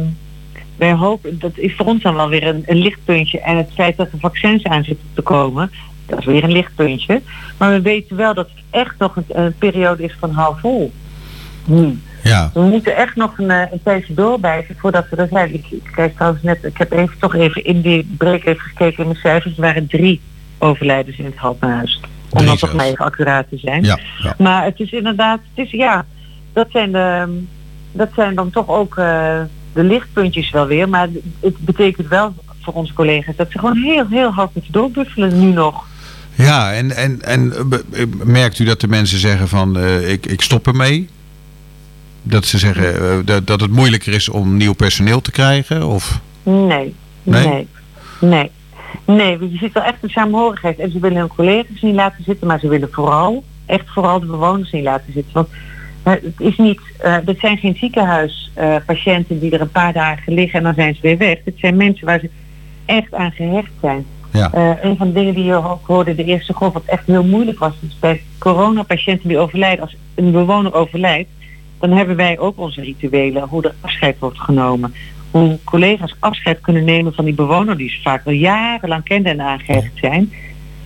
wij 0.76 0.94
hopen, 0.94 1.40
dat 1.40 1.58
is 1.58 1.76
voor 1.76 1.86
ons 1.86 2.02
dan 2.02 2.16
wel 2.16 2.30
weer 2.30 2.48
een, 2.48 2.64
een 2.66 2.78
lichtpuntje. 2.78 3.40
En 3.40 3.58
het 3.58 3.72
feit 3.74 3.98
dat 3.98 4.12
er 4.12 4.20
vaccins 4.20 4.64
aan 4.64 4.84
zitten 4.84 5.08
te 5.14 5.22
komen, 5.22 5.72
dat 6.06 6.20
is 6.20 6.26
weer 6.26 6.44
een 6.44 6.52
lichtpuntje. 6.52 7.22
Maar 7.58 7.72
we 7.72 7.82
weten 7.82 8.16
wel 8.16 8.34
dat 8.34 8.50
het 8.50 8.64
echt 8.70 8.98
nog 8.98 9.16
een, 9.16 9.26
een 9.28 9.56
periode 9.58 10.04
is 10.04 10.16
van 10.20 10.32
half 10.32 10.60
vol. 10.60 10.92
Nu. 11.66 12.00
Ja. 12.24 12.52
We 12.54 12.62
moeten 12.62 12.96
echt 12.96 13.16
nog 13.16 13.38
een, 13.38 13.52
eh, 13.52 13.72
een 13.72 13.82
tijdje 13.84 14.14
doorbijten 14.14 14.76
voordat 14.78 15.06
we 15.10 15.16
er 15.16 15.28
zijn. 15.32 15.54
Ik, 15.54 15.66
ik 15.70 15.90
kijk 15.96 16.16
trouwens 16.16 16.44
net, 16.44 16.64
ik 16.64 16.78
heb 16.78 16.92
even 16.92 17.20
toch 17.20 17.36
even 17.36 17.64
in 17.64 17.82
die 17.82 18.16
break 18.18 18.44
even 18.46 18.62
gekeken 18.62 18.98
in 18.98 19.06
mijn 19.06 19.20
cijfers. 19.20 19.56
Er 19.56 19.62
waren 19.62 19.88
drie 19.88 20.22
overlijdens 20.58 21.18
in 21.18 21.26
het 21.26 21.36
Haltehuis. 21.36 22.02
Om 22.30 22.46
dan 22.46 22.58
toch 22.58 22.74
maar 22.74 22.86
even 22.86 23.06
accuraat 23.06 23.46
te 23.50 23.58
zijn. 23.58 23.84
Ja, 23.84 24.00
ja. 24.18 24.36
Maar 24.38 24.64
het 24.64 24.80
is 24.80 24.92
inderdaad, 24.92 25.40
het 25.54 25.66
is 25.66 25.72
ja, 25.72 26.06
dat 26.54 26.68
zijn, 26.72 26.92
de, 26.92 27.40
dat 27.92 28.10
zijn 28.16 28.36
dan 28.36 28.50
toch 28.50 28.68
ook 28.68 28.98
eh, 28.98 29.42
de 29.74 29.84
lichtpuntjes 29.84 30.52
wel 30.52 30.68
weer. 30.68 30.90
Maar 30.90 31.08
het 31.40 31.58
betekent 31.58 32.08
wel 32.08 32.34
voor 32.62 32.74
onze 32.74 32.94
collega's 32.94 33.36
dat 33.36 33.52
ze 33.52 33.60
gewoon 33.60 33.78
heel, 33.78 34.08
heel 34.10 34.32
hard 34.32 34.54
moeten 34.54 34.72
doorbuffelen 34.72 35.40
nu 35.40 35.52
nog. 35.52 35.86
Ja, 36.36 36.74
en, 36.74 36.92
en, 36.92 37.22
en 37.22 37.54
eh, 37.92 38.06
merkt 38.24 38.60
u 38.60 38.66
dat 38.66 38.82
de 38.82 38.88
mensen 38.88 39.20
zeggen 39.20 39.48
van 39.48 39.80
ik, 40.02 40.26
ik 40.26 40.42
stop 40.42 40.68
ermee? 40.68 41.10
Dat 42.28 42.46
ze 42.46 42.58
zeggen 42.58 43.02
eh, 43.02 43.18
dat, 43.26 43.48
dat 43.48 43.62
het 43.62 43.72
moeilijker 43.72 44.14
is 44.14 44.30
om 44.30 44.58
nieuw 44.58 44.74
personeel 44.74 45.22
te 45.22 45.32
krijgen? 45.32 45.88
Of? 45.88 46.20
Nee, 46.44 46.94
Nee? 47.24 47.48
nee, 47.48 47.68
nee. 48.20 48.52
Nee, 49.06 49.38
want 49.38 49.52
je 49.52 49.58
ziet 49.58 49.74
wel 49.74 49.84
echt 49.84 49.98
een 50.02 50.10
saamhorigheid. 50.10 50.80
En 50.80 50.92
ze 50.92 51.00
willen 51.00 51.18
hun 51.18 51.28
collega's 51.28 51.82
niet 51.82 51.96
laten 51.96 52.24
zitten, 52.24 52.48
maar 52.48 52.60
ze 52.60 52.68
willen 52.68 52.90
vooral, 52.92 53.44
echt 53.66 53.86
vooral 53.94 54.20
de 54.20 54.26
bewoners 54.26 54.72
niet 54.72 54.84
laten 54.84 55.14
zitten. 55.14 55.34
Want 55.34 55.48
eh, 56.04 56.14
het 56.14 56.40
is 56.40 56.58
niet, 56.58 56.80
eh 56.98 57.18
het 57.26 57.40
zijn 57.40 57.58
geen 57.58 57.76
ziekenhuispatiënten 57.76 59.40
die 59.40 59.52
er 59.52 59.62
een 59.62 59.72
paar 59.72 59.94
dagen 59.94 60.34
liggen 60.34 60.58
en 60.60 60.64
dan 60.66 60.74
zijn 60.74 60.96
ze 60.96 61.02
weer 61.02 61.18
weg. 61.18 61.38
Het 61.46 61.54
zijn 61.58 61.76
mensen 61.76 62.06
waar 62.06 62.20
ze 62.20 62.30
echt 62.86 63.14
aan 63.14 63.32
gehecht 63.32 63.72
zijn. 63.82 64.06
Ja. 64.32 64.52
Eh, 64.54 64.72
een 64.82 64.98
van 64.98 65.08
de 65.08 65.14
dingen 65.14 65.34
die 65.34 65.44
je 65.44 65.70
ook 65.70 65.88
hoorde 65.88 66.16
de 66.16 66.24
eerste 66.24 66.54
golf, 66.54 66.74
wat 66.74 66.86
echt 66.86 67.08
heel 67.08 67.24
moeilijk 67.24 67.60
was, 67.60 67.74
is 67.88 68.00
bij 68.00 68.22
coronapatiënten 68.38 69.28
die 69.28 69.38
overlijden, 69.38 69.84
als 69.84 69.96
een 70.16 70.32
bewoner 70.32 70.74
overlijdt, 70.74 71.30
dan 71.80 71.92
hebben 71.92 72.16
wij 72.16 72.40
ook 72.40 72.60
onze 72.60 72.82
rituelen, 72.82 73.48
hoe 73.48 73.64
er 73.64 73.76
afscheid 73.82 74.20
wordt 74.20 74.40
genomen. 74.40 74.94
Hoe 75.32 75.60
collega's 75.64 76.16
afscheid 76.20 76.62
kunnen 76.62 76.84
nemen 76.84 77.14
van 77.14 77.26
die 77.26 77.34
bewoner 77.34 77.78
die 77.78 77.90
ze 77.90 78.02
vaak 78.02 78.26
al 78.26 78.32
jarenlang 78.32 79.04
kenden 79.04 79.32
en 79.32 79.42
aangehecht 79.42 79.92
zijn. 79.96 80.34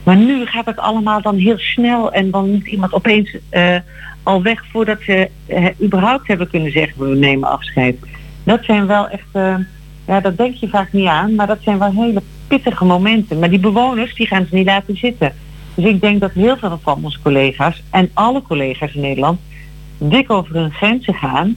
Maar 0.04 0.18
nu 0.18 0.46
gaat 0.46 0.66
het 0.66 0.78
allemaal 0.78 1.22
dan 1.22 1.38
heel 1.38 1.58
snel 1.58 2.12
en 2.12 2.32
dan 2.32 2.52
moet 2.52 2.68
iemand 2.68 2.94
opeens 2.94 3.38
eh, 3.50 3.76
al 4.24 4.42
weg 4.42 4.66
voordat 4.72 5.02
ze 5.02 5.30
eh, 5.46 5.66
überhaupt 5.82 6.28
hebben 6.28 6.50
kunnen 6.50 6.72
zeggen 6.72 7.10
we 7.10 7.16
nemen 7.16 7.50
afscheid. 7.50 7.98
Dat 8.44 8.64
zijn 8.64 8.88
wel 8.88 9.10
echt, 9.10 9.28
eh, 9.32 9.56
ja 10.08 10.20
dat 10.20 10.38
denk 10.38 10.56
je 10.56 10.68
vaak 10.68 10.94
niet 10.94 11.08
aan, 11.08 11.36
maar 11.36 11.48
dat 11.48 11.62
zijn 11.62 11.80
wel 11.80 11.92
hele 11.92 12.22
pittige 12.48 12.86
momenten. 12.86 13.40
Maar 13.40 13.50
die 13.50 13.60
bewoners 13.60 14.16
die 14.16 14.28
gaan 14.28 14.46
ze 14.50 14.56
niet 14.56 14.66
laten 14.66 14.98
zitten. 14.98 15.34
Dus 15.76 15.86
ik 15.86 16.02
denk 16.02 16.20
dat 16.20 16.32
heel 16.32 16.58
veel 16.58 16.80
van 16.84 17.04
onze 17.04 17.20
collega's 17.22 17.84
en 17.90 18.10
alle 18.14 18.42
collega's 18.42 18.94
in 18.94 19.02
Nederland 19.02 19.40
dik 20.00 20.32
over 20.32 20.56
hun 20.56 20.72
grenzen 20.72 21.14
gaan. 21.14 21.56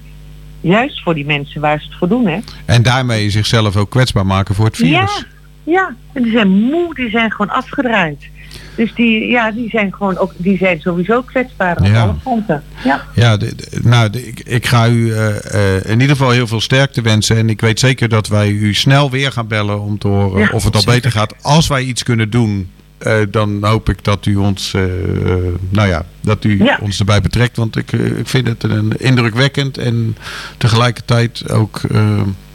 Juist 0.61 1.03
voor 1.03 1.15
die 1.15 1.27
mensen 1.27 1.61
waar 1.61 1.79
ze 1.81 1.87
het 1.87 1.97
voor 1.99 2.09
doen. 2.09 2.27
Hè? 2.27 2.39
En 2.65 2.83
daarmee 2.83 3.31
zichzelf 3.31 3.77
ook 3.77 3.91
kwetsbaar 3.91 4.27
maken 4.27 4.55
voor 4.55 4.65
het 4.65 4.77
virus. 4.77 4.93
Ja, 4.93 5.09
ja. 5.65 5.95
En 6.13 6.23
die 6.23 6.33
zijn 6.33 6.49
moe, 6.49 6.95
die 6.95 7.11
zijn 7.11 7.31
gewoon 7.31 7.51
afgedraaid. 7.51 8.31
Dus 8.77 8.95
die, 8.95 9.27
ja, 9.27 9.51
die 9.51 9.69
zijn 9.71 9.95
gewoon 9.95 10.17
ook, 10.19 10.33
die 10.37 10.57
zijn 10.57 10.81
sowieso 10.81 11.23
kwetsbaar 11.23 11.77
op 11.77 11.87
Ja. 11.87 12.03
alle 12.03 12.15
fronten. 12.21 12.63
Ja. 12.85 13.05
Ja, 13.15 13.37
de- 13.37 13.55
de- 13.55 13.81
nou, 13.83 14.11
de- 14.11 14.27
ik, 14.27 14.41
ik 14.41 14.67
ga 14.67 14.89
u 14.89 15.13
eh, 15.13 15.77
eh, 15.77 15.85
in 15.85 16.01
ieder 16.01 16.17
geval 16.17 16.31
heel 16.31 16.47
veel 16.47 16.61
sterkte 16.61 17.01
wensen. 17.03 17.37
En 17.37 17.49
ik 17.51 17.61
weet 17.61 17.81
zeker 17.81 18.09
dat 18.09 18.29
wij 18.29 18.49
u 18.51 18.75
snel 18.75 19.11
weer 19.11 19.33
gaan 19.33 19.47
bellen 19.47 19.81
om 19.81 19.99
te 19.99 20.09
horen 20.09 20.41
Ja, 20.41 20.49
of 20.53 20.65
het 20.65 20.77
al 20.77 20.85
beter 20.85 21.11
gaat. 21.11 21.35
Als 21.43 21.69
wij 21.69 21.83
iets 21.83 22.03
kunnen 22.03 22.31
doen, 22.31 22.71
eh, 23.03 23.17
dan 23.31 23.65
hoop 23.65 23.89
ik 23.89 24.05
dat 24.05 24.27
u 24.27 24.37
ons, 24.37 24.75
eh, 24.75 24.83
eh, 24.85 25.55
nou 25.69 25.89
ja, 25.89 26.05
dat 26.21 26.45
u 26.45 26.65
Ja. 26.65 26.79
ons 26.83 26.99
erbij 26.99 27.21
betrekt. 27.21 27.57
Want 27.57 27.77
ik, 27.77 27.93
ik 27.93 28.29
vind 28.29 28.47
het 28.49 28.63
een 28.63 28.93
indrukwekkend 28.97 29.79
en 29.79 30.17
tegelijkertijd 30.59 31.51
ook, 31.51 31.81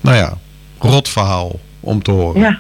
nou 0.02 0.16
ja, 0.16 0.38
rot 0.80 1.10
verhaal 1.10 1.60
om 1.80 2.04
te 2.04 2.12
horen. 2.12 2.42
Ja. 2.42 2.60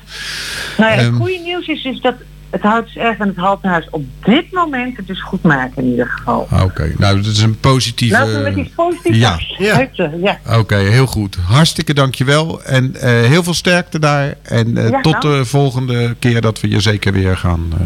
Nou 0.77 0.91
ja, 0.91 0.97
het 0.97 1.05
Ehm. 1.07 1.15
goede 1.15 1.39
nieuws 1.43 1.67
is 1.67 1.83
dus 1.83 2.01
dat 2.01 2.15
het 2.49 2.61
Houterserf 2.61 3.19
en 3.19 3.27
het 3.27 3.37
Haltenhuis 3.37 3.87
op 3.89 4.03
dit 4.23 4.51
moment 4.51 4.97
het 4.97 5.07
dus 5.07 5.21
goed 5.23 5.41
maken 5.43 5.83
in 5.83 5.89
ieder 5.89 6.07
geval. 6.07 6.47
Ah, 6.49 6.63
Oké, 6.63 6.93
nou, 6.97 7.15
dat 7.15 7.25
is 7.31 7.41
een 7.41 7.59
positieve... 7.59 8.13
Laten 8.17 8.43
we 8.43 8.49
met 8.49 8.55
iets 8.65 8.73
positiefs 8.75 9.17
Ja. 9.17 9.39
Ja. 9.57 10.39
Oké, 10.57 10.75
heel 10.75 11.05
goed. 11.07 11.35
Hartstikke 11.47 11.93
dankjewel. 11.93 12.63
En 12.63 12.95
eh, 12.95 13.09
heel 13.09 13.43
veel 13.43 13.53
sterkte 13.53 13.99
daar. 13.99 14.33
En 14.41 14.77
eh, 14.77 14.89
Ja, 14.89 15.01
tot 15.01 15.23
nou. 15.23 15.37
de 15.37 15.45
volgende 15.45 16.15
keer 16.19 16.41
dat 16.41 16.59
we 16.61 16.69
je 16.69 16.79
zeker 16.79 17.13
weer 17.13 17.37
gaan, 17.37 17.67
eh, 17.73 17.85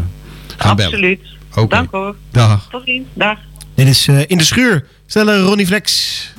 gaan 0.56 0.76
bellen. 0.76 0.92
Absoluut. 0.92 1.20
Dank 1.68 1.90
hoor. 1.90 2.14
Dag. 2.30 2.68
Tot 2.70 2.82
ziens. 2.84 3.06
Dag. 3.14 3.38
Dit 3.74 3.86
is 3.88 4.08
eh, 4.08 4.20
In 4.26 4.38
de 4.38 4.44
Schuur. 4.44 4.84
Stellen 5.06 5.40
Ronnie 5.40 5.66
Flex. 5.66 6.32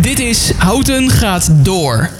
Dit 0.00 0.18
is 0.18 0.52
Houten 0.58 1.10
gaat 1.10 1.64
door. 1.64 2.10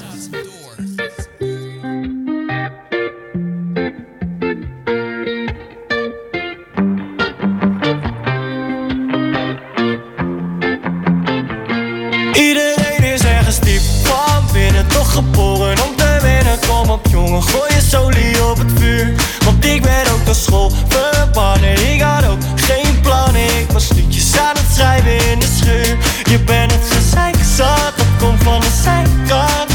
Geboren 15.19 15.77
om 15.89 15.97
te 15.97 16.19
winnen. 16.23 16.59
Kom 16.69 16.91
op 16.91 17.07
jongen, 17.11 17.43
gooi 17.43 17.75
je 17.75 17.81
solie 17.81 18.45
op 18.51 18.59
het 18.59 18.73
vuur. 18.75 19.15
Want 19.45 19.65
ik 19.65 19.83
ben 19.83 20.05
ook 20.13 20.25
naar 20.25 20.35
school 20.35 20.73
verbannen. 20.89 21.93
Ik 21.93 22.01
had 22.01 22.27
ook 22.27 22.43
geen 22.55 23.01
plannen. 23.01 23.59
Ik 23.61 23.71
was 23.73 23.89
liedjes 23.93 24.39
aan 24.39 24.57
het 24.57 24.75
schrijven 24.75 25.31
in 25.31 25.39
de 25.39 25.51
schuur. 25.59 25.97
Je 26.33 26.39
bent 26.39 26.73
het 26.73 26.87
gezeik 26.91 27.37
zat, 27.57 27.93
dat 27.97 28.13
komt 28.19 28.43
van 28.43 28.61
de 28.61 28.73
zijkant. 28.83 29.69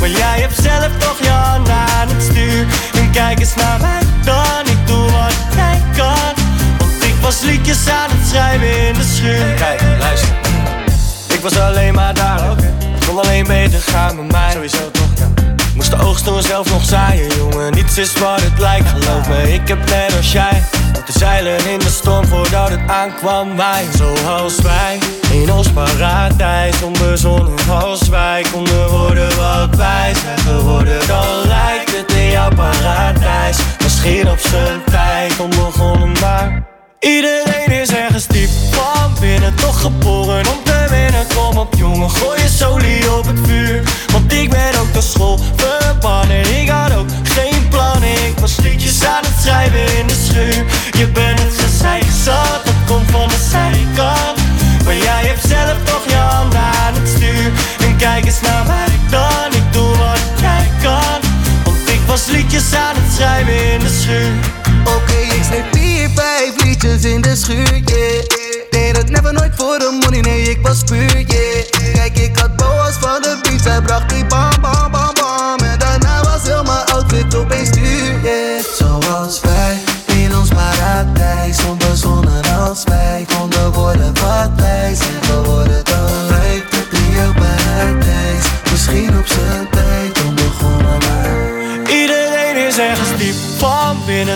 Maar 0.00 0.08
jij 0.08 0.40
hebt 0.40 0.62
zelf 0.62 0.90
toch 0.98 1.18
je 1.20 1.30
aan 1.30 2.08
het 2.08 2.22
stuur. 2.22 2.66
En 2.94 3.10
kijk 3.10 3.38
eens 3.38 3.54
naar 3.54 3.80
mij 3.80 4.02
dan, 4.24 4.62
ik 4.74 4.86
doe 4.86 5.10
wat 5.10 5.34
jij 5.54 5.82
kan. 5.96 6.34
Want 6.78 7.02
ik 7.02 7.14
was 7.20 7.40
liedjes 7.40 7.88
aan 7.88 8.10
het 8.10 8.28
schrijven 8.28 8.86
in 8.86 8.94
de 8.94 9.06
schuur. 9.14 9.54
Kijk, 9.54 9.80
luister. 9.98 10.49
Ik 11.40 11.48
was 11.48 11.58
alleen 11.58 11.94
maar 11.94 12.14
daar. 12.14 12.40
Het 12.56 13.06
kon 13.06 13.18
alleen 13.18 13.46
beter 13.46 13.80
gaan 13.80 14.16
met 14.16 14.32
mij. 14.32 14.52
Sowieso 14.52 14.90
toch, 14.90 15.08
ja. 15.18 15.28
Moest 15.74 15.90
de 15.90 15.96
oogst 15.96 16.24
toen 16.24 16.42
zelf 16.42 16.70
nog 16.70 16.84
zaaien, 16.84 17.36
jongen. 17.36 17.72
Niets 17.72 17.98
is 17.98 18.12
wat 18.12 18.40
het 18.40 18.58
lijkt, 18.58 18.88
geloof 18.88 19.28
me. 19.28 19.52
Ik 19.52 19.68
heb 19.68 19.78
net 19.88 20.16
als 20.16 20.32
jij 20.32 20.62
moeten 20.94 21.14
zeilen 21.14 21.70
in 21.70 21.78
de 21.78 21.90
storm 21.90 22.26
voordat 22.26 22.68
het 22.70 22.80
aankwam. 22.86 23.56
Wij, 23.56 23.84
zoals 23.96 24.60
wij, 24.60 24.98
in 25.32 25.52
ons 25.52 25.68
paradijs. 25.68 26.82
Onbezonnen 26.82 27.58
als 27.68 28.08
wij 28.08 28.44
konden 28.52 28.88
worden 28.88 29.36
wat 29.36 29.76
wij 29.76 30.12
zijn 30.22 30.38
geworden. 30.38 31.06
Dan 31.06 31.26
lijkt 31.46 31.96
het 31.96 32.12
in 32.12 32.30
jouw 32.30 32.54
paradijs. 32.54 33.58
Misschien 33.82 34.30
op 34.30 34.38
zijn 34.38 34.84
tijd 34.84 35.40
onbegonnen, 35.40 36.12
maar. 36.20 36.68
Iedereen 37.00 37.80
is 37.80 37.88
ergens 37.88 38.26
diep 38.26 38.48
van 38.70 39.12
binnen, 39.20 39.54
toch 39.54 39.80
geboren 39.80 40.46
om 40.46 40.64
te 40.64 40.86
winnen. 40.90 41.26
Kom 41.34 41.58
op 41.58 41.74
jongen, 41.74 42.10
gooi 42.10 42.42
je 42.42 42.48
solie 42.48 43.12
op 43.12 43.26
het 43.26 43.38
vuur. 43.42 43.82
Want 44.12 44.32
ik 44.32 44.50
ben 44.50 44.80
ook 44.80 44.92
naar 44.92 45.02
school 45.02 45.38
verbannen. 45.56 46.60
Ik 46.60 46.68
had 46.68 46.94
ook 46.94 47.08
geen 47.22 47.68
plannen, 47.68 48.12
ik 48.12 48.38
was 48.38 48.56
liedjes 48.56 49.04
aan 49.04 49.22
het 49.24 49.42
schrijven 49.42 49.98
in 49.98 50.06
de 50.06 50.26
schuur. 50.26 50.64
Je 50.98 51.06
bent 51.06 51.38
het 51.42 51.54
gezeik 51.58 52.04
zat, 52.24 52.60
dat 52.64 52.80
komt 52.86 53.10
van 53.10 53.28
de 53.28 53.46
zijkant. 53.50 54.38
Maar 54.84 54.96
jij 54.96 55.22
hebt 55.26 55.46
zelf 55.48 55.76
toch 55.84 56.04
je 56.08 56.16
handen 56.16 56.60
aan 56.60 56.94
het 56.94 57.08
stuur. 57.08 57.52
En 57.86 57.96
kijk 57.96 58.24
eens 58.24 58.40
naar 58.40 58.66
mij 58.66 58.98
dan, 59.10 59.52
ik 59.52 59.72
doe 59.72 59.96
wat 59.96 60.20
jij 60.40 60.70
kan. 60.82 61.20
Want 61.64 61.88
ik 61.88 62.00
was 62.06 62.26
liedjes 62.26 62.74
aan 62.74 62.94
het 62.94 63.12
schrijven 63.14 63.72
in 63.72 63.78
de 63.78 63.98
schuur. 64.00 64.59
In 67.04 67.20
de 67.20 67.36
schuur, 67.36 67.80
yeah. 67.84 68.22
Deed 68.70 68.96
het 68.96 69.10
never 69.10 69.32
nooit 69.32 69.52
voor 69.56 69.78
de 69.78 69.98
money, 70.02 70.20
nee, 70.20 70.42
ik 70.42 70.58
was 70.62 70.84
puur, 70.84 71.20
yeah. 71.20 71.94
Kijk, 71.94 72.18
ik 72.18 72.38
had 72.38 72.56
boas 72.56 72.94
van 73.00 73.22
de 73.22 73.38
beat, 73.42 73.60
zij 73.60 73.80
bracht 73.80 74.08
die 74.08 74.24
bam, 74.24 74.50
bam. 74.60 74.89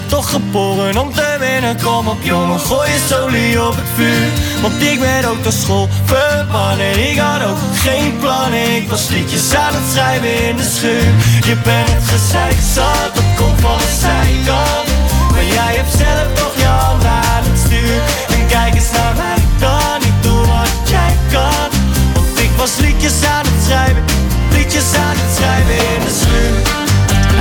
Toch 0.07 0.31
geboren 0.31 0.99
om 0.99 1.13
te 1.13 1.37
winnen. 1.39 1.83
Kom 1.83 2.09
op 2.09 2.23
jongen, 2.23 2.61
gooi 2.61 2.91
je 2.91 3.01
solie 3.09 3.67
op 3.67 3.75
het 3.77 3.89
vuur. 3.95 4.29
Want 4.63 4.83
ik 4.83 5.01
ben 5.01 5.25
ook 5.31 5.43
naar 5.43 5.53
school 5.53 5.89
verbannen. 6.05 7.11
Ik 7.11 7.19
had 7.19 7.43
ook 7.49 7.59
geen 7.75 8.19
plannen, 8.19 8.77
ik 8.77 8.89
was 8.89 9.09
liedjes 9.09 9.55
aan 9.55 9.75
het 9.75 9.93
schrijven 9.93 10.49
in 10.49 10.57
de 10.57 10.69
schuur. 10.77 11.13
Je 11.49 11.57
bent 11.65 11.89
het 11.91 12.09
gezeik 12.15 12.59
zat, 12.75 13.15
dat 13.15 13.31
komt 13.37 13.61
van 13.61 13.79
de 13.79 13.93
zijkant. 14.01 14.87
Maar 15.31 15.45
jij 15.45 15.75
hebt 15.77 15.95
zelf 16.03 16.29
toch 16.35 16.57
je 16.57 16.67
handen 16.67 17.11
aan 17.11 17.45
het 17.49 17.59
stuur. 17.67 17.99
En 18.37 18.47
kijk 18.47 18.75
eens 18.75 18.91
naar 18.91 19.15
mij 19.17 19.41
dan, 19.59 19.99
ik 20.11 20.23
doe 20.23 20.41
wat 20.47 20.89
jij 20.95 21.15
kan. 21.33 21.69
Want 22.15 22.39
ik 22.39 22.51
was 22.57 22.73
liedjes 22.77 23.25
aan 23.35 23.45
het 23.51 23.65
schrijven, 23.65 24.05
liedjes 24.51 24.95
aan 24.95 25.17
het 25.23 25.37
schrijven 25.37 25.77
in 25.95 26.01
de 26.07 26.15
schuur. 26.21 26.64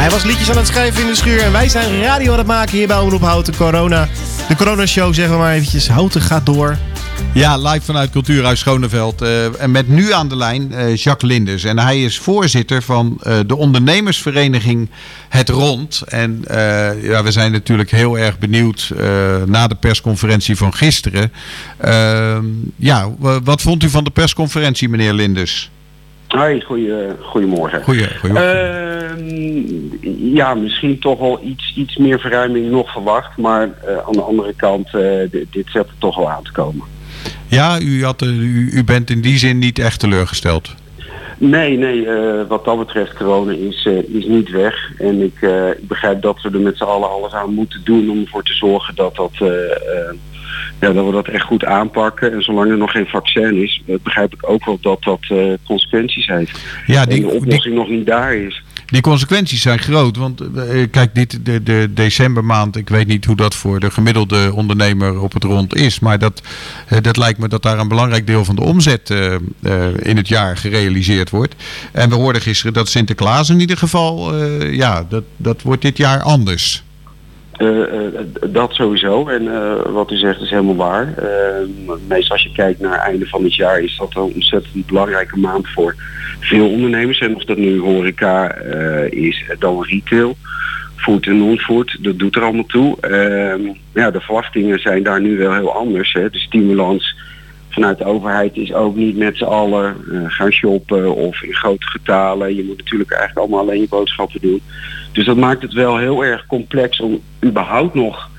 Hij 0.03 0.11
was 0.11 0.23
liedjes 0.23 0.49
aan 0.51 0.57
het 0.57 0.67
schrijven 0.67 1.01
in 1.01 1.07
de 1.07 1.15
schuur. 1.15 1.39
En 1.41 1.51
wij 1.51 1.69
zijn 1.69 2.01
radio 2.01 2.31
aan 2.31 2.37
het 2.37 2.47
maken 2.47 2.77
hier 2.77 2.87
bij 2.87 2.97
Omroep 2.97 3.21
Houten 3.21 3.55
Corona. 3.55 4.07
De 4.47 4.55
Corona 4.55 4.85
Show, 4.85 5.13
zeggen 5.13 5.33
we 5.33 5.39
maar 5.41 5.53
eventjes. 5.53 5.87
Houten 5.87 6.21
gaat 6.21 6.45
door. 6.45 6.77
Ja, 7.33 7.57
live 7.57 7.81
vanuit 7.85 8.09
Cultuurhuis 8.09 8.59
Schoneveld. 8.59 9.21
eh, 9.21 9.61
en 9.61 9.71
met 9.71 9.87
nu 9.87 10.13
aan 10.13 10.27
de 10.27 10.35
lijn 10.35 10.73
eh, 10.73 10.95
Jacques 10.95 11.31
Linders. 11.31 11.63
En 11.63 11.79
hij 11.79 12.03
is 12.03 12.19
voorzitter 12.19 12.81
van 12.81 13.17
eh, 13.21 13.39
de 13.47 13.55
ondernemersvereniging 13.55 14.89
Het 15.29 15.49
Rond. 15.49 16.03
En 16.07 16.41
eh, 16.47 17.03
ja, 17.03 17.23
we 17.23 17.31
zijn 17.31 17.51
natuurlijk 17.51 17.91
heel 17.91 18.17
erg 18.17 18.39
benieuwd 18.39 18.93
eh, 18.97 19.05
na 19.45 19.67
de 19.67 19.75
persconferentie 19.75 20.57
van 20.57 20.73
gisteren. 20.73 21.31
Ehm, 21.77 22.45
ja, 22.75 23.09
wat 23.43 23.61
vond 23.61 23.83
u 23.83 23.89
van 23.89 24.03
de 24.03 24.11
persconferentie, 24.11 24.89
meneer 24.89 25.13
Linders? 25.13 25.71
Hoi, 26.27 26.61
goeie, 26.61 26.91
goedemorgen. 27.21 27.81
Ehm, 29.17 30.35
ja, 30.35 30.53
misschien 30.53 30.99
toch 30.99 31.19
wel 31.19 31.39
iets, 31.43 31.73
iets 31.75 31.97
meer 31.97 32.19
verruiming 32.19 32.69
nog 32.69 32.91
verwacht. 32.91 33.37
Maar 33.37 33.61
eh, 33.63 33.97
aan 34.07 34.11
de 34.13 34.21
andere 34.21 34.53
kant, 34.55 34.93
eh, 34.93 35.01
dit, 35.31 35.45
dit 35.51 35.67
zet 35.69 35.87
er 35.87 35.93
toch 35.97 36.15
wel 36.15 36.29
aan 36.31 36.43
te 36.43 36.51
komen. 36.51 36.85
Ja, 37.47 37.79
u, 37.79 38.03
had, 38.03 38.21
eh, 38.21 38.27
u, 38.27 38.69
u 38.73 38.83
bent 38.83 39.09
in 39.09 39.21
die 39.21 39.37
zin 39.37 39.59
niet 39.59 39.79
echt 39.79 39.99
teleurgesteld. 39.99 40.75
Nee, 41.37 41.77
nee, 41.77 42.07
wat 42.47 42.65
dat 42.65 42.77
betreft, 42.77 43.13
corona 43.13 43.51
is, 43.51 43.85
is 44.07 44.25
niet 44.25 44.49
weg. 44.49 44.91
En 44.97 45.21
ik, 45.21 45.41
ik 45.77 45.87
begrijp 45.87 46.21
dat 46.21 46.41
we 46.41 46.49
er 46.49 46.59
met 46.61 46.77
z'n 46.77 46.83
allen 46.83 47.09
alles 47.09 47.33
aan 47.33 47.53
moeten 47.53 47.81
doen 47.83 48.09
om 48.09 48.21
ervoor 48.21 48.43
te 48.43 48.53
zorgen 48.53 48.95
dat, 48.95 49.15
dat, 49.15 49.31
ja, 50.79 50.91
dat 50.93 51.05
we 51.05 51.11
dat 51.11 51.27
echt 51.27 51.45
goed 51.45 51.65
aanpakken. 51.65 52.31
En 52.33 52.41
zolang 52.41 52.71
er 52.71 52.77
nog 52.77 52.91
geen 52.91 53.05
vaccin 53.05 53.63
is, 53.63 53.81
begrijp 54.03 54.33
ik 54.33 54.49
ook 54.49 54.65
wel 54.65 54.77
dat 54.81 55.03
dat 55.03 55.25
consequenties 55.65 56.27
heeft. 56.27 56.59
Ja, 56.85 57.01
en 57.01 57.09
die- 57.09 57.21
de 57.21 57.27
oplossing 57.27 57.75
nog 57.75 57.89
niet 57.89 58.05
daar 58.05 58.35
is. 58.35 58.62
Die 58.85 59.01
consequenties 59.01 59.61
zijn 59.61 59.79
groot. 59.79 60.17
Want 60.17 60.41
eh, 60.41 60.87
kijk, 60.91 61.15
dit, 61.15 61.39
de, 61.43 61.63
de 61.63 61.89
decembermaand, 61.93 62.75
ik 62.75 62.89
weet 62.89 63.07
niet 63.07 63.25
hoe 63.25 63.35
dat 63.35 63.55
voor 63.55 63.79
de 63.79 63.91
gemiddelde 63.91 64.53
ondernemer 64.53 65.19
op 65.19 65.33
het 65.33 65.43
rond 65.43 65.75
is. 65.75 65.99
Maar 65.99 66.19
dat, 66.19 66.41
eh, 66.87 66.97
dat 67.01 67.17
lijkt 67.17 67.39
me 67.39 67.47
dat 67.47 67.63
daar 67.63 67.79
een 67.79 67.87
belangrijk 67.87 68.27
deel 68.27 68.45
van 68.45 68.55
de 68.55 68.61
omzet 68.61 69.09
eh, 69.09 69.33
eh, 69.33 69.39
in 69.99 70.17
het 70.17 70.27
jaar 70.27 70.57
gerealiseerd 70.57 71.29
wordt. 71.29 71.55
En 71.91 72.09
we 72.09 72.15
hoorden 72.15 72.41
gisteren 72.41 72.73
dat 72.73 72.89
Sinterklaas 72.89 73.49
in 73.49 73.59
ieder 73.59 73.77
geval, 73.77 74.33
eh, 74.33 74.73
ja, 74.73 75.05
dat, 75.09 75.23
dat 75.37 75.61
wordt 75.61 75.81
dit 75.81 75.97
jaar 75.97 76.21
anders. 76.21 76.83
Eh, 77.57 77.83
eh, 77.83 78.25
dat 78.49 78.73
sowieso. 78.73 79.27
En 79.27 79.53
eh, 79.55 79.91
wat 79.91 80.11
u 80.11 80.15
zegt 80.15 80.41
is 80.41 80.49
helemaal 80.49 80.75
waar. 80.75 81.13
Meestal 82.07 82.35
als 82.35 82.43
je 82.43 82.51
kijkt 82.51 82.79
naar 82.79 82.91
het 82.91 83.01
einde 83.01 83.27
van 83.27 83.43
het 83.43 83.55
jaar 83.55 83.79
is 83.79 83.97
dat 83.97 84.15
een 84.15 84.33
ontzettend 84.33 84.85
belangrijke 84.85 85.39
maand 85.39 85.67
voor 85.69 85.95
veel 86.39 86.69
ondernemers. 86.69 87.19
En 87.19 87.35
of 87.35 87.43
dat 87.43 87.57
nu 87.57 87.79
horeca 87.79 88.55
is, 89.09 89.43
dan 89.59 89.83
retail, 89.83 90.35
food 90.95 91.25
en 91.25 91.37
non-food, 91.37 91.97
dat 92.01 92.19
doet 92.19 92.35
er 92.35 92.41
allemaal 92.41 92.65
toe. 92.65 92.97
Ehm, 92.99 93.61
ja, 93.93 94.11
de 94.11 94.21
verwachtingen 94.21 94.79
zijn 94.79 95.03
daar 95.03 95.21
nu 95.21 95.37
wel 95.37 95.53
heel 95.53 95.73
anders. 95.73 96.13
Hè. 96.13 96.29
De 96.29 96.39
stimulans 96.39 97.15
vanuit 97.73 97.97
de 97.97 98.05
overheid 98.05 98.55
is 98.55 98.73
ook 98.73 98.95
niet 98.95 99.17
met 99.17 99.37
z'n 99.37 99.43
allen 99.43 99.95
eh, 100.11 100.23
gaan 100.27 100.51
shoppen 100.51 101.15
of 101.15 101.41
in 101.41 101.53
grote 101.53 101.87
getalen. 101.87 102.55
Je 102.55 102.63
moet 102.63 102.77
natuurlijk 102.77 103.11
eigenlijk 103.11 103.39
allemaal 103.39 103.59
alleen 103.59 103.81
je 103.81 103.87
boodschappen 103.87 104.41
doen. 104.41 104.61
Dus 105.13 105.25
dat 105.25 105.37
maakt 105.37 105.61
het 105.61 105.73
wel 105.73 105.97
heel 105.97 106.25
erg 106.25 106.45
complex 106.45 106.99
om 106.99 107.21
überhaupt 107.43 107.93
nog 107.93 108.31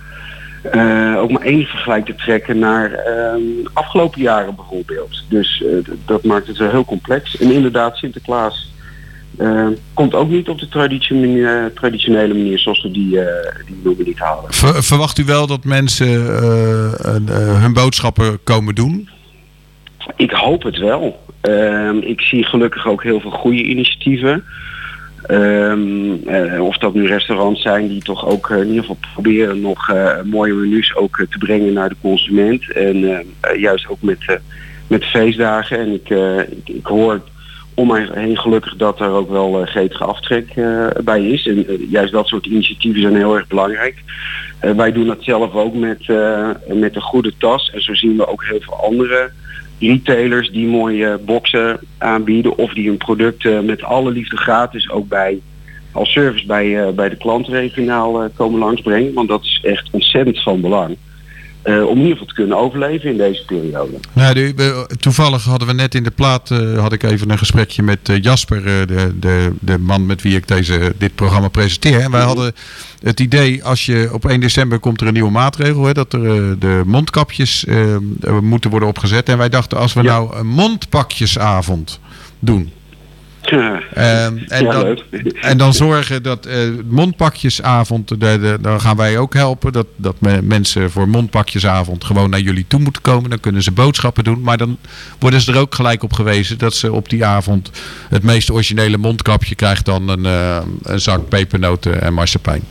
eh, 0.73 1.15
ook 1.19 1.31
maar 1.31 1.43
één 1.43 1.65
vergelijk 1.65 2.07
te 2.07 2.15
trekken 2.15 2.59
naar 2.59 2.93
ehm, 2.93 3.41
afgelopen 3.73 4.21
jaren 4.21 4.55
bijvoorbeeld. 4.55 5.25
Dus 5.29 5.63
eh, 5.63 5.95
dat 6.07 6.25
maakt 6.25 6.47
het 6.47 6.57
wel 6.57 6.71
heel 6.71 6.85
complex. 6.85 7.37
En 7.37 7.53
inderdaad, 7.53 7.97
Sinterklaas 7.97 8.73
eh, 9.37 9.67
komt 9.95 10.15
ook 10.15 10.29
niet 10.29 10.49
op 10.49 10.59
de 10.59 10.69
traditionele, 10.69 11.71
traditionele 11.75 12.35
manier 12.35 12.59
zoals 12.59 12.83
we 12.83 12.91
die, 12.91 13.21
eh 13.21 13.67
die 13.67 13.81
noemen 13.85 14.05
niet 14.05 14.19
halen. 14.19 14.53
Ver- 14.53 14.83
verwacht 14.83 15.19
u 15.19 15.25
wel 15.25 15.47
dat 15.47 15.65
mensen 15.65 16.09
hun 17.61 17.73
boodschappen 17.73 18.39
komen 18.45 18.75
doen? 18.75 19.09
Ik 20.17 20.31
hoop 20.31 20.63
het 20.63 20.79
wel. 20.79 21.25
Ehm, 21.41 21.97
ik 21.99 22.21
zie 22.21 22.45
gelukkig 22.45 22.87
ook 22.87 23.03
heel 23.03 23.21
veel 23.21 23.31
goede 23.31 23.63
initiatieven. 23.63 24.45
Ehm, 25.27 26.15
eh, 26.27 26.65
of 26.65 26.79
dat 26.79 26.95
nu 26.95 27.07
restaurants 27.07 27.63
zijn 27.63 27.89
die 27.89 28.03
toch 28.03 28.27
ook 28.27 28.51
eh, 28.51 28.59
in 28.59 28.67
ieder 28.67 28.81
geval 28.81 28.99
proberen 29.13 29.61
nog 29.61 29.89
eh, 29.89 30.23
mooie 30.25 30.53
menus 30.53 30.97
ook 30.97 31.27
te 31.31 31.39
brengen 31.39 31.73
naar 31.73 31.89
de 31.89 31.97
consument. 32.01 32.73
En 32.73 33.27
juist 33.57 33.89
ook 33.89 34.03
met, 34.03 34.39
met 34.87 35.05
feestdagen. 35.05 35.79
En 35.79 35.93
ik, 35.93 36.11
ik, 36.65 36.75
ik 36.75 36.87
hoor 36.87 37.21
om 37.75 37.87
mij 37.87 38.09
heen 38.13 38.39
gelukkig 38.39 38.77
dat 38.77 39.01
er 39.01 39.11
ook 39.11 39.31
wel 39.31 39.65
gretige 39.65 40.05
aftrek 40.05 40.55
bij 41.05 41.29
is. 41.29 41.47
En 41.47 41.67
juist 41.89 42.13
dat 42.13 42.27
soort 42.27 42.47
initiatieven 42.47 43.01
zijn 43.01 43.17
heel 43.17 43.35
erg 43.37 43.47
belangrijk. 43.47 44.03
Wij 44.61 44.93
doen 44.93 45.07
dat 45.07 45.23
zelf 45.23 45.55
ook 45.55 45.75
met, 45.75 46.07
met 46.67 46.95
een 46.95 47.03
goede 47.03 47.33
tas. 47.39 47.71
En 47.75 47.83
zo 47.83 47.95
zien 47.95 48.17
we 48.17 48.29
ook 48.29 48.45
heel 48.45 48.61
veel 48.61 48.75
andere 48.75 49.31
retailers 49.79 50.51
die 50.51 50.67
mooie 50.67 51.19
boxen 51.25 51.79
aanbieden 51.99 52.59
of 52.59 52.73
die 52.73 52.89
hun 52.89 52.97
producten 52.97 53.65
met 53.65 53.83
alle 53.83 54.11
liefde 54.11 54.37
gratis 54.37 54.91
ook 54.91 55.09
bij 55.09 55.41
als 55.95 56.13
service 56.13 56.47
bij, 56.47 56.83
eh, 56.83 56.93
bij 56.93 57.09
de 57.09 57.17
klant 57.17 57.49
regionaal 57.49 58.23
eh, 58.23 58.29
komen 58.35 58.59
langsbrengen. 58.59 59.13
Want 59.13 59.29
dat 59.29 59.45
is 59.45 59.61
echt 59.63 59.89
ontzettend 59.91 60.43
van 60.43 60.61
belang. 60.61 60.97
Eh, 61.65 61.83
om 61.87 61.91
in 61.97 62.03
ieder 62.03 62.13
geval 62.13 62.27
te 62.27 62.35
kunnen 62.35 62.57
overleven 62.57 63.11
in 63.11 63.17
deze 63.17 63.45
periode. 63.45 63.93
Nou, 64.13 64.35
de- 64.35 64.87
toevallig 65.01 65.45
hadden 65.45 65.69
we 65.69 65.75
net 65.75 65.95
in 65.95 66.03
de 66.03 66.11
plaat 66.11 66.51
eh, 66.51 66.79
had 66.79 66.93
ik 66.93 67.03
even 67.03 67.31
een 67.31 67.39
gesprekje 67.39 67.83
met 67.83 68.09
eh, 68.09 68.23
Jasper, 68.23 68.63
de, 68.87 69.15
de, 69.21 69.53
de 69.61 69.79
man 69.79 70.07
met 70.07 70.23
wie 70.23 70.37
ik 70.37 70.49
deze, 70.49 70.95
dit 70.99 71.15
programma 71.15 71.49
presenteer. 71.49 72.01
En 72.01 72.11
wij 72.11 72.23
hadden 72.23 72.53
het 73.03 73.21
idee, 73.21 73.65
als 73.65 73.87
je 73.87 74.09
op 74.13 74.25
1 74.27 74.41
december 74.41 74.79
komt 74.79 75.01
er 75.01 75.07
een 75.07 75.13
nieuwe 75.13 75.31
maatregel, 75.31 75.85
hè, 75.85 75.93
dat 75.93 76.13
er 76.13 76.59
de 76.59 76.83
mondkapjes 76.87 77.67
moeten 78.41 78.71
worden 78.71 78.89
opgezet. 78.89 79.29
En 79.29 79.39
wij 79.39 79.49
dachten, 79.49 79.79
als 79.79 79.93
we 79.93 80.03
nou 80.03 80.37
een 80.37 80.47
mondpakjesavond 80.47 82.01
doen. 82.39 82.73
Ehm, 83.47 84.37
en, 84.49 84.65
Ja, 84.65 84.71
dan, 84.73 84.83
leuk. 84.83 85.05
en 85.41 85.57
dan 85.59 85.73
zorgen 85.75 86.23
dat 86.23 86.47
eh 86.47 86.59
mondpakjesavond, 86.89 88.09
de, 88.09 88.17
de, 88.17 88.59
dan 88.61 88.81
gaan 88.81 88.97
wij 88.97 89.19
ook 89.19 89.35
helpen. 89.35 89.73
Dat, 89.73 89.87
dat 89.97 90.21
me- 90.21 90.43
mensen 90.43 90.91
voor 90.91 91.09
mondpakjesavond 91.09 92.05
gewoon 92.05 92.31
naar 92.31 92.41
jullie 92.41 92.65
toe 92.69 92.81
moeten 92.81 93.03
komen. 93.03 93.31
Dan 93.31 93.41
kunnen 93.41 93.63
ze 93.63 93.73
boodschappen 93.73 94.25
doen. 94.25 94.41
Maar 94.41 94.57
dan 94.57 94.79
worden 95.19 95.41
ze 95.41 95.53
er 95.53 95.59
ook 95.59 95.75
gelijk 95.75 96.03
op 96.03 96.13
gewezen 96.13 96.59
dat 96.59 96.75
ze 96.75 96.93
op 96.93 97.09
die 97.09 97.25
avond 97.25 97.71
het 98.09 98.23
meest 98.23 98.51
originele 98.51 98.97
mondkapje 98.99 99.55
krijgt 99.55 99.85
dan 99.85 100.09
een, 100.09 100.27
eh, 100.27 100.63
een 100.83 101.01
zak 101.01 101.29
pepernoten 101.29 102.03
en 102.03 102.15
marsepein. 102.15 102.63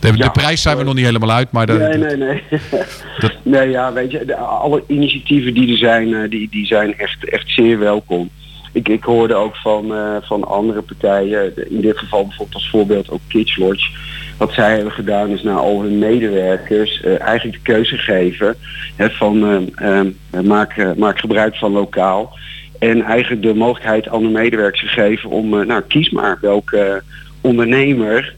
De, 0.00 0.10
de 0.12 0.18
Ja, 0.18 0.28
prijs 0.28 0.62
zijn 0.62 0.76
we 0.76 0.82
nog 0.84 0.94
niet 0.94 1.04
helemaal 1.04 1.30
uit, 1.32 1.50
maar 1.50 1.66
nee, 1.66 1.98
nee, 1.98 2.16
nee. 2.16 2.42
nee, 3.42 3.68
ja, 3.70 3.92
weet 3.92 4.10
je, 4.10 4.36
alle 4.36 4.84
initiatieven 4.86 5.54
die 5.54 5.70
er 5.72 5.78
zijn, 5.78 6.14
eh, 6.14 6.30
die, 6.30 6.48
die 6.50 6.66
zijn 6.66 6.98
echt, 6.98 7.28
echt 7.30 7.44
zeer 7.50 7.78
welkom. 7.78 8.30
Ik, 8.76 8.88
ik 8.88 9.04
hoorde 9.04 9.34
ook 9.34 9.56
van, 9.56 9.94
eh, 9.94 10.16
van 10.22 10.44
andere 10.44 10.82
partijen, 10.82 11.70
in 11.70 11.80
dit 11.80 11.98
geval 11.98 12.22
bijvoorbeeld 12.26 12.54
als 12.54 12.70
voorbeeld 12.70 13.10
ook 13.10 13.20
Kids 13.28 13.56
Lodge. 13.56 13.90
Wat 14.38 14.52
zij 14.52 14.74
hebben 14.74 14.92
gedaan 14.92 15.28
is 15.28 15.42
naar 15.42 15.58
al 15.58 15.82
hun 15.82 15.98
medewerkers 15.98 17.00
eh, 17.00 17.20
eigenlijk 17.20 17.56
de 17.56 17.72
keuze 17.72 17.96
geven 17.96 18.56
hè, 18.96 19.10
van 19.10 19.70
eh, 19.74 20.00
maak, 20.42 20.96
maak 20.96 21.18
gebruik 21.18 21.56
van 21.56 21.72
lokaal. 21.72 22.38
En 22.78 23.02
eigenlijk 23.02 23.42
de 23.42 23.54
mogelijkheid 23.54 24.08
aan 24.08 24.22
de 24.22 24.28
medewerkers 24.28 24.92
gegeven 24.92 25.30
om, 25.30 25.66
nou 25.66 25.82
kies 25.88 26.10
maar 26.10 26.38
welke 26.40 27.02
ondernemer, 27.40 28.34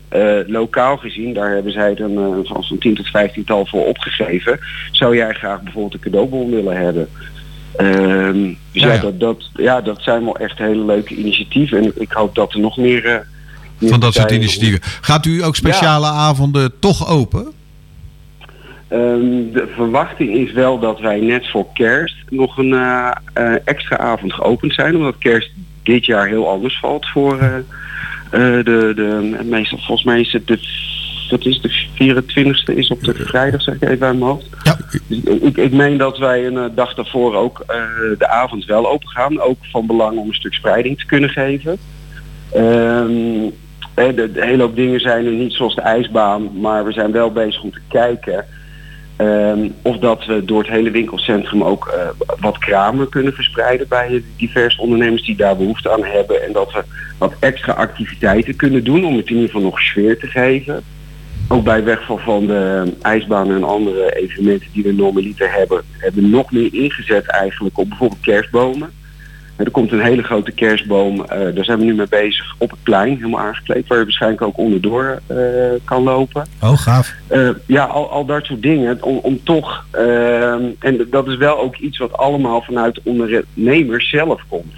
lokaal 0.47 0.97
gezien, 0.97 1.35
daar 1.35 1.51
hebben 1.51 1.73
zij 1.73 1.95
dan 1.95 2.45
van 2.47 2.65
zo'n 2.65 2.79
10 2.79 2.95
tot 2.95 3.09
15 3.09 3.45
tal 3.45 3.67
voor 3.67 3.87
opgegeven. 3.87 4.59
Zou 4.91 5.17
jij 5.17 5.35
graag 5.35 5.63
bijvoorbeeld 5.63 5.95
een 5.95 6.01
cadeaubon 6.01 6.51
willen 6.51 6.77
hebben? 6.77 7.09
Ehm, 7.77 8.43
dus 8.73 8.83
ja, 8.83 8.87
Ja, 8.87 8.93
ja. 8.93 9.01
Dat, 9.01 9.21
dat, 9.21 9.51
ja, 9.55 9.81
dat 9.81 10.03
zijn 10.03 10.25
wel 10.25 10.37
echt 10.37 10.59
hele 10.59 10.85
leuke 10.85 11.15
initiatieven. 11.15 11.79
En 11.79 11.93
ik, 11.95 12.13
hoop 12.13 12.35
dat 12.35 12.53
er 12.53 12.61
nog 12.61 12.77
meer... 12.77 13.05
eh, 13.05 13.21
meer 13.79 13.91
van 13.91 14.01
dat 14.01 14.15
soort 14.15 14.31
initiatieven. 14.31 14.81
Gaat 15.01 15.27
u 15.27 15.45
ook 15.45 15.57
speciale 15.57 16.07
avonden 16.07 16.79
toch 16.79 17.09
open? 17.09 17.53
Ehm, 18.89 19.53
de 19.53 19.73
verwachting 19.75 20.35
is 20.35 20.53
wel 20.53 20.79
dat 20.79 21.01
wij 21.01 21.21
net 21.21 21.51
voor 21.51 21.67
kerst 21.75 22.17
nog 22.29 22.59
een 22.59 22.73
eh, 22.73 23.11
eh, 23.33 23.55
extra 23.65 23.99
avond 23.99 24.33
geopend 24.33 24.75
zijn. 24.75 24.97
Omdat 24.97 25.19
kerst 25.19 25.51
dit 25.83 26.05
jaar 26.05 26.27
heel 26.27 26.49
anders 26.49 26.79
valt 26.79 27.07
voor 27.07 27.39
de, 28.31 28.93
de... 28.95 29.39
Meestal 29.45 29.79
volgens 29.79 30.07
mij 30.07 30.21
is 30.21 30.33
het 30.33 30.47
de... 30.47 30.87
Dat 31.29 31.45
is 31.45 31.61
de 31.61 31.87
24e 31.95 32.77
is 32.77 32.89
op 32.89 33.05
de 33.05 33.15
vrijdag, 33.15 33.63
zeg 33.63 33.75
ik 33.75 33.83
even 33.83 34.07
uit 34.07 34.19
mijn 34.19 34.31
hoofd. 34.31 34.49
Dus 35.07 35.21
ik, 35.41 35.57
ik 35.57 35.73
meen 35.73 35.97
dat 35.97 36.19
wij 36.19 36.47
een 36.47 36.59
eh, 36.59 36.65
dag 36.75 36.95
daarvoor 36.95 37.35
ook 37.35 37.65
eh, 37.67 37.77
de 38.19 38.29
avond 38.29 38.65
wel 38.65 38.91
open 38.91 39.09
gaan. 39.09 39.41
Ook 39.41 39.59
van 39.61 39.87
belang 39.87 40.19
om 40.19 40.29
een 40.29 40.35
stuk 40.35 40.55
spreiding 40.55 40.99
te 40.99 41.07
kunnen 41.07 41.31
geven. 41.31 41.79
Ehm, 42.53 43.51
de, 43.95 44.31
de 44.33 44.45
hele 44.45 44.63
hoop 44.63 44.77
dingen 44.77 45.01
zijn 45.01 45.27
er 45.27 45.33
niet 45.33 45.53
zoals 45.53 45.75
de 45.75 45.81
ijsbaan, 45.81 46.61
maar 46.61 46.85
we 46.85 46.93
zijn 46.93 47.13
wel 47.13 47.33
bezig 47.33 47.63
om 47.63 47.73
te 47.73 47.81
kijken 47.89 48.45
ehm, 49.17 49.69
of 49.83 49.99
dat 49.99 50.27
we 50.27 50.45
door 50.45 50.59
het 50.59 50.71
hele 50.71 50.91
winkelcentrum 50.91 51.65
ook 51.65 51.87
eh, 51.87 52.09
wat 52.41 52.59
kramen 52.59 53.09
kunnen 53.09 53.33
verspreiden 53.33 53.89
bij 53.89 54.09
de 54.09 54.23
diverse 54.37 54.81
ondernemers 54.81 55.25
die 55.25 55.37
daar 55.37 55.57
behoefte 55.57 55.93
aan 55.93 56.05
hebben. 56.05 56.45
En 56.45 56.53
dat 56.53 56.73
we 56.73 56.85
wat 57.19 57.35
extra 57.41 57.73
activiteiten 57.73 58.57
kunnen 58.57 58.85
doen 58.85 59.05
om 59.05 59.17
het 59.17 59.29
in 59.29 59.35
ieder 59.35 59.51
geval 59.51 59.63
nog 59.63 59.81
sfeer 59.81 60.19
te 60.19 60.27
geven. 60.27 60.85
Ook 61.51 61.65
bij 61.65 61.85
wegval 61.85 62.19
van 62.19 62.47
de 62.47 62.93
ijsbaan 63.03 63.51
en 63.51 63.65
andere 63.65 64.17
evenementen 64.17 64.69
die 64.73 64.83
we 64.83 64.93
normaliter 64.93 65.53
hebben, 65.53 65.83
hebben 65.99 66.23
we 66.23 66.29
nog 66.29 66.53
meer 66.53 66.75
ingezet 66.75 67.27
eigenlijk 67.27 67.79
op 67.79 67.89
bijvoorbeeld 67.89 68.21
kerstbomen. 68.21 68.91
Er 69.57 69.71
komt 69.71 69.93
een 69.93 70.01
hele 70.01 70.23
grote 70.23 70.53
kerstboom, 70.53 71.25
eh, 71.25 71.55
daar 71.55 71.65
zijn 71.65 71.79
we 71.79 71.85
nu 71.85 71.95
mee 71.95 72.09
bezig 72.09 72.55
op 72.59 72.71
het 72.71 72.83
plein, 72.83 73.17
helemaal 73.17 73.41
aangekleed, 73.41 73.87
waar 73.87 73.99
je 73.99 74.05
waarschijnlijk 74.05 74.43
ook 74.43 74.59
onderdoor 74.59 75.21
eh, 75.27 75.37
kan 75.85 76.03
lopen. 76.03 76.47
Oh, 76.63 76.79
gaaf. 76.79 77.15
Eh, 77.27 77.49
ja, 77.67 77.85
al, 77.85 78.11
al 78.11 78.25
dat 78.25 78.45
soort 78.45 78.63
dingen. 78.63 79.03
Om, 79.03 79.17
om 79.17 79.43
toch, 79.43 79.87
ehm, 79.91 80.63
en 80.79 81.07
dat 81.11 81.27
is 81.27 81.37
wel 81.37 81.59
ook 81.59 81.77
iets 81.77 81.99
wat 81.99 82.17
allemaal 82.17 82.63
vanuit 82.63 82.95
de 82.95 83.01
ondernemers 83.05 84.11
zelf 84.11 84.43
komt. 84.49 84.75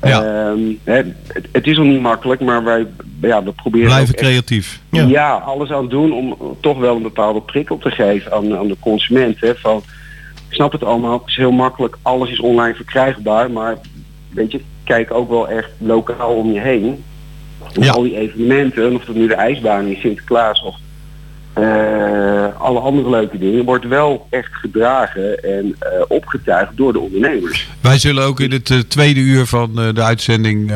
Ehm, 0.00 0.58
hè, 0.84 0.94
het, 1.26 1.48
het 1.52 1.66
is 1.66 1.78
al 1.78 1.84
niet 1.84 2.00
makkelijk, 2.00 2.40
maar 2.40 2.64
wij 2.64 2.86
ja, 3.20 3.42
we 3.42 3.52
proberen 3.52 3.86
Blijven 3.86 4.14
echt- 4.14 4.22
creatief. 4.24 4.80
ja. 4.90 5.32
alles 5.32 5.70
aan 5.70 5.88
doen 5.88 6.12
om 6.12 6.36
toch 6.60 6.78
wel 6.78 6.96
een 6.96 7.02
bepaalde 7.02 7.40
prikkel 7.40 7.78
te 7.78 7.90
geven 7.90 8.32
aan, 8.32 8.56
aan 8.56 8.68
de 8.68 8.76
consument. 8.80 9.40
Hè, 9.40 9.54
van, 9.54 9.76
ik 10.48 10.54
snap 10.54 10.72
het 10.72 10.84
allemaal, 10.84 11.18
het 11.18 11.28
is 11.28 11.36
heel 11.36 11.50
makkelijk, 11.52 11.98
alles 12.02 12.30
is 12.30 12.40
online 12.40 12.74
verkrijgbaar, 12.74 13.50
maar 13.50 13.78
weet 14.30 14.52
je, 14.52 14.60
kijk 14.84 15.12
ook 15.14 15.28
wel 15.28 15.48
echt 15.48 15.70
lokaal 15.78 16.34
om 16.34 16.52
je 16.52 16.60
heen. 16.60 17.04
En 17.80 17.88
al 17.88 18.02
die 18.02 18.16
evenementen, 18.16 18.94
of 18.94 19.06
het 19.06 19.16
nu 19.16 19.26
de 19.26 19.34
ijsbaan 19.34 19.86
is, 19.86 20.00
Sinterklaas 20.00 20.62
of 20.62 20.76
eh, 21.52 22.60
alle 22.60 22.78
andere 22.80 23.10
leuke 23.10 23.38
dingen 23.38 23.64
wordt 23.64 23.86
wel 23.86 24.26
echt 24.30 24.50
gedragen 24.52 25.42
en 25.42 25.76
eh, 25.78 25.88
opgetuigd 26.08 26.76
door 26.76 26.92
de 26.92 26.98
ondernemers. 26.98 27.68
Wij 27.80 27.98
zullen 27.98 28.24
ook 28.24 28.40
in 28.40 28.52
het 28.52 28.70
eh, 28.70 28.78
tweede 28.78 29.20
uur 29.20 29.46
van 29.46 29.74
de 29.74 30.02
uitzending 30.02 30.72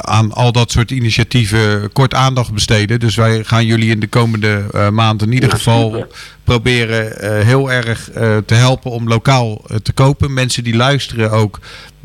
aan 0.00 0.32
al 0.32 0.52
dat 0.52 0.70
soort 0.70 0.90
initiatieven 0.90 1.92
kort 1.92 2.14
aandacht 2.14 2.52
besteden. 2.52 3.00
Dus 3.00 3.16
wij 3.16 3.44
gaan 3.44 3.66
jullie 3.66 3.90
in 3.90 4.00
de 4.00 4.06
komende 4.06 4.62
maand 4.92 5.22
in 5.22 5.32
ieder 5.32 5.48
Ja, 5.48 5.54
geval 5.54 5.90
super. 5.90 6.06
proberen 6.44 7.44
heel 7.46 7.72
erg 7.72 8.10
te 8.46 8.54
helpen 8.54 8.90
om 8.90 9.08
lokaal 9.08 9.64
te 9.82 9.92
kopen. 9.92 10.32
Mensen 10.34 10.64
die 10.64 10.76
luisteren 10.76 11.30
ook, 11.30 11.60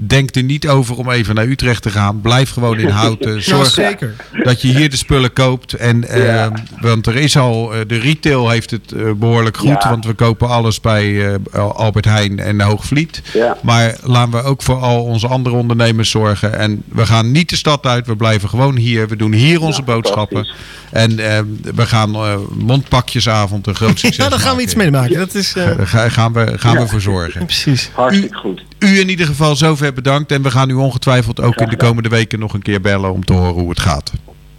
denk 0.08 0.36
er 0.36 0.44
niet 0.44 0.68
over 0.68 0.98
om 0.98 1.10
even 1.10 1.36
naar 1.36 1.46
Utrecht 1.48 1.82
te 1.82 1.90
gaan. 1.90 2.22
Blijf 2.22 2.50
gewoon 2.50 2.78
in 2.80 2.88
Houten. 2.90 3.34
Ja, 3.36 3.42
Zorg 3.42 3.70
zeker. 3.70 4.16
dat 4.44 4.62
je 4.62 4.68
hier 4.68 4.90
de 4.90 4.96
spullen 4.98 5.34
koopt. 5.34 5.74
En, 5.74 6.08
eh, 6.08 6.48
Want 6.82 7.06
er 7.08 7.16
is 7.16 7.38
al, 7.38 7.74
eh, 7.74 7.80
de 7.88 7.98
retail 8.00 8.50
heeft 8.50 8.72
het 8.72 8.92
eh, 8.92 9.12
behoorlijk 9.16 9.58
goed. 9.58 9.68
Ja. 9.84 9.90
Want 9.90 10.06
we 10.06 10.14
kopen 10.14 10.48
alles 10.50 10.82
bij 10.82 11.28
eh, 11.28 11.36
Albert 11.76 12.06
Heijn 12.06 12.40
en 12.40 12.62
Hoogvliet. 12.62 13.22
Maar 13.62 13.96
laten 14.04 14.32
we 14.32 14.42
ook 14.44 14.62
voor 14.62 14.78
al 14.80 15.04
onze 15.04 15.28
andere 15.28 15.56
ondernemers 15.56 16.10
zorgen. 16.10 16.58
En 16.60 16.84
we 16.92 17.06
gaan 17.06 17.32
niet 17.32 17.50
de 17.50 17.56
stad 17.56 17.86
uit. 17.86 18.08
We 18.08 18.16
blijven 18.16 18.50
gewoon 18.50 18.76
hier. 18.76 19.08
We 19.08 19.16
doen 19.16 19.34
hier 19.34 19.62
onze 19.62 19.82
boodschappen. 19.82 20.48
En 20.92 21.20
eh, 21.20 21.40
we 21.76 21.86
gaan 21.86 22.14
eh, 22.16 22.36
mondpakjesavond 22.58 23.68
een 23.68 23.76
groot 23.76 24.00
succes 24.00 24.16
Ja, 24.24 24.30
daar 24.30 24.40
gaan 24.40 24.56
we 24.56 24.62
iets 24.62 24.76
mee 24.76 24.92
maken. 24.92 25.18
Dat 25.18 25.34
is, 25.36 25.54
eh, 25.56 25.70
ga- 25.80 26.10
gaan 26.10 26.34
we, 26.34 26.54
gaan 26.58 26.78
we 26.78 26.88
voor 26.88 27.02
zorgen. 27.02 27.46
Precies. 27.46 27.90
Hartstikke 27.94 28.36
goed. 28.38 28.62
U 28.80 29.00
in 29.00 29.10
ieder 29.10 29.26
geval 29.26 29.56
zover 29.56 29.89
bedankt. 29.94 30.32
En 30.32 30.42
we 30.42 30.52
gaan 30.52 30.70
u 30.70 30.74
ongetwijfeld 30.74 31.42
ook 31.42 31.56
in 31.56 31.70
de 31.70 31.78
komende 31.78 32.10
weken 32.10 32.40
nog 32.40 32.54
een 32.54 32.62
keer 32.62 32.82
bellen 32.82 33.12
om 33.12 33.26
te 33.26 33.34
horen 33.34 33.54
hoe 33.54 33.70
het 33.70 33.80
gaat. 33.80 34.12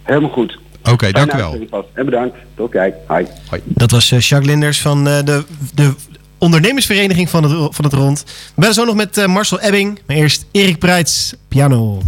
Helemaal 0.03 0.29
goed. 0.29 0.59
Oké, 0.91 1.11
dank 1.11 1.33
u 1.33 1.37
wel. 1.37 1.67
En 1.93 2.05
bedankt. 2.05 2.35
Tot 2.55 2.71
kijk. 2.71 2.95
Hi. 3.09 3.25
Dat 3.65 3.91
was 3.91 4.11
eh, 4.11 4.19
Jacques 4.19 4.51
Linders 4.51 4.81
van 4.81 5.07
eh, 5.07 5.23
de, 5.23 5.43
de 5.73 5.93
ondernemersvereniging 6.37 7.29
van 7.29 7.43
het, 7.43 7.75
van 7.75 7.85
het 7.85 7.93
Rond. 7.93 8.23
We 8.25 8.31
bellen 8.55 8.73
zo 8.73 8.85
nog 8.85 8.95
met 8.95 9.17
eh, 9.17 9.25
Marcel 9.25 9.59
Ebbing. 9.59 9.99
Maar 10.05 10.15
eerst 10.15 10.45
Erik 10.51 10.79
Breits, 10.79 11.33
piano. 11.47 12.01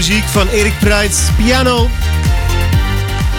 Muziek 0.00 0.24
van 0.24 0.48
Erik 0.48 0.78
Breits, 0.78 1.20
piano. 1.36 1.88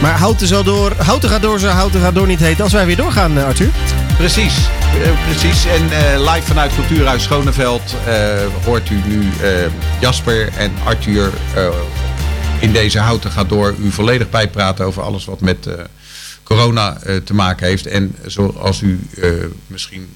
Maar 0.01 0.17
Houten, 0.17 0.47
zal 0.47 0.63
door, 0.63 0.93
Houten 0.97 1.29
gaat 1.29 1.41
door, 1.41 1.59
zou 1.59 1.73
Houten 1.73 2.01
gaat 2.01 2.15
door 2.15 2.27
niet 2.27 2.39
heten. 2.39 2.63
Als 2.63 2.73
wij 2.73 2.85
weer 2.85 2.95
doorgaan, 2.95 3.37
eh, 3.37 3.45
Arthur. 3.45 3.69
Precies, 4.17 4.53
eh, 5.03 5.25
precies. 5.25 5.65
En 5.65 5.91
eh, 5.91 6.33
live 6.33 6.47
vanuit 6.47 6.75
Cultuurhuis 6.75 7.23
Schoneveld 7.23 7.95
hoort 8.63 8.89
u 8.89 9.01
nu 9.05 9.29
Jasper 9.99 10.49
en 10.57 10.71
Arthur 10.83 11.31
in 12.59 12.71
deze 12.71 12.99
houten 12.99 13.31
gaat 13.31 13.49
door 13.49 13.75
u 13.83 13.91
volledig 13.91 14.29
bijpraten 14.29 14.85
over 14.85 15.01
alles 15.01 15.25
wat 15.25 15.41
met 15.41 15.67
corona 16.43 16.97
te 17.23 17.33
maken 17.33 17.67
heeft. 17.67 17.87
En 17.87 18.15
zoals 18.25 18.81
u 18.81 18.99
misschien 19.67 20.09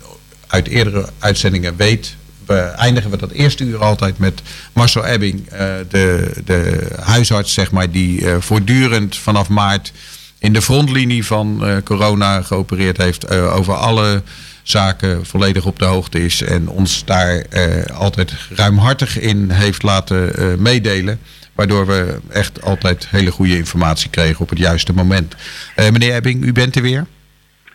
uit 0.47 0.67
eerdere 0.67 1.09
uitzendingen 1.19 1.75
weet, 1.75 2.15
we 2.24 2.24
eindigen 2.53 3.11
we 3.11 3.17
dat 3.17 3.31
eerste 3.31 3.63
uur 3.63 3.83
altijd 3.83 4.17
met 4.17 4.41
Marcel 4.73 5.05
Ebbing, 5.05 5.47
eh, 5.47 5.59
de, 5.89 6.33
de 6.45 6.87
huisarts 7.01 7.53
zeg 7.53 7.71
maar, 7.71 7.91
die 7.91 8.27
eh, 8.27 8.35
voortdurend 8.39 9.17
vanaf 9.17 9.49
maart 9.49 9.91
in 10.39 10.53
de 10.53 10.61
frontlinie 10.61 11.25
van 11.25 11.65
eh, 11.65 11.77
corona 11.83 12.41
geopereerd 12.41 12.97
heeft. 12.97 13.29
over 13.29 13.73
alle 13.73 14.23
zaken 14.63 15.25
volledig 15.25 15.65
op 15.65 15.79
de 15.79 15.85
hoogte 15.85 16.25
is. 16.25 16.41
En 16.41 16.69
ons 16.69 17.05
daar 17.05 17.45
altijd 17.93 18.33
ruimhartig 18.49 19.19
in 19.19 19.49
heeft 19.51 19.83
laten 19.83 20.61
meedelen. 20.61 21.19
Waardoor 21.55 21.87
we 21.87 22.19
echt 22.29 22.61
altijd 22.61 23.07
hele 23.09 23.31
goede 23.31 23.57
informatie 23.57 24.09
kregen 24.09 24.41
op 24.41 24.49
het 24.49 24.59
juiste 24.59 24.93
moment. 24.93 25.35
Meneer 25.75 26.13
Ebbing, 26.13 26.43
u 26.43 26.51
bent 26.51 26.75
er 26.75 26.81
weer. 26.81 27.05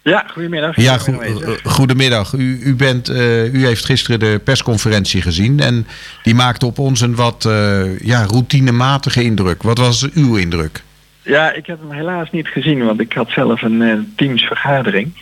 Ja, 0.03 0.25
goedemiddag. 0.33 0.77
Ja, 0.77 0.95
Ik 0.95 1.05
ben 1.05 1.15
go- 1.15 1.23
aanwezig. 1.23 1.63
eh, 1.63 1.73
goedemiddag. 1.73 2.33
U, 2.33 2.61
u, 2.65 2.75
bent, 2.75 3.09
eh, 3.09 3.53
u 3.55 3.67
heeft 3.67 3.85
gisteren 3.85 4.19
de 4.19 4.41
persconferentie 4.45 5.23
gezien. 5.23 5.61
En 5.61 5.87
die 6.23 6.35
maakte 6.35 6.67
op 6.67 6.79
ons 6.79 7.01
een 7.01 7.15
wat 7.15 7.45
eh, 7.45 7.99
ja, 7.99 8.25
routinematige 8.25 9.23
indruk. 9.23 9.63
Wat 9.63 9.79
was 9.79 10.09
uw 10.13 10.37
indruk? 10.37 10.83
Ja, 11.23 11.53
ik 11.53 11.67
heb 11.67 11.79
hem 11.81 11.93
helaas 11.99 12.31
niet 12.31 12.47
gezien, 12.49 12.85
want 12.85 13.01
ik 13.01 13.13
had 13.13 13.31
zelf 13.31 13.63
een 13.63 13.83
eh, 13.83 13.93
teamsvergadering. 14.17 15.13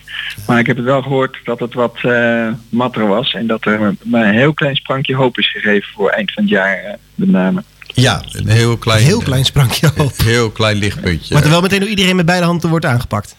Maar 0.46 0.58
ik 0.58 0.66
heb 0.66 0.76
het 0.76 0.84
wel 0.84 1.02
gehoord 1.02 1.38
dat 1.44 1.60
het 1.60 1.74
wat 1.74 1.96
eh 2.02 2.48
matter 2.68 3.06
was 3.06 3.32
en 3.34 3.46
dat 3.46 3.64
er 3.64 3.94
maar 4.04 4.26
een 4.26 4.34
heel 4.34 4.54
klein 4.54 4.76
sprankje 4.76 5.14
hoop 5.14 5.38
is 5.38 5.50
gegeven 5.50 5.88
voor 5.94 6.08
eind 6.10 6.32
van 6.32 6.42
het 6.42 6.52
jaar 6.52 6.76
eh, 6.84 6.92
met 7.14 7.28
name. 7.28 7.62
Ja, 7.94 8.22
een 8.32 8.48
heel 8.48 8.76
klein, 8.76 9.02
Heel 9.04 9.20
klein 9.22 9.44
sprankje 9.44 9.90
hoop. 9.96 10.12
Heel 10.16 10.50
klein 10.50 10.76
lichtpuntje. 10.76 11.32
Maar 11.32 11.42
terwijl 11.42 11.62
meteen 11.62 11.80
door 11.80 11.88
iedereen 11.88 12.16
met 12.16 12.26
beide 12.26 12.44
handen 12.46 12.70
wordt 12.70 12.84
aangepakt. 12.84 13.36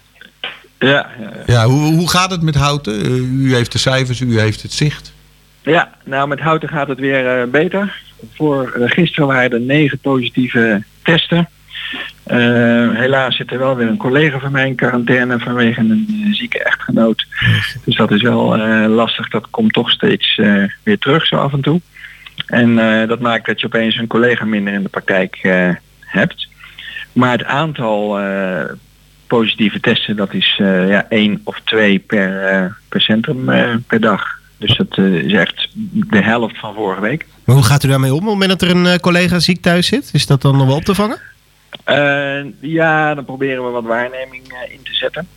Ja, 0.79 1.09
ja, 1.19 1.31
ja. 1.45 1.65
Hoe, 1.65 1.95
hoe 1.95 2.09
gaat 2.09 2.31
het 2.31 2.41
met 2.41 2.55
Houten? 2.55 3.01
Eh, 3.01 3.15
u 3.17 3.55
heeft 3.55 3.71
de 3.71 3.77
cijfers, 3.77 4.19
u 4.19 4.39
heeft 4.39 4.61
het 4.61 4.73
zicht. 4.73 5.13
Ja, 5.61 5.91
nou 6.03 6.27
met 6.27 6.39
Houten 6.39 6.69
gaat 6.69 6.87
het 6.87 6.99
weer 6.99 7.39
eh, 7.39 7.47
beter. 7.47 8.01
Voor 8.33 8.71
eh, 8.71 8.89
gisteren 8.89 9.27
waren 9.27 9.51
er 9.51 9.61
negen 9.61 9.99
positieve 9.99 10.83
testen. 11.03 11.49
Helaas 12.93 13.35
zit 13.35 13.51
er 13.51 13.57
wel 13.57 13.75
weer 13.75 13.87
een 13.87 13.97
collega 13.97 14.39
van 14.39 14.51
mij 14.51 14.67
in 14.67 14.75
quarantaine 14.75 15.39
vanwege 15.39 15.79
een 15.79 16.27
zieke 16.31 16.63
echtgenoot. 16.63 17.25
Dus 17.85 17.95
dat 17.95 18.11
is 18.11 18.21
wel 18.21 18.57
lastig. 18.87 19.29
Dat 19.29 19.49
komt 19.49 19.73
toch 19.73 19.89
steeds 19.89 20.35
weer 20.83 20.97
terug 20.99 21.25
zo 21.25 21.35
af 21.35 21.53
en 21.53 21.61
toe. 21.61 21.81
En 22.45 22.75
dat 23.07 23.19
maakt 23.19 23.45
dat 23.45 23.59
je 23.59 23.65
opeens 23.65 23.97
een 23.97 24.07
collega 24.07 24.45
minder 24.45 24.73
in 24.73 24.83
de 24.83 24.89
praktijk 24.89 25.39
hebt. 25.99 26.47
Maar 27.13 27.31
het 27.31 27.43
aantal 27.43 28.19
positieve 29.29 29.79
testen, 29.79 30.15
dat 30.15 30.33
is 30.33 30.55
eh, 30.61 30.89
ja, 30.89 31.05
één 31.09 31.41
of 31.43 31.59
twee 31.63 31.99
per, 31.99 32.43
eh, 32.43 32.65
per 32.89 33.01
centrum 33.01 33.49
eh, 33.49 33.75
per 33.87 33.99
dag. 33.99 34.27
Dus 34.57 34.77
dat 34.77 34.97
is 34.97 35.33
echt 35.33 35.67
de 35.91 36.21
helft 36.21 36.57
van 36.59 36.73
vorige 36.73 37.01
week. 37.01 37.25
Maar 37.45 37.55
hoe 37.55 37.65
gaat 37.65 37.83
u 37.83 37.87
daarmee 37.87 38.09
om 38.11 38.15
op 38.17 38.21
het 38.23 38.31
moment 38.31 38.49
dat 38.59 38.61
er 38.61 38.75
een 38.75 38.99
collega 38.99 39.39
ziek 39.39 39.61
thuis 39.61 39.87
zit? 39.87 40.09
Is 40.13 40.25
dat 40.25 40.41
dan 40.41 40.57
nog 40.57 40.67
wel 40.67 40.75
op 40.75 40.83
te 40.83 40.95
vangen? 40.95 41.17
Ja, 42.61 43.15
dan 43.15 43.25
proberen 43.25 43.65
we 43.65 43.69
wat 43.71 43.83
waarneming 43.83 44.43
in 44.71 44.83
te 44.83 44.93
zetten. 44.93 45.27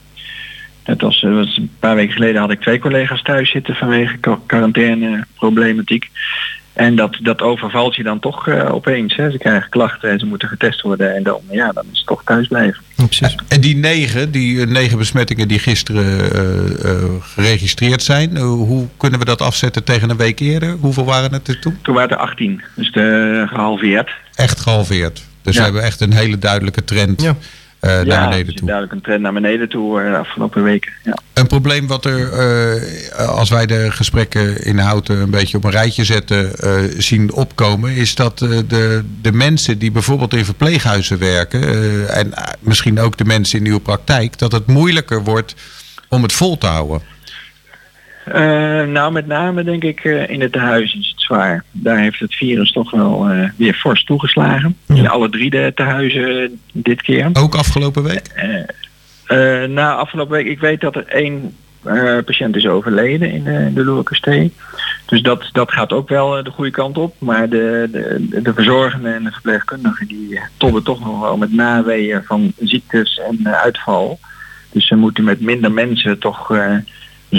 Net 0.86 1.02
als 1.02 1.22
een 1.22 1.70
paar 1.78 1.94
weken 1.94 2.12
geleden 2.12 2.40
had 2.40 2.50
ik 2.50 2.60
twee 2.60 2.78
collega's 2.78 3.22
thuis 3.22 3.50
zitten 3.50 3.74
vanwege 3.74 4.16
qua- 4.16 4.38
quarantaineproblematiek. 4.46 6.10
En 6.72 6.96
dat, 6.96 7.18
dat 7.22 7.42
overvalt 7.42 7.94
je 7.96 8.02
dan 8.02 8.18
toch 8.18 8.48
eh, 8.48 8.74
opeens. 8.74 9.16
Hè. 9.16 9.30
Ze 9.30 9.38
krijgen 9.38 9.70
klachten 9.70 10.10
en 10.10 10.18
ze 10.18 10.26
moeten 10.26 10.48
getest 10.48 10.80
worden. 10.80 11.14
En 11.16 11.22
dan, 11.22 11.40
ja, 11.50 11.72
dan 11.72 11.84
is 11.92 11.98
het 11.98 12.06
toch 12.06 12.22
thuis 12.24 12.46
blijven. 12.48 12.82
En 13.48 13.60
die 13.60 13.76
negen, 13.76 14.30
die 14.30 14.60
eh, 14.60 14.66
negen 14.66 14.98
besmettingen 14.98 15.48
die 15.48 15.58
gisteren 15.58 16.32
eh, 16.32 16.90
eh, 16.90 17.10
geregistreerd 17.20 18.02
zijn, 18.02 18.36
hoe 18.38 18.88
kunnen 18.96 19.18
we 19.18 19.24
dat 19.24 19.40
afzetten 19.40 19.84
tegen 19.84 20.10
een 20.10 20.16
week 20.16 20.40
eerder? 20.40 20.76
Hoeveel 20.80 21.04
waren 21.04 21.32
het 21.32 21.48
er 21.48 21.58
toen? 21.58 21.78
Toen 21.82 21.94
waren 21.94 22.10
het 22.10 22.18
er 22.18 22.24
18, 22.24 22.62
dus 22.74 22.92
de, 22.92 23.44
gehalveerd. 23.48 24.10
Echt 24.34 24.60
gehalveerd. 24.60 25.22
Dus 25.42 25.54
Ja. 25.54 25.58
we 25.58 25.64
hebben 25.64 25.82
echt 25.82 26.00
een 26.00 26.12
hele 26.12 26.38
duidelijke 26.38 26.84
trend 26.84 27.24
eh, 27.24 27.30
naar 27.88 28.06
ja, 28.06 28.28
beneden 28.28 28.46
er 28.46 28.54
toe. 28.54 28.66
duidelijk 28.66 28.96
een 28.96 29.02
trend 29.02 29.20
naar 29.20 29.32
beneden 29.32 29.68
toe 29.68 30.00
eh, 30.00 30.10
de 30.10 30.16
afgelopen 30.16 30.62
weken. 30.62 30.92
Ja. 31.02 31.14
Een 31.34 31.46
probleem 31.46 31.86
wat 31.86 32.04
er, 32.04 32.32
eh, 32.32 33.28
als 33.28 33.50
wij 33.50 33.66
de 33.66 33.90
gesprekken 33.90 34.64
in 34.64 34.78
Houten 34.78 35.20
een 35.20 35.30
beetje 35.30 35.56
op 35.56 35.64
een 35.64 35.70
rijtje 35.70 36.04
zetten, 36.04 36.54
eh, 36.58 36.72
zien 36.98 37.32
opkomen, 37.32 37.90
is 37.90 38.14
dat 38.14 38.42
eh, 38.42 38.48
de, 38.68 39.04
de 39.22 39.32
mensen 39.32 39.78
die 39.78 39.90
bijvoorbeeld 39.90 40.34
in 40.34 40.44
verpleeghuizen 40.44 41.18
werken, 41.18 41.62
eh, 41.62 42.16
en 42.18 42.34
eh, 42.34 42.44
misschien 42.60 43.00
ook 43.00 43.16
de 43.16 43.24
mensen 43.24 43.58
in 43.58 43.66
uw 43.66 43.78
praktijk, 43.78 44.38
dat 44.38 44.52
het 44.52 44.66
moeilijker 44.66 45.24
wordt 45.24 45.54
om 46.08 46.22
het 46.22 46.32
vol 46.32 46.58
te 46.58 46.66
houden. 46.66 47.02
Eh, 48.24 48.82
nou, 48.82 49.12
met 49.12 49.26
name 49.26 49.64
denk 49.64 49.84
ik 49.84 50.04
eh, 50.04 50.28
in 50.28 50.40
het 50.40 50.52
tehuis 50.52 50.94
is 50.94 51.08
het 51.08 51.20
zwaar. 51.20 51.64
Daar 51.70 51.98
heeft 51.98 52.18
het 52.18 52.34
virus 52.34 52.72
toch 52.72 52.90
wel 52.90 53.28
eh, 53.28 53.48
weer 53.56 53.74
fors 53.74 54.04
toegeslagen. 54.04 54.76
In 54.86 55.08
alle 55.08 55.30
drie 55.30 55.50
de 55.50 55.72
tehuizen 55.74 56.60
dit 56.72 57.02
keer. 57.02 57.30
Ook 57.32 57.54
afgelopen 57.54 58.02
week? 58.02 58.30
Na 59.68 59.94
afgelopen 59.94 60.36
week, 60.36 60.46
ik 60.46 60.60
weet 60.60 60.80
dat 60.80 60.96
er 60.96 61.06
één 61.06 61.56
patiënt 62.24 62.56
is 62.56 62.66
overleden 62.66 63.30
in 63.30 63.44
de, 63.44 63.70
de 63.74 63.84
Loerkestee. 63.84 64.52
Dus 65.06 65.22
dat, 65.22 65.48
dat 65.52 65.72
gaat 65.72 65.92
ook 65.92 66.08
wel 66.08 66.42
de 66.42 66.50
goede 66.50 66.70
kant 66.70 66.98
op. 66.98 67.14
Maar 67.18 67.48
de, 67.48 67.88
de, 67.92 68.42
de 68.42 68.54
verzorgenden 68.54 69.14
en 69.14 69.24
de 69.24 69.30
verpleegkundigen 69.30 70.06
die 70.06 70.40
tobben 70.56 70.82
toch 70.82 71.00
nog 71.00 71.20
wel 71.20 71.36
met 71.36 71.52
naweeën 71.52 72.22
van 72.24 72.52
ziektes 72.58 73.20
en 73.30 73.56
uitval. 73.56 74.18
Dus 74.70 74.86
ze 74.86 74.94
moeten 74.94 75.24
met 75.24 75.40
minder 75.40 75.72
mensen 75.72 76.18
toch 76.18 76.50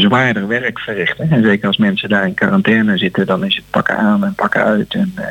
zwaarder 0.01 0.47
werk 0.47 0.79
verrichten. 0.79 1.29
En 1.31 1.43
zeker 1.43 1.67
als 1.67 1.77
mensen 1.77 2.09
daar 2.09 2.27
in 2.27 2.33
quarantaine 2.33 2.97
zitten, 2.97 3.25
dan 3.25 3.43
is 3.45 3.55
het 3.55 3.63
pakken 3.69 3.97
aan 3.97 4.23
en 4.23 4.33
pakken 4.35 4.63
uit. 4.63 4.93
En, 4.93 5.11
eh, 5.15 5.25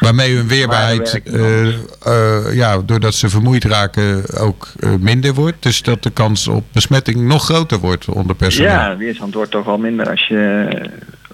Waarmee 0.00 0.36
hun 0.36 0.48
weerbaarheid, 0.48 1.20
eh, 1.24 1.68
eh, 1.68 2.54
ja, 2.54 2.78
doordat 2.78 3.14
ze 3.14 3.28
vermoeid 3.28 3.64
raken, 3.64 4.38
ook 4.38 4.72
minder 5.00 5.34
wordt. 5.34 5.62
Dus 5.62 5.82
dat 5.82 6.02
de 6.02 6.10
kans 6.10 6.48
op 6.48 6.64
besmetting 6.72 7.20
nog 7.20 7.44
groter 7.44 7.78
wordt 7.78 8.08
onder 8.08 8.36
personeel. 8.36 8.70
Ja, 8.70 8.96
weerstand 8.96 9.34
wordt 9.34 9.50
toch 9.50 9.64
wel 9.64 9.78
minder 9.78 10.10
als 10.10 10.26
je 10.26 10.68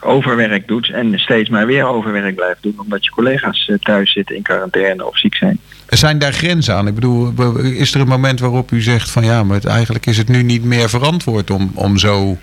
overwerk 0.00 0.66
doet 0.68 0.90
en 0.92 1.18
steeds 1.18 1.48
maar 1.48 1.66
weer 1.66 1.86
overwerk 1.86 2.34
blijft 2.34 2.62
doen 2.62 2.74
omdat 2.78 3.04
je 3.04 3.10
collega's 3.10 3.72
thuis 3.80 4.12
zitten 4.12 4.36
in 4.36 4.42
quarantaine 4.42 5.06
of 5.06 5.18
ziek 5.18 5.34
zijn. 5.34 5.58
Zijn 5.88 6.18
daar 6.18 6.32
grenzen 6.32 6.74
aan? 6.74 6.86
Ik 6.86 6.94
bedoel, 6.94 7.32
is 7.60 7.94
er 7.94 8.00
een 8.00 8.08
moment 8.08 8.40
waarop 8.40 8.70
u 8.72 8.80
zegt 8.80 9.10
van 9.10 9.24
ja, 9.24 9.42
maar 9.44 9.56
het- 9.56 9.64
eigenlijk 9.64 10.06
is 10.06 10.16
het 10.18 10.28
nu 10.28 10.42
niet 10.42 10.64
meer 10.64 10.88
verantwoord 10.88 11.50
om, 11.50 11.70
om 11.74 11.98
zo 11.98 12.38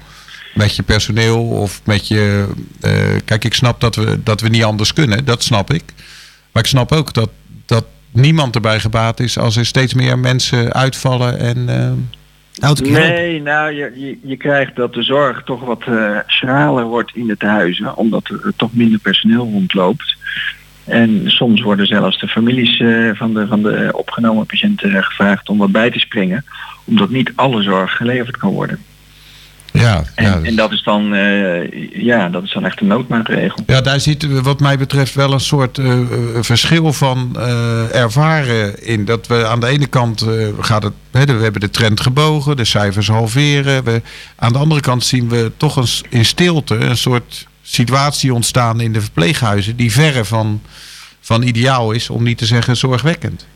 met 0.56 0.76
je 0.76 0.84
personeel 0.84 1.44
of 1.44 1.82
met 1.86 2.08
je. 2.08 2.48
eh, 2.82 2.92
kijk, 3.26 3.44
ik 3.44 3.54
snap 3.54 3.80
dat 3.82 3.96
we, 3.96 4.20
dat 4.24 4.42
we 4.42 4.50
niet 4.50 4.64
anders 4.64 4.94
kunnen, 4.94 5.26
dat 5.26 5.44
snap 5.44 5.74
ik. 5.74 5.84
Maar 6.52 6.64
ik 6.64 6.70
snap 6.70 6.92
ook 6.92 7.14
dat, 7.14 7.30
dat 7.66 7.86
niemand 8.12 8.56
erbij 8.56 8.80
gebaat 8.80 9.20
is 9.20 9.38
als 9.38 9.56
er 9.56 9.66
steeds 9.66 9.94
meer 9.94 10.20
mensen 10.20 10.74
uitvallen 10.74 11.40
en. 11.40 11.70
eh, 11.70 11.92
Nee, 13.10 13.42
nou 13.42 13.72
je, 13.72 13.92
je, 13.96 14.18
je 14.24 14.38
krijgt 14.38 14.76
dat 14.76 14.94
de 14.94 15.04
zorg 15.04 15.44
toch 15.44 15.62
wat 15.62 15.84
eh, 15.86 16.18
schraler 16.28 16.84
wordt 16.84 17.16
in 17.16 17.28
de 17.28 17.38
tehuizen, 17.38 17.98
omdat 17.98 18.28
er 18.28 18.54
toch 18.56 18.74
minder 18.74 19.00
personeel 19.00 19.44
rondloopt. 19.52 20.16
En 20.84 21.22
soms 21.26 21.62
worden 21.62 21.86
zelfs 21.88 22.20
de 22.20 22.28
families 22.28 22.80
eh, 22.80 23.10
van, 23.14 23.34
de, 23.34 23.48
van 23.48 23.62
de 23.62 23.90
opgenomen 23.94 24.46
patiënten 24.46 25.04
gevraagd 25.04 25.50
om 25.50 25.58
wat 25.58 25.72
bij 25.72 25.92
te 25.92 26.00
springen, 26.00 26.46
omdat 26.84 27.10
niet 27.10 27.32
alle 27.36 27.64
zorg 27.64 27.96
geleverd 27.96 28.38
kan 28.38 28.52
worden. 28.52 28.80
Ja, 29.86 30.04
En, 30.16 30.46
en 30.46 30.56
dat 30.56 30.72
is 30.72 30.84
dan, 30.84 31.14
eh, 31.14 31.72
ja, 32.04 32.30
dat 32.30 32.44
is 32.44 32.52
dan 32.54 32.66
echt 32.66 32.82
een 32.82 32.88
noodmaatregel. 32.88 33.64
Ja, 33.68 33.82
daar 33.82 34.00
we 34.30 34.42
wat 34.42 34.60
mij 34.60 34.78
betreft 34.78 35.14
wel 35.14 35.34
een 35.34 35.40
soort 35.40 35.78
eh, 35.78 35.92
eh, 36.00 36.08
verschil 36.40 36.94
van 36.94 37.36
ervaren 37.92 38.84
in. 38.86 39.06
Dat 39.06 39.28
we 39.28 39.48
aan 39.48 39.60
de 39.60 39.68
ene 39.68 39.88
kant 39.88 40.26
gaat 40.60 40.84
het, 40.84 40.94
hè, 41.12 41.26
we 41.26 41.44
hebben 41.44 41.62
de 41.62 41.70
trend 41.70 42.00
gebogen, 42.02 42.58
de 42.58 42.66
cijfers 42.66 43.08
halveren. 43.08 43.84
We, 43.84 44.02
aan 44.36 44.54
de 44.54 44.60
andere 44.60 44.82
kant 44.82 45.04
zien 45.04 45.30
we 45.30 45.52
toch 45.58 45.76
een, 45.76 45.88
s- 45.88 46.04
in 46.10 46.26
stilte 46.26 46.76
een 46.76 46.98
soort 46.98 47.48
situatie 47.62 48.34
ontstaan 48.34 48.80
in 48.80 48.94
de 48.94 49.02
verpleeghuizen 49.02 49.76
die 49.76 49.92
verre 49.92 50.26
van, 50.26 50.62
van 51.22 51.42
ideaal 51.44 51.92
is, 51.92 52.10
om 52.10 52.24
niet 52.24 52.38
te 52.38 52.46
zeggen 52.46 52.78
zorgwekkend. 52.78 53.48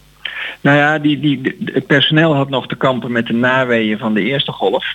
Nou 0.62 0.78
ja, 0.78 1.00
die, 1.00 1.20
die, 1.20 1.56
het 1.66 1.88
personeel 1.88 2.36
had 2.36 2.50
nog 2.50 2.68
te 2.68 2.76
kampen 2.76 3.12
met 3.12 3.28
de 3.28 3.34
naweeën 3.34 3.98
van 3.98 4.14
de 4.14 4.22
eerste 4.22 4.52
golf. 4.52 4.86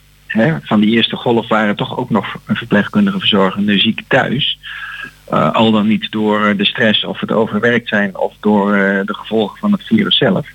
Van 0.62 0.80
die 0.80 0.90
eerste 0.90 1.16
golf 1.16 1.48
waren 1.48 1.76
toch 1.76 1.98
ook 1.98 2.10
nog 2.10 2.36
een 2.46 2.56
verpleegkundige 2.56 3.18
verzorgende 3.18 3.78
ziek 3.78 4.02
thuis. 4.08 4.58
Eh, 5.24 5.52
al 5.52 5.70
dan 5.70 5.86
niet 5.86 6.10
door 6.10 6.56
de 6.56 6.64
stress 6.64 7.04
of 7.04 7.20
het 7.20 7.32
overwerkt 7.32 7.88
zijn 7.88 8.16
of 8.16 8.34
door 8.40 8.74
eh, 8.74 9.06
de 9.06 9.14
gevolgen 9.14 9.58
van 9.58 9.72
het 9.72 9.82
virus 9.82 10.16
zelf. 10.16 10.46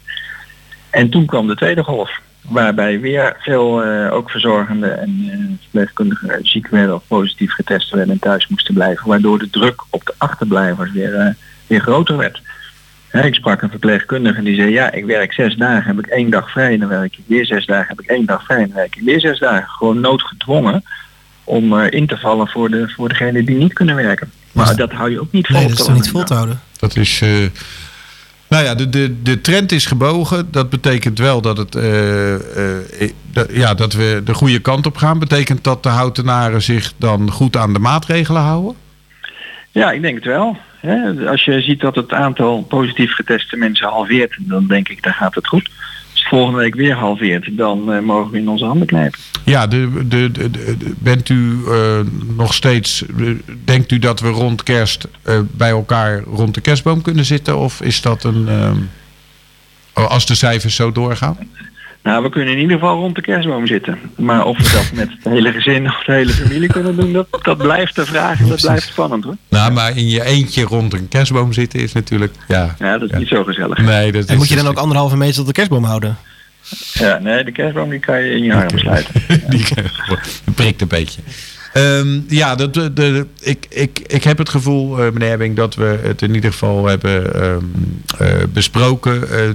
En 0.90 1.10
toen 1.10 1.26
kwam 1.26 1.48
de 1.48 1.56
tweede 1.56 1.84
golf. 1.84 2.20
Waarbij 2.42 3.00
weer 3.00 3.38
veel 3.40 3.84
eh, 3.84 4.14
ook 4.14 4.30
verzorgenden 4.30 5.00
en 5.00 5.58
verpleegkundigen 5.62 6.40
ziek 6.42 6.68
werden 6.68 6.96
of 6.96 7.08
positief 7.08 7.54
getest 7.54 7.90
werden 7.90 8.14
en 8.14 8.20
thuis 8.20 8.48
moesten 8.48 8.74
blijven. 8.74 9.08
Waardoor 9.08 9.40
de 9.40 9.50
druk 9.50 9.84
op 9.90 10.06
de 10.06 10.14
achterblijvers 10.18 10.92
weer, 10.92 11.36
weer 11.68 11.82
groter 11.82 12.18
werd. 12.18 12.42
Hè, 13.10 13.26
ik 13.26 13.34
sprak 13.34 13.62
een 13.62 13.70
verpleegkundige 13.70 14.41
die 14.41 14.55
zei, 14.55 14.70
ja, 14.70 14.91
ik 14.91 15.05
werk 15.05 15.34
zes 15.34 15.55
dagen, 15.55 15.95
heb 15.95 16.05
ik 16.05 16.12
één 16.12 16.30
dag 16.30 16.51
vrij, 16.51 16.78
dan 16.78 16.88
werk 16.88 17.18
ik 17.18 17.24
weer 17.26 17.45
zes 17.45 17.66
dagen, 17.66 17.88
heb 17.88 18.01
ik 18.01 18.10
één 18.10 18.26
dag 18.26 18.43
vrij, 18.43 18.57
dan 18.57 18.74
werk 18.74 18.95
ik 18.95 19.03
weer 19.03 19.20
zes 19.20 19.39
dagen. 19.39 19.68
Gewoon 19.70 19.99
noodgedwongen 19.99 20.84
om 21.43 21.80
eh, 21.80 21.91
in 21.91 22.07
te 22.07 22.18
vallen 22.18 22.47
voor, 22.47 22.70
de, 22.70 22.89
voor 22.89 23.10
degenen 23.10 23.45
die 23.45 23.55
niet 23.55 23.74
kunnen 23.74 23.95
werken. 23.95 24.32
Maar 24.51 24.76
dat 24.76 24.91
hou 24.91 25.12
je 25.12 25.20
ook 25.20 25.32
niet 25.32 25.47
vol. 25.47 25.55
Nee, 25.55 25.68
dat 25.68 25.80
is 25.80 25.88
niet 25.88 26.10
vol 26.10 26.24
te 26.24 26.34
houden? 26.34 26.60
Dat 26.80 26.95
is. 26.95 27.22
eh, 27.22 27.30
nou 28.49 28.64
ja, 28.64 28.76
de, 28.76 28.89
de, 28.89 29.22
de 29.22 29.41
trend 29.41 29.72
is 29.72 29.86
gebogen. 29.86 30.47
Dat 30.51 30.70
betekent 30.70 31.20
wel 31.20 31.41
dat, 31.41 31.57
het, 31.57 31.76
eh, 31.76 32.34
eh, 32.36 33.10
ja, 33.49 33.74
dat 33.74 33.93
we 33.93 34.22
de 34.26 34.34
goede 34.34 34.60
kant 34.60 34.86
op 34.86 34.97
gaan. 34.97 35.20
Betekent 35.20 35.64
dat 35.64 35.84
de 35.84 35.89
houtenaren 35.89 36.62
zich 36.62 36.93
dan 36.97 37.32
goed 37.32 37.57
aan 37.57 37.74
de 37.74 37.80
maatregelen 37.80 38.41
houden? 38.41 38.76
Ja, 39.72 39.91
ik 39.91 40.01
denk 40.01 40.16
het 40.16 40.26
wel. 40.26 40.57
Als 41.28 41.46
je 41.46 41.62
ziet 41.62 41.80
dat 41.80 41.96
het 41.96 42.14
aantal 42.14 42.64
positief 42.64 43.14
geteste 43.14 43.58
mensen 43.58 43.88
halveert, 43.88 44.38
dan 44.40 44.68
denk 44.68 44.90
ik, 44.90 45.04
dan 45.04 45.14
gaat 45.14 45.36
het 45.36 45.48
goed. 45.48 45.70
Als 46.12 46.28
volgende 46.28 46.60
week 46.60 46.76
weer 46.76 46.96
halveert, 46.96 47.58
dan 47.58 47.94
eh, 47.94 48.02
mogen 48.02 48.32
we 48.32 48.38
in 48.38 48.50
onze 48.50 48.66
handen 48.66 48.88
knijpen. 48.88 49.20
Ja, 49.46 49.68
de, 49.68 50.08
de, 50.08 50.32
bent 50.98 51.30
u 51.30 51.60
eh, 51.68 52.00
nog 52.36 52.54
steeds. 52.54 53.06
eh, 53.06 53.30
denkt 53.66 53.92
u 53.92 54.00
dat 54.00 54.20
we 54.20 54.28
rond 54.28 54.64
kerst 54.64 55.08
bij 55.52 55.70
elkaar 55.70 56.24
rond 56.24 56.54
de 56.54 56.62
kerstboom 56.62 57.02
kunnen 57.02 57.26
zitten? 57.26 57.58
Of 57.58 57.82
is 57.82 58.02
dat 58.02 58.24
een. 58.24 58.48
oh, 59.94 60.10
als 60.10 60.26
de 60.26 60.36
cijfers 60.36 60.76
zo 60.76 60.92
doorgaan? 60.92 61.38
Nou, 62.04 62.24
we 62.24 62.30
kunnen 62.30 62.54
in 62.54 62.60
ieder 62.60 62.78
geval 62.80 62.95
rond 62.95 63.16
de 63.16 63.22
kerstboom 63.22 63.68
zitten. 63.68 64.00
Maar 64.16 64.45
of 64.45 64.58
we 64.58 64.64
dat 64.78 64.91
met 65.06 65.10
het 65.10 65.34
hele 65.34 65.52
gezin 65.52 65.88
of 65.88 66.04
de 66.04 66.12
hele 66.12 66.32
familie 66.32 66.72
kunnen 66.72 66.95
doen, 66.95 67.14
dat, 67.14 67.28
dat 67.41 67.58
blijft 67.58 67.95
de 67.95 68.06
vraag. 68.06 68.39
en 68.39 68.47
Dat 68.47 68.62
blijft 68.62 68.88
spannend 68.88 69.24
hoor. 69.24 69.36
Nou, 69.50 69.72
maar 69.72 69.97
in 69.97 70.08
je 70.08 70.24
eentje 70.24 70.64
rond 70.64 70.93
een 70.93 71.08
kerstboom 71.08 71.54
zitten 71.54 71.80
is 71.80 71.93
natuurlijk. 71.93 72.34
Ja, 72.47 72.76
Ja, 72.80 72.97
dat 72.97 73.12
is 73.12 73.18
niet 73.18 73.28
zo 73.28 73.43
gezellig. 73.43 73.78
Nee, 73.78 74.12
dat 74.12 74.26
En 74.26 74.38
moet 74.38 74.50
je 74.50 74.56
dan 74.56 74.68
ook 74.68 74.78
anderhalve 74.78 75.18
meter 75.18 75.36
tot 75.36 75.45
de 75.45 75.52
kerstboom 75.52 75.84
houden? 75.84 76.18
Ja, 76.93 77.20
nee, 77.20 77.43
de 77.43 77.52
kerstboom 77.52 77.89
die 77.89 78.00
kan 78.00 78.22
je 78.22 78.32
in 78.32 78.43
je 78.43 78.54
arm 78.54 78.80
sluiten. 78.80 79.14
Die 79.50 79.66
prikt 80.56 80.82
een 80.82 80.88
beetje. 80.88 81.22
Ehm, 81.74 82.20
ja, 82.28 82.55
dat, 82.55 82.74
de, 82.74 82.93
de- 82.93 83.26
ik, 83.39 83.65
ik, 83.70 83.99
ik 84.07 84.24
heb 84.24 84.38
het 84.38 84.49
gevoel, 84.49 84.99
eh, 85.03 85.11
meneer 85.11 85.32
Ebbing, 85.32 85.55
dat 85.55 85.76
we 85.76 85.99
het 86.03 86.22
in 86.22 86.34
ieder 86.36 86.51
geval 86.51 86.86
hebben 86.88 87.34
ehm, 87.41 87.63
eh, 88.17 88.43
besproken. 88.53 89.30
Eh, 89.32 89.47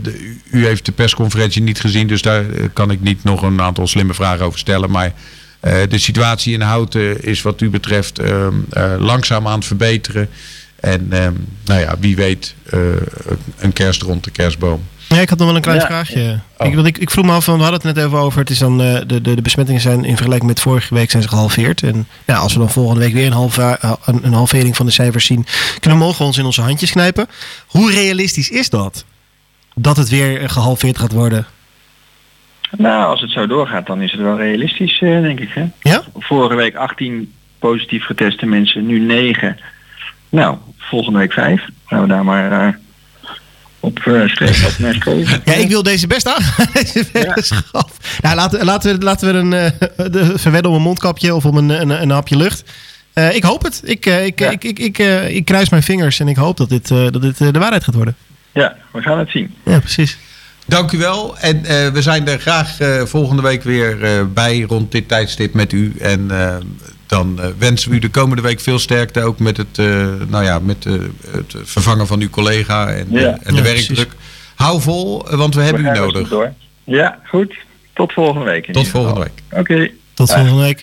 u- 0.51 0.67
heeft 0.67 0.85
de 0.87 0.93
persconferentie 0.93 1.63
niet 1.63 1.81
gezien, 1.81 2.07
dus 2.07 2.23
daar 2.23 2.51
eh, 2.51 2.65
kan 2.73 2.91
ik 2.91 3.01
niet 3.01 3.25
nog 3.25 3.43
een 3.43 3.61
aantal 3.61 3.87
slimme 3.87 4.15
vragen 4.15 4.45
over 4.45 4.59
stellen. 4.59 4.91
Maar 4.91 5.13
eh, 5.61 5.77
de 5.89 5.99
situatie 5.99 6.53
in 6.55 6.61
Houten 6.61 7.23
is 7.25 7.43
wat 7.43 7.61
u 7.61 7.71
betreft 7.71 8.19
ehm, 8.19 8.55
eh, 8.71 8.93
langzaam 8.99 9.47
aan 9.47 9.59
het 9.59 9.67
verbeteren. 9.67 10.29
En 10.81 11.07
nou 11.65 11.81
ja, 11.81 11.97
wie 12.01 12.17
weet 12.17 12.55
eh, 12.71 12.79
een 13.59 13.73
kerst 13.73 14.03
rond 14.03 14.25
de 14.25 14.31
kerstboom. 14.31 14.83
Ja, 15.09 15.17
ik 15.21 15.29
had 15.29 15.39
nog 15.39 15.47
wel 15.47 15.57
een 15.57 15.63
klein 15.63 15.79
Ja. 15.81 15.87
vraagje. 15.87 16.39
Oh. 16.59 16.67
Ik, 16.67 16.75
want 16.75 16.87
ik, 16.87 16.99
ik 16.99 17.11
vroeg 17.11 17.25
me 17.25 17.33
af, 17.33 17.45
van, 17.45 17.57
we 17.57 17.63
hadden 17.63 17.81
het 17.87 17.95
net 17.97 18.05
even 18.07 18.19
over. 18.19 18.39
Het 18.41 18.51
is 18.51 18.59
dan, 18.59 18.83
eh, 18.83 18.95
de, 19.07 19.21
de, 19.21 19.35
de 19.35 19.43
besmettingen 19.43 19.81
zijn 19.81 20.05
in 20.05 20.15
vergelijking 20.17 20.51
met 20.51 20.61
vorige 20.61 20.95
week 20.95 21.11
zijn 21.11 21.23
ze 21.23 21.29
gehalveerd. 21.29 21.83
En 21.83 22.07
ja, 22.25 22.37
als 22.37 22.53
we 22.53 22.59
dan 22.59 22.71
volgende 22.71 23.01
week 23.01 23.13
weer 23.13 23.27
een, 23.27 23.33
halve, 23.33 23.79
een, 24.05 24.25
een 24.25 24.33
halvering 24.33 24.77
van 24.77 24.87
de 24.87 24.93
cijfers 24.93 25.27
zien, 25.27 25.47
kunnen 25.81 25.99
we 25.99 26.05
mogen 26.05 26.25
ons 26.25 26.39
in 26.39 26.45
onze 26.45 26.61
handjes 26.63 26.91
knijpen. 26.91 27.27
Hoe 27.67 27.93
realistisch 27.93 28.51
is 28.51 28.71
dat? 28.71 29.05
Dat 29.75 29.97
het 29.97 30.09
weer 30.09 30.41
eh, 30.41 30.49
gehalveerd 30.49 30.99
gaat 30.99 31.13
worden? 31.13 31.47
Nou, 32.77 33.11
als 33.11 33.21
het 33.21 33.31
zo 33.31 33.47
doorgaat, 33.47 33.87
dan 33.87 34.03
is 34.03 34.13
het 34.13 34.21
wel 34.21 34.37
realistisch, 34.37 34.99
eh, 35.01 35.21
denk 35.21 35.41
ik. 35.41 35.51
Hè? 35.55 35.65
Ja? 35.81 36.03
Vorige 36.19 36.55
week 36.57 36.75
18 36.75 37.33
positief 37.59 38.05
geteste 38.05 38.47
mensen, 38.47 38.87
nu 38.87 38.99
9. 38.99 39.59
Nou, 40.29 40.57
volgende 40.79 41.19
week 41.19 41.33
5. 41.33 41.63
Gaan 41.87 42.01
we 42.01 42.07
daar 42.09 42.25
maar 42.25 42.53
eh, 42.67 42.75
op 43.85 44.05
uh, 44.05 44.29
streven. 44.29 45.43
Ja, 45.45 45.53
ik 45.53 45.69
wil 45.69 45.83
deze 45.83 46.07
best 46.07 46.27
aan. 46.29 46.43
deze 46.73 47.07
weddenschap. 47.13 47.91
Nou, 48.21 48.37
laten, 48.37 48.65
laten 48.65 48.99
we, 48.99 49.05
laten 49.05 49.33
we 49.33 49.39
een, 49.39 49.53
eh, 49.53 50.11
de, 50.11 50.33
verwedden 50.39 50.71
om 50.71 50.77
een 50.77 50.83
mondkapje 50.83 51.35
of 51.35 51.45
om 51.45 51.57
een, 51.57 51.69
een, 51.69 52.03
een 52.03 52.11
hapje 52.11 52.37
lucht. 52.37 52.65
Eh, 53.13 53.35
ik 53.35 53.43
hoop 53.43 53.63
het. 53.63 53.81
Ik, 53.85 54.07
eh, 54.07 54.25
ik, 54.27 54.41
ik, 54.41 54.65
ik, 54.65 54.79
ik, 54.79 54.99
eh, 54.99 55.35
ik 55.35 55.45
kruis 55.45 55.69
mijn 55.69 55.83
vingers 55.83 56.21
en 56.21 56.29
ik 56.29 56.37
hoop 56.37 56.57
dat 56.57 56.69
dit, 56.69 56.91
eh, 56.91 57.07
dat 57.11 57.23
dit 57.23 57.41
eh, 57.41 57.53
de 57.53 57.59
waarheid 57.59 57.85
gaat 57.85 57.95
worden. 57.95 58.17
Ja, 58.53 58.77
we 58.93 59.03
gaan 59.03 59.19
het 59.19 59.31
zien. 59.31 59.55
Ja, 59.65 59.79
precies. 59.79 60.19
Dank 60.67 60.93
u 60.93 60.99
wel. 60.99 61.39
En 61.39 61.65
eh, 61.65 61.89
we 61.89 62.03
zijn 62.03 62.29
er 62.29 62.39
graag 62.39 62.81
eh, 62.81 63.03
volgende 63.03 63.43
week 63.43 63.63
weer 63.63 64.03
eh, 64.05 64.25
bij 64.35 64.61
rond 64.61 64.93
dit 64.93 65.09
tijdstip 65.09 65.55
met 65.55 65.73
u. 65.73 65.95
En 65.99 66.31
eh, 66.31 66.57
dan 67.07 67.41
eh, 67.41 67.49
wensen 67.59 67.91
we 67.91 67.97
u 67.97 67.99
de 67.99 68.11
komende 68.11 68.43
week 68.43 68.61
veel 68.61 68.79
sterkte. 68.79 69.23
Ook 69.23 69.39
met 69.39 69.57
het, 69.57 69.79
eh, 69.79 70.07
nou 70.29 70.45
ja, 70.45 70.59
met, 70.59 70.87
eh, 70.87 70.93
het 71.31 71.55
vervangen 71.63 72.07
van 72.07 72.21
uw 72.21 72.31
collega 72.31 72.89
en, 72.89 73.07
Ja. 73.11 73.39
en 73.43 73.55
de 73.55 73.61
Ja, 73.61 73.63
werkdruk. 73.63 74.13
Hou 74.55 74.81
vol, 74.81 75.27
want 75.31 75.55
we 75.55 75.63
hebben 75.63 75.85
u 75.85 75.91
nodig. 75.91 76.33
Ja, 76.85 77.19
goed. 77.27 77.55
Tot 77.93 78.13
volgende 78.13 78.45
week. 78.45 78.73
Tot 78.73 78.89
volgende 78.89 79.31
geval. 79.49 79.61
Oké. 79.61 79.91
Tot 80.15 80.31
volgende 80.33 80.63
week. 80.63 80.83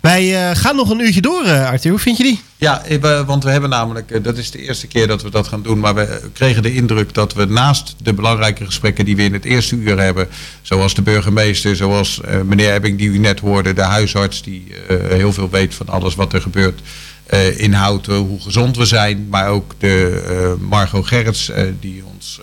Wij 0.00 0.48
eh, 0.50 0.56
gaan 0.56 0.76
nog 0.76 0.90
een 0.90 1.00
uurtje 1.00 1.20
door, 1.20 1.44
eh, 1.44 1.66
Arthur. 1.68 1.90
Hoe 1.90 2.00
vind 2.00 2.16
je 2.16 2.22
die? 2.22 2.40
Ja, 2.56 2.84
eh, 2.84 3.00
we- 3.00 3.24
want 3.26 3.44
we 3.44 3.50
hebben 3.50 3.70
namelijk, 3.70 4.24
dat 4.24 4.36
is 4.38 4.50
de 4.50 4.58
eerste 4.62 4.86
keer 4.86 5.06
dat 5.06 5.22
we 5.22 5.30
dat 5.30 5.48
gaan 5.48 5.62
doen, 5.62 5.78
maar 5.78 5.94
we 5.94 6.20
kregen 6.32 6.62
de 6.62 6.74
indruk 6.74 7.14
dat 7.14 7.34
we 7.34 7.44
naast 7.44 7.94
de 8.02 8.12
belangrijke 8.12 8.64
gesprekken 8.64 9.04
die 9.04 9.16
we 9.16 9.22
in 9.22 9.32
het 9.32 9.44
eerste 9.44 9.76
uur 9.76 9.98
hebben, 10.00 10.28
zoals 10.62 10.94
de 10.94 11.02
burgemeester, 11.02 11.76
zoals 11.76 12.20
meneer 12.44 12.72
Ebbing 12.72 12.98
die 12.98 13.08
u 13.08 13.18
net 13.18 13.40
hoorde, 13.40 13.72
de 13.72 13.82
huisarts 13.82 14.42
die 14.42 14.66
heel 14.88 15.32
veel 15.32 15.50
weet 15.50 15.74
van 15.74 15.88
alles 15.88 16.14
wat 16.14 16.32
er 16.32 16.40
gebeurt 16.42 16.80
in 17.56 17.72
Houten, 17.72 18.14
hoe 18.14 18.40
gezond 18.40 18.76
we 18.76 18.84
zijn, 18.86 19.26
maar 19.30 19.48
ook 19.48 19.74
de 19.78 20.56
Margot 20.60 21.06
Gerrits 21.06 21.50
die 21.80 22.02
ons 22.14 22.40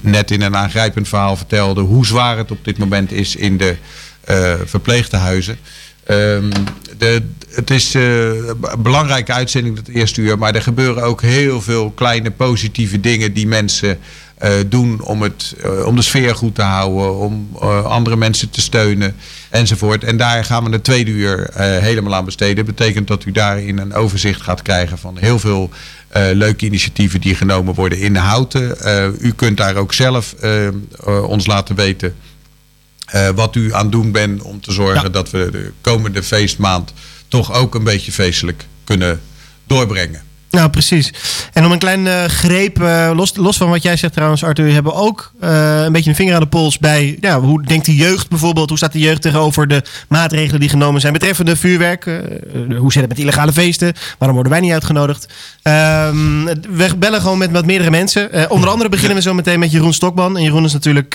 net 0.00 0.30
in 0.30 0.42
een 0.42 0.56
aangrijpend 0.56 1.08
verhaal 1.08 1.36
vertelde 1.36 1.80
hoe 1.80 2.06
zwaar 2.06 2.36
het 2.36 2.50
op 2.50 2.64
dit 2.64 2.78
moment 2.78 3.12
is 3.12 3.36
in 3.36 3.56
de 3.56 3.76
eh, 4.24 4.54
verpleegtehuizen. 4.64 5.58
Ehm, 6.06 6.50
de, 6.98 7.22
het 7.54 7.70
is 7.70 7.94
eh, 7.94 8.26
een 8.26 8.82
belangrijke 8.82 9.32
uitzending 9.32 9.76
het 9.76 9.88
eerste 9.88 10.20
uur, 10.20 10.38
maar 10.38 10.54
er 10.54 10.62
gebeuren 10.62 11.02
ook 11.02 11.22
heel 11.22 11.62
veel 11.62 11.90
kleine 11.90 12.30
positieve 12.30 13.00
dingen 13.00 13.32
die 13.32 13.46
mensen 13.46 13.98
eh, 14.38 14.52
doen 14.66 15.02
om, 15.02 15.22
het, 15.22 15.54
eh, 15.62 15.86
om 15.86 15.96
de 15.96 16.02
sfeer 16.02 16.34
goed 16.34 16.54
te 16.54 16.62
houden, 16.62 17.18
om 17.18 17.56
andere 17.84 18.16
mensen 18.16 18.50
te 18.50 18.60
steunen 18.60 19.16
enzovoort. 19.50 20.04
En 20.04 20.16
daar 20.16 20.44
gaan 20.44 20.64
we 20.64 20.70
het 20.70 20.84
tweede 20.84 21.10
uur 21.10 21.50
helemaal 21.56 22.14
aan 22.14 22.24
besteden. 22.24 22.56
Dat 22.56 22.76
betekent 22.76 23.08
dat 23.08 23.24
u 23.24 23.32
daarin 23.32 23.78
een 23.78 23.94
overzicht 23.94 24.42
gaat 24.42 24.62
krijgen 24.62 24.98
van 24.98 25.16
heel 25.18 25.38
veel 25.38 25.70
leuke 26.32 26.66
initiatieven 26.66 27.20
die 27.20 27.34
genomen 27.34 27.74
worden 27.74 27.98
in 27.98 28.16
Houten. 28.16 28.76
U 29.20 29.32
kunt 29.32 29.56
daar 29.56 29.76
ook 29.76 29.92
zelf 29.92 30.34
eh, 30.40 30.66
eh, 30.66 30.74
ons 31.28 31.46
laten 31.46 31.74
weten 31.74 32.14
eh, 33.04 33.28
wat 33.28 33.56
u 33.56 33.74
aan 33.74 33.82
het 33.82 33.92
doen 33.92 34.12
bent 34.12 34.42
om 34.42 34.60
te 34.60 34.72
zorgen 34.72 35.12
dat 35.12 35.30
we 35.30 35.48
de 35.50 35.72
komende 35.80 36.22
feestmaand 36.22 36.92
toch 37.28 37.52
ook 37.52 37.74
een 37.74 37.84
beetje 37.84 38.12
feestelijk 38.12 38.66
kunnen 38.84 39.20
doorbrengen. 39.66 40.23
Nou, 40.54 40.70
precies. 40.70 41.12
En 41.52 41.64
om 41.64 41.72
een 41.72 41.78
klein 41.78 42.06
eh, 42.06 42.24
greep, 42.24 42.82
eh, 42.82 43.10
los, 43.14 43.36
los 43.36 43.56
van 43.56 43.70
wat 43.70 43.82
jij 43.82 43.96
zegt 43.96 44.12
trouwens, 44.12 44.44
Arthur, 44.44 44.72
hebben 44.72 44.92
we 44.92 44.98
ook 44.98 45.32
eh, 45.40 45.82
een 45.82 45.92
beetje 45.92 46.10
een 46.10 46.16
vinger 46.16 46.34
aan 46.34 46.40
de 46.40 46.46
pols 46.46 46.78
bij, 46.78 47.16
ja, 47.20 47.40
hoe 47.40 47.62
denkt 47.62 47.86
de 47.86 47.94
jeugd 47.94 48.28
bijvoorbeeld, 48.28 48.68
hoe 48.68 48.78
staat 48.78 48.92
de 48.92 48.98
jeugd 48.98 49.22
tegenover 49.22 49.68
de 49.68 49.82
maatregelen 50.08 50.60
die 50.60 50.68
genomen 50.68 51.00
zijn 51.00 51.12
betreffende 51.12 51.56
vuurwerk? 51.56 52.04
Hoe 52.78 52.92
zit 52.92 53.00
het 53.00 53.10
met 53.10 53.18
illegale 53.18 53.52
feesten? 53.52 53.92
Waarom 54.18 54.36
worden 54.36 54.52
wij 54.52 54.62
niet 54.62 54.72
uitgenodigd? 54.72 55.28
Ehm, 55.62 56.44
we 56.44 56.96
bellen 56.96 57.20
gewoon 57.20 57.38
met 57.38 57.50
wat 57.50 57.66
meerdere 57.66 57.90
mensen. 57.90 58.50
Onder 58.50 58.70
andere 58.70 58.88
beginnen 58.90 59.16
we 59.16 59.22
zo 59.22 59.34
meteen 59.34 59.58
met 59.58 59.70
Jeroen 59.70 59.92
Stokman. 59.92 60.36
En 60.36 60.42
Jeroen 60.42 60.64
is 60.64 60.72
natuurlijk... 60.72 61.12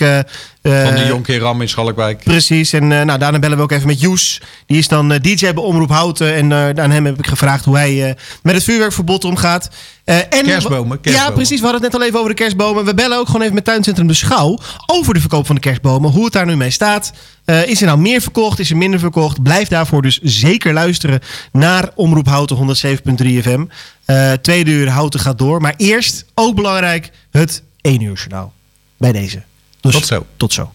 Van 0.62 0.94
de 0.94 1.04
Jonker 1.06 1.38
Ram 1.38 1.60
in 1.60 1.68
Schalkwijk. 1.68 2.24
Precies, 2.24 2.72
en 2.72 2.88
nou, 2.88 3.18
daarna 3.18 3.38
bellen 3.38 3.56
we 3.56 3.62
ook 3.62 3.72
even 3.72 3.86
met 3.86 4.00
Joes. 4.00 4.40
Die 4.66 4.78
is 4.78 4.88
dan 4.88 5.08
DJ 5.08 5.52
bij 5.52 5.62
Omroep 5.62 5.90
Houten. 5.90 6.34
En 6.34 6.78
aan 6.78 6.90
hem 6.90 7.04
heb 7.04 7.18
ik 7.18 7.26
gevraagd 7.26 7.64
hoe 7.64 7.76
hij 7.76 8.16
met 8.42 8.54
het 8.54 8.64
vuurwerkverbod 8.64 9.24
omgaat. 9.30 9.68
Eh, 10.04 10.16
en 10.16 10.44
Kerstbomen, 10.44 10.98
Ja, 11.02 11.30
precies. 11.30 11.60
We 11.60 11.66
hadden 11.66 11.82
het 11.82 11.92
net 11.92 12.00
al 12.00 12.06
even 12.06 12.18
over 12.18 12.30
de 12.30 12.36
kerstbomen. 12.36 12.84
We 12.84 12.94
bellen 12.94 13.18
ook 13.18 13.26
gewoon 13.26 13.42
even 13.42 13.54
met 13.54 13.64
Tuincentrum 13.64 14.06
De 14.06 14.14
Schouw 14.14 14.58
over 14.86 15.14
de 15.14 15.20
verkoop 15.20 15.46
van 15.46 15.54
de 15.54 15.60
kerstbomen. 15.60 16.10
Hoe 16.10 16.24
het 16.24 16.32
daar 16.32 16.46
nu 16.46 16.56
mee 16.56 16.70
staat. 16.70 17.12
Eh, 17.44 17.66
is 17.66 17.80
er 17.80 17.86
nou 17.86 17.98
meer 17.98 18.20
verkocht? 18.20 18.58
Is 18.58 18.70
er 18.70 18.76
minder 18.76 19.00
verkocht? 19.00 19.42
Blijf 19.42 19.68
daarvoor 19.68 20.02
dus 20.02 20.18
zeker 20.22 20.72
luisteren 20.72 21.20
naar 21.52 21.90
Omroep 21.94 22.26
Houten 22.26 22.56
107.3 22.56 23.42
FM. 23.42 23.64
Eh, 24.04 24.32
tweede 24.32 24.70
uur 24.70 24.88
Houten 24.88 25.20
gaat 25.20 25.38
door. 25.38 25.60
Maar 25.60 25.74
eerst, 25.76 26.24
ook 26.34 26.54
belangrijk, 26.54 27.10
het 27.30 27.62
1 27.80 28.00
uur 28.00 28.14
journaal. 28.14 28.52
Bij 28.96 29.12
deze. 29.12 29.42
Dus 29.80 29.92
Tot 29.92 30.06
zo. 30.06 30.26
Tot 30.36 30.52
zo. 30.52 30.72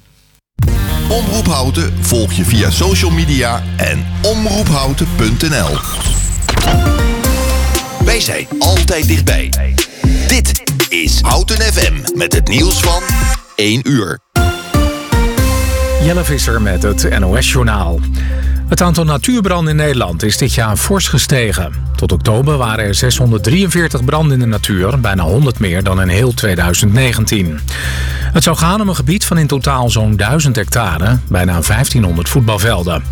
Omroep 1.09 1.45
Houten 1.45 1.93
volg 1.99 2.31
je 2.31 2.45
via 2.45 2.69
social 2.69 3.11
media 3.11 3.63
en 3.77 4.05
omroephouten.nl. 4.21 5.77
Wij 8.16 8.24
zijn 8.24 8.47
altijd 8.59 9.07
dichtbij. 9.07 9.53
Dit 10.28 10.63
is 10.89 11.22
Houten 11.22 11.61
FM 11.61 12.18
met 12.18 12.34
het 12.34 12.47
nieuws 12.47 12.80
van 12.80 13.03
1 13.55 13.89
uur. 13.89 14.20
Jelle 16.03 16.24
Visser 16.24 16.61
met 16.61 16.84
het 16.84 17.20
NOS-journaal. 17.20 17.99
Het 18.68 18.82
aantal 18.82 19.03
natuurbranden 19.03 19.70
in 19.70 19.76
Nederland 19.76 20.24
is 20.24 20.38
dit 20.38 20.53
jaar 20.53 20.78
fors 20.78 21.07
gestegen. 21.07 21.74
Tot 21.95 22.11
oktober 22.11 22.57
waren 22.57 22.86
er 22.86 22.95
643 22.95 24.05
branden 24.05 24.34
in 24.34 24.39
de 24.39 24.45
natuur, 24.45 24.99
bijna 24.99 25.24
100 25.24 25.59
meer 25.59 25.84
dan 25.84 26.01
in 26.01 26.07
heel 26.07 26.34
2019. 26.34 27.59
Het 28.34 28.43
zou 28.43 28.57
gaan 28.57 28.82
om 28.82 28.89
een 28.89 28.95
gebied 28.95 29.26
van 29.26 29.38
in 29.38 29.47
totaal 29.47 29.89
zo'n 29.89 30.16
1000 30.16 30.55
hectare, 30.55 31.18
bijna 31.28 31.51
1500 31.51 32.30
voetbalvelden. 32.30 33.03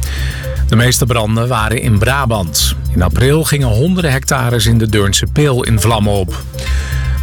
De 0.68 0.76
meeste 0.76 1.06
branden 1.06 1.48
waren 1.48 1.82
in 1.82 1.98
Brabant. 1.98 2.76
In 2.94 3.02
april 3.02 3.44
gingen 3.44 3.68
honderden 3.68 4.12
hectares 4.12 4.66
in 4.66 4.78
de 4.78 4.90
Deurnse 4.90 5.26
Peel 5.34 5.64
in 5.64 5.80
vlammen 5.80 6.14
op. 6.14 6.44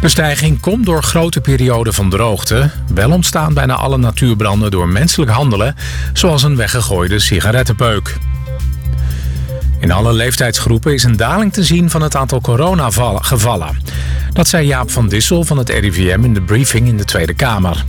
De 0.01 0.09
stijging 0.09 0.59
komt 0.59 0.85
door 0.85 1.03
grote 1.03 1.41
perioden 1.41 1.93
van 1.93 2.09
droogte. 2.09 2.69
Wel 2.93 3.11
ontstaan 3.11 3.53
bijna 3.53 3.73
alle 3.73 3.97
natuurbranden 3.97 4.71
door 4.71 4.87
menselijk 4.87 5.31
handelen, 5.31 5.75
zoals 6.13 6.43
een 6.43 6.55
weggegooide 6.55 7.19
sigarettenpeuk. 7.19 8.17
In 9.79 9.91
alle 9.91 10.13
leeftijdsgroepen 10.13 10.93
is 10.93 11.03
een 11.03 11.17
daling 11.17 11.53
te 11.53 11.63
zien 11.63 11.89
van 11.89 12.01
het 12.01 12.15
aantal 12.15 12.41
coronagevallen. 12.41 13.77
Dat 14.33 14.47
zei 14.47 14.67
Jaap 14.67 14.91
van 14.91 15.09
Dissel 15.09 15.43
van 15.43 15.57
het 15.57 15.69
RIVM 15.69 16.23
in 16.23 16.33
de 16.33 16.41
briefing 16.41 16.87
in 16.87 16.97
de 16.97 17.05
Tweede 17.05 17.33
Kamer. 17.33 17.85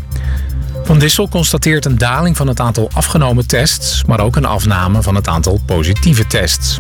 Van 0.85 0.99
Dissel 0.99 1.29
constateert 1.29 1.85
een 1.85 1.99
daling 1.99 2.37
van 2.37 2.47
het 2.47 2.61
aantal 2.61 2.91
afgenomen 2.93 3.47
tests, 3.47 4.05
maar 4.05 4.21
ook 4.21 4.37
een 4.37 4.45
afname 4.45 5.03
van 5.03 5.15
het 5.15 5.29
aantal 5.29 5.61
positieve 5.67 6.27
tests. 6.27 6.79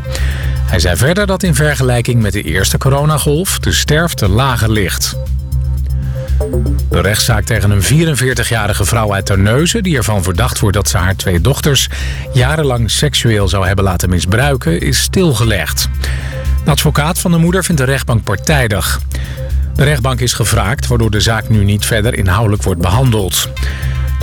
Hij 0.64 0.78
zei 0.78 0.96
verder 0.96 1.26
dat 1.26 1.42
in 1.42 1.54
vergelijking 1.54 2.22
met 2.22 2.32
de 2.32 2.42
eerste 2.42 2.78
coronagolf 2.78 3.58
de 3.58 3.72
sterfte 3.72 4.28
lager 4.28 4.70
ligt. 4.70 5.16
De 6.90 7.00
rechtszaak 7.00 7.44
tegen 7.44 7.70
een 7.70 7.82
44-jarige 7.82 8.84
vrouw 8.84 9.14
uit 9.14 9.26
Terneuzen... 9.26 9.82
die 9.82 9.96
ervan 9.96 10.22
verdacht 10.22 10.58
wordt 10.58 10.76
dat 10.76 10.88
ze 10.88 10.96
haar 10.96 11.16
twee 11.16 11.40
dochters... 11.40 11.88
jarenlang 12.32 12.90
seksueel 12.90 13.48
zou 13.48 13.66
hebben 13.66 13.84
laten 13.84 14.08
misbruiken, 14.08 14.80
is 14.80 15.00
stilgelegd. 15.00 15.88
De 16.64 16.70
advocaat 16.70 17.18
van 17.18 17.30
de 17.30 17.38
moeder 17.38 17.64
vindt 17.64 17.80
de 17.80 17.86
rechtbank 17.86 18.24
partijdig. 18.24 19.00
De 19.74 19.84
rechtbank 19.84 20.20
is 20.20 20.32
gevraagd, 20.32 20.86
waardoor 20.86 21.10
de 21.10 21.20
zaak 21.20 21.48
nu 21.48 21.64
niet 21.64 21.86
verder 21.86 22.14
inhoudelijk 22.14 22.62
wordt 22.62 22.80
behandeld. 22.80 23.48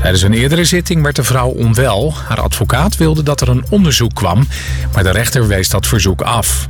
Tijdens 0.02 0.22
een 0.22 0.34
eerdere 0.34 0.66
zitting 0.66 1.02
werd 1.02 1.16
de 1.16 1.24
vrouw 1.24 1.48
onwel. 1.48 2.14
Haar 2.28 2.42
advocaat 2.42 2.98
wilde 2.98 3.24
dat 3.24 3.42
er 3.42 3.50
een 3.50 3.66
onderzoek 3.70 4.14
kwam, 4.14 4.48
maar 4.94 5.04
de 5.04 5.12
rechter 5.12 5.48
wees 5.48 5.70
dat 5.70 5.88
verzoek 5.88 6.22
af. 6.22 6.68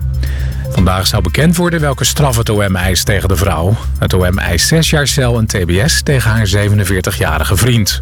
Vandaag 0.70 1.08
zou 1.08 1.24
bekend 1.24 1.56
worden 1.56 1.80
welke 1.80 2.04
straf 2.04 2.38
het 2.38 2.50
OM 2.50 2.76
eist 2.76 3.06
tegen 3.06 3.30
de 3.30 3.36
vrouw. 3.36 3.78
Het 3.98 4.14
OM 4.14 4.38
eist 4.38 4.68
6 4.68 4.90
jaar 4.90 5.08
cel 5.08 5.38
en 5.38 5.46
tbs 5.46 6.02
tegen 6.04 6.32
haar 6.32 6.48
47-jarige 6.48 7.56
vriend. 7.56 8.00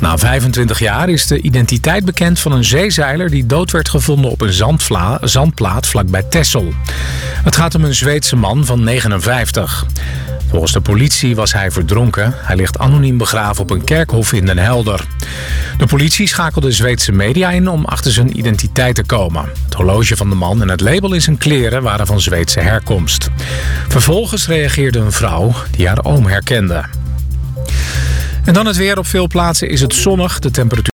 Na 0.00 0.18
25 0.18 0.78
jaar 0.78 1.08
is 1.08 1.26
de 1.26 1.40
identiteit 1.40 2.04
bekend 2.04 2.38
van 2.40 2.52
een 2.52 2.64
zeezeiler 2.64 3.30
die 3.30 3.46
dood 3.46 3.70
werd 3.70 3.88
gevonden 3.88 4.30
op 4.30 4.40
een 4.40 4.52
zandvla- 4.52 5.18
zandplaat 5.20 5.86
vlakbij 5.86 6.22
Texel. 6.22 6.72
Het 7.44 7.56
gaat 7.56 7.74
om 7.74 7.84
een 7.84 7.94
Zweedse 7.94 8.36
man 8.36 8.64
van 8.66 8.84
59. 8.84 9.86
Volgens 10.48 10.72
de 10.72 10.80
politie 10.80 11.36
was 11.36 11.52
hij 11.52 11.70
verdronken. 11.70 12.34
Hij 12.36 12.56
ligt 12.56 12.78
anoniem 12.78 13.18
begraven 13.18 13.62
op 13.62 13.70
een 13.70 13.84
kerkhof 13.84 14.32
in 14.32 14.46
Den 14.46 14.58
Helder. 14.58 15.06
De 15.78 15.86
politie 15.86 16.28
schakelde 16.28 16.72
Zweedse 16.72 17.12
media 17.12 17.50
in 17.50 17.68
om 17.68 17.84
achter 17.84 18.12
zijn 18.12 18.38
identiteit 18.38 18.94
te 18.94 19.04
komen. 19.04 19.44
Het 19.64 19.74
horloge 19.74 20.16
van 20.16 20.28
de 20.28 20.34
man 20.34 20.62
en 20.62 20.68
het 20.68 20.80
label 20.80 21.12
in 21.14 21.22
zijn 21.22 21.38
kleren 21.38 21.82
waren 21.82 22.06
van 22.06 22.20
Zweedse 22.20 22.60
herkomst. 22.60 23.28
Vervolgens 23.88 24.46
reageerde 24.46 24.98
een 24.98 25.12
vrouw 25.12 25.54
die 25.70 25.86
haar 25.86 26.04
oom 26.04 26.26
herkende. 26.26 26.84
En 28.48 28.54
dan 28.54 28.66
het 28.66 28.76
weer. 28.76 28.98
Op 28.98 29.06
veel 29.06 29.26
plaatsen 29.26 29.68
is 29.68 29.80
het 29.80 29.94
zonnig. 29.94 30.38
De 30.38 30.50
temperatuur 30.50 30.78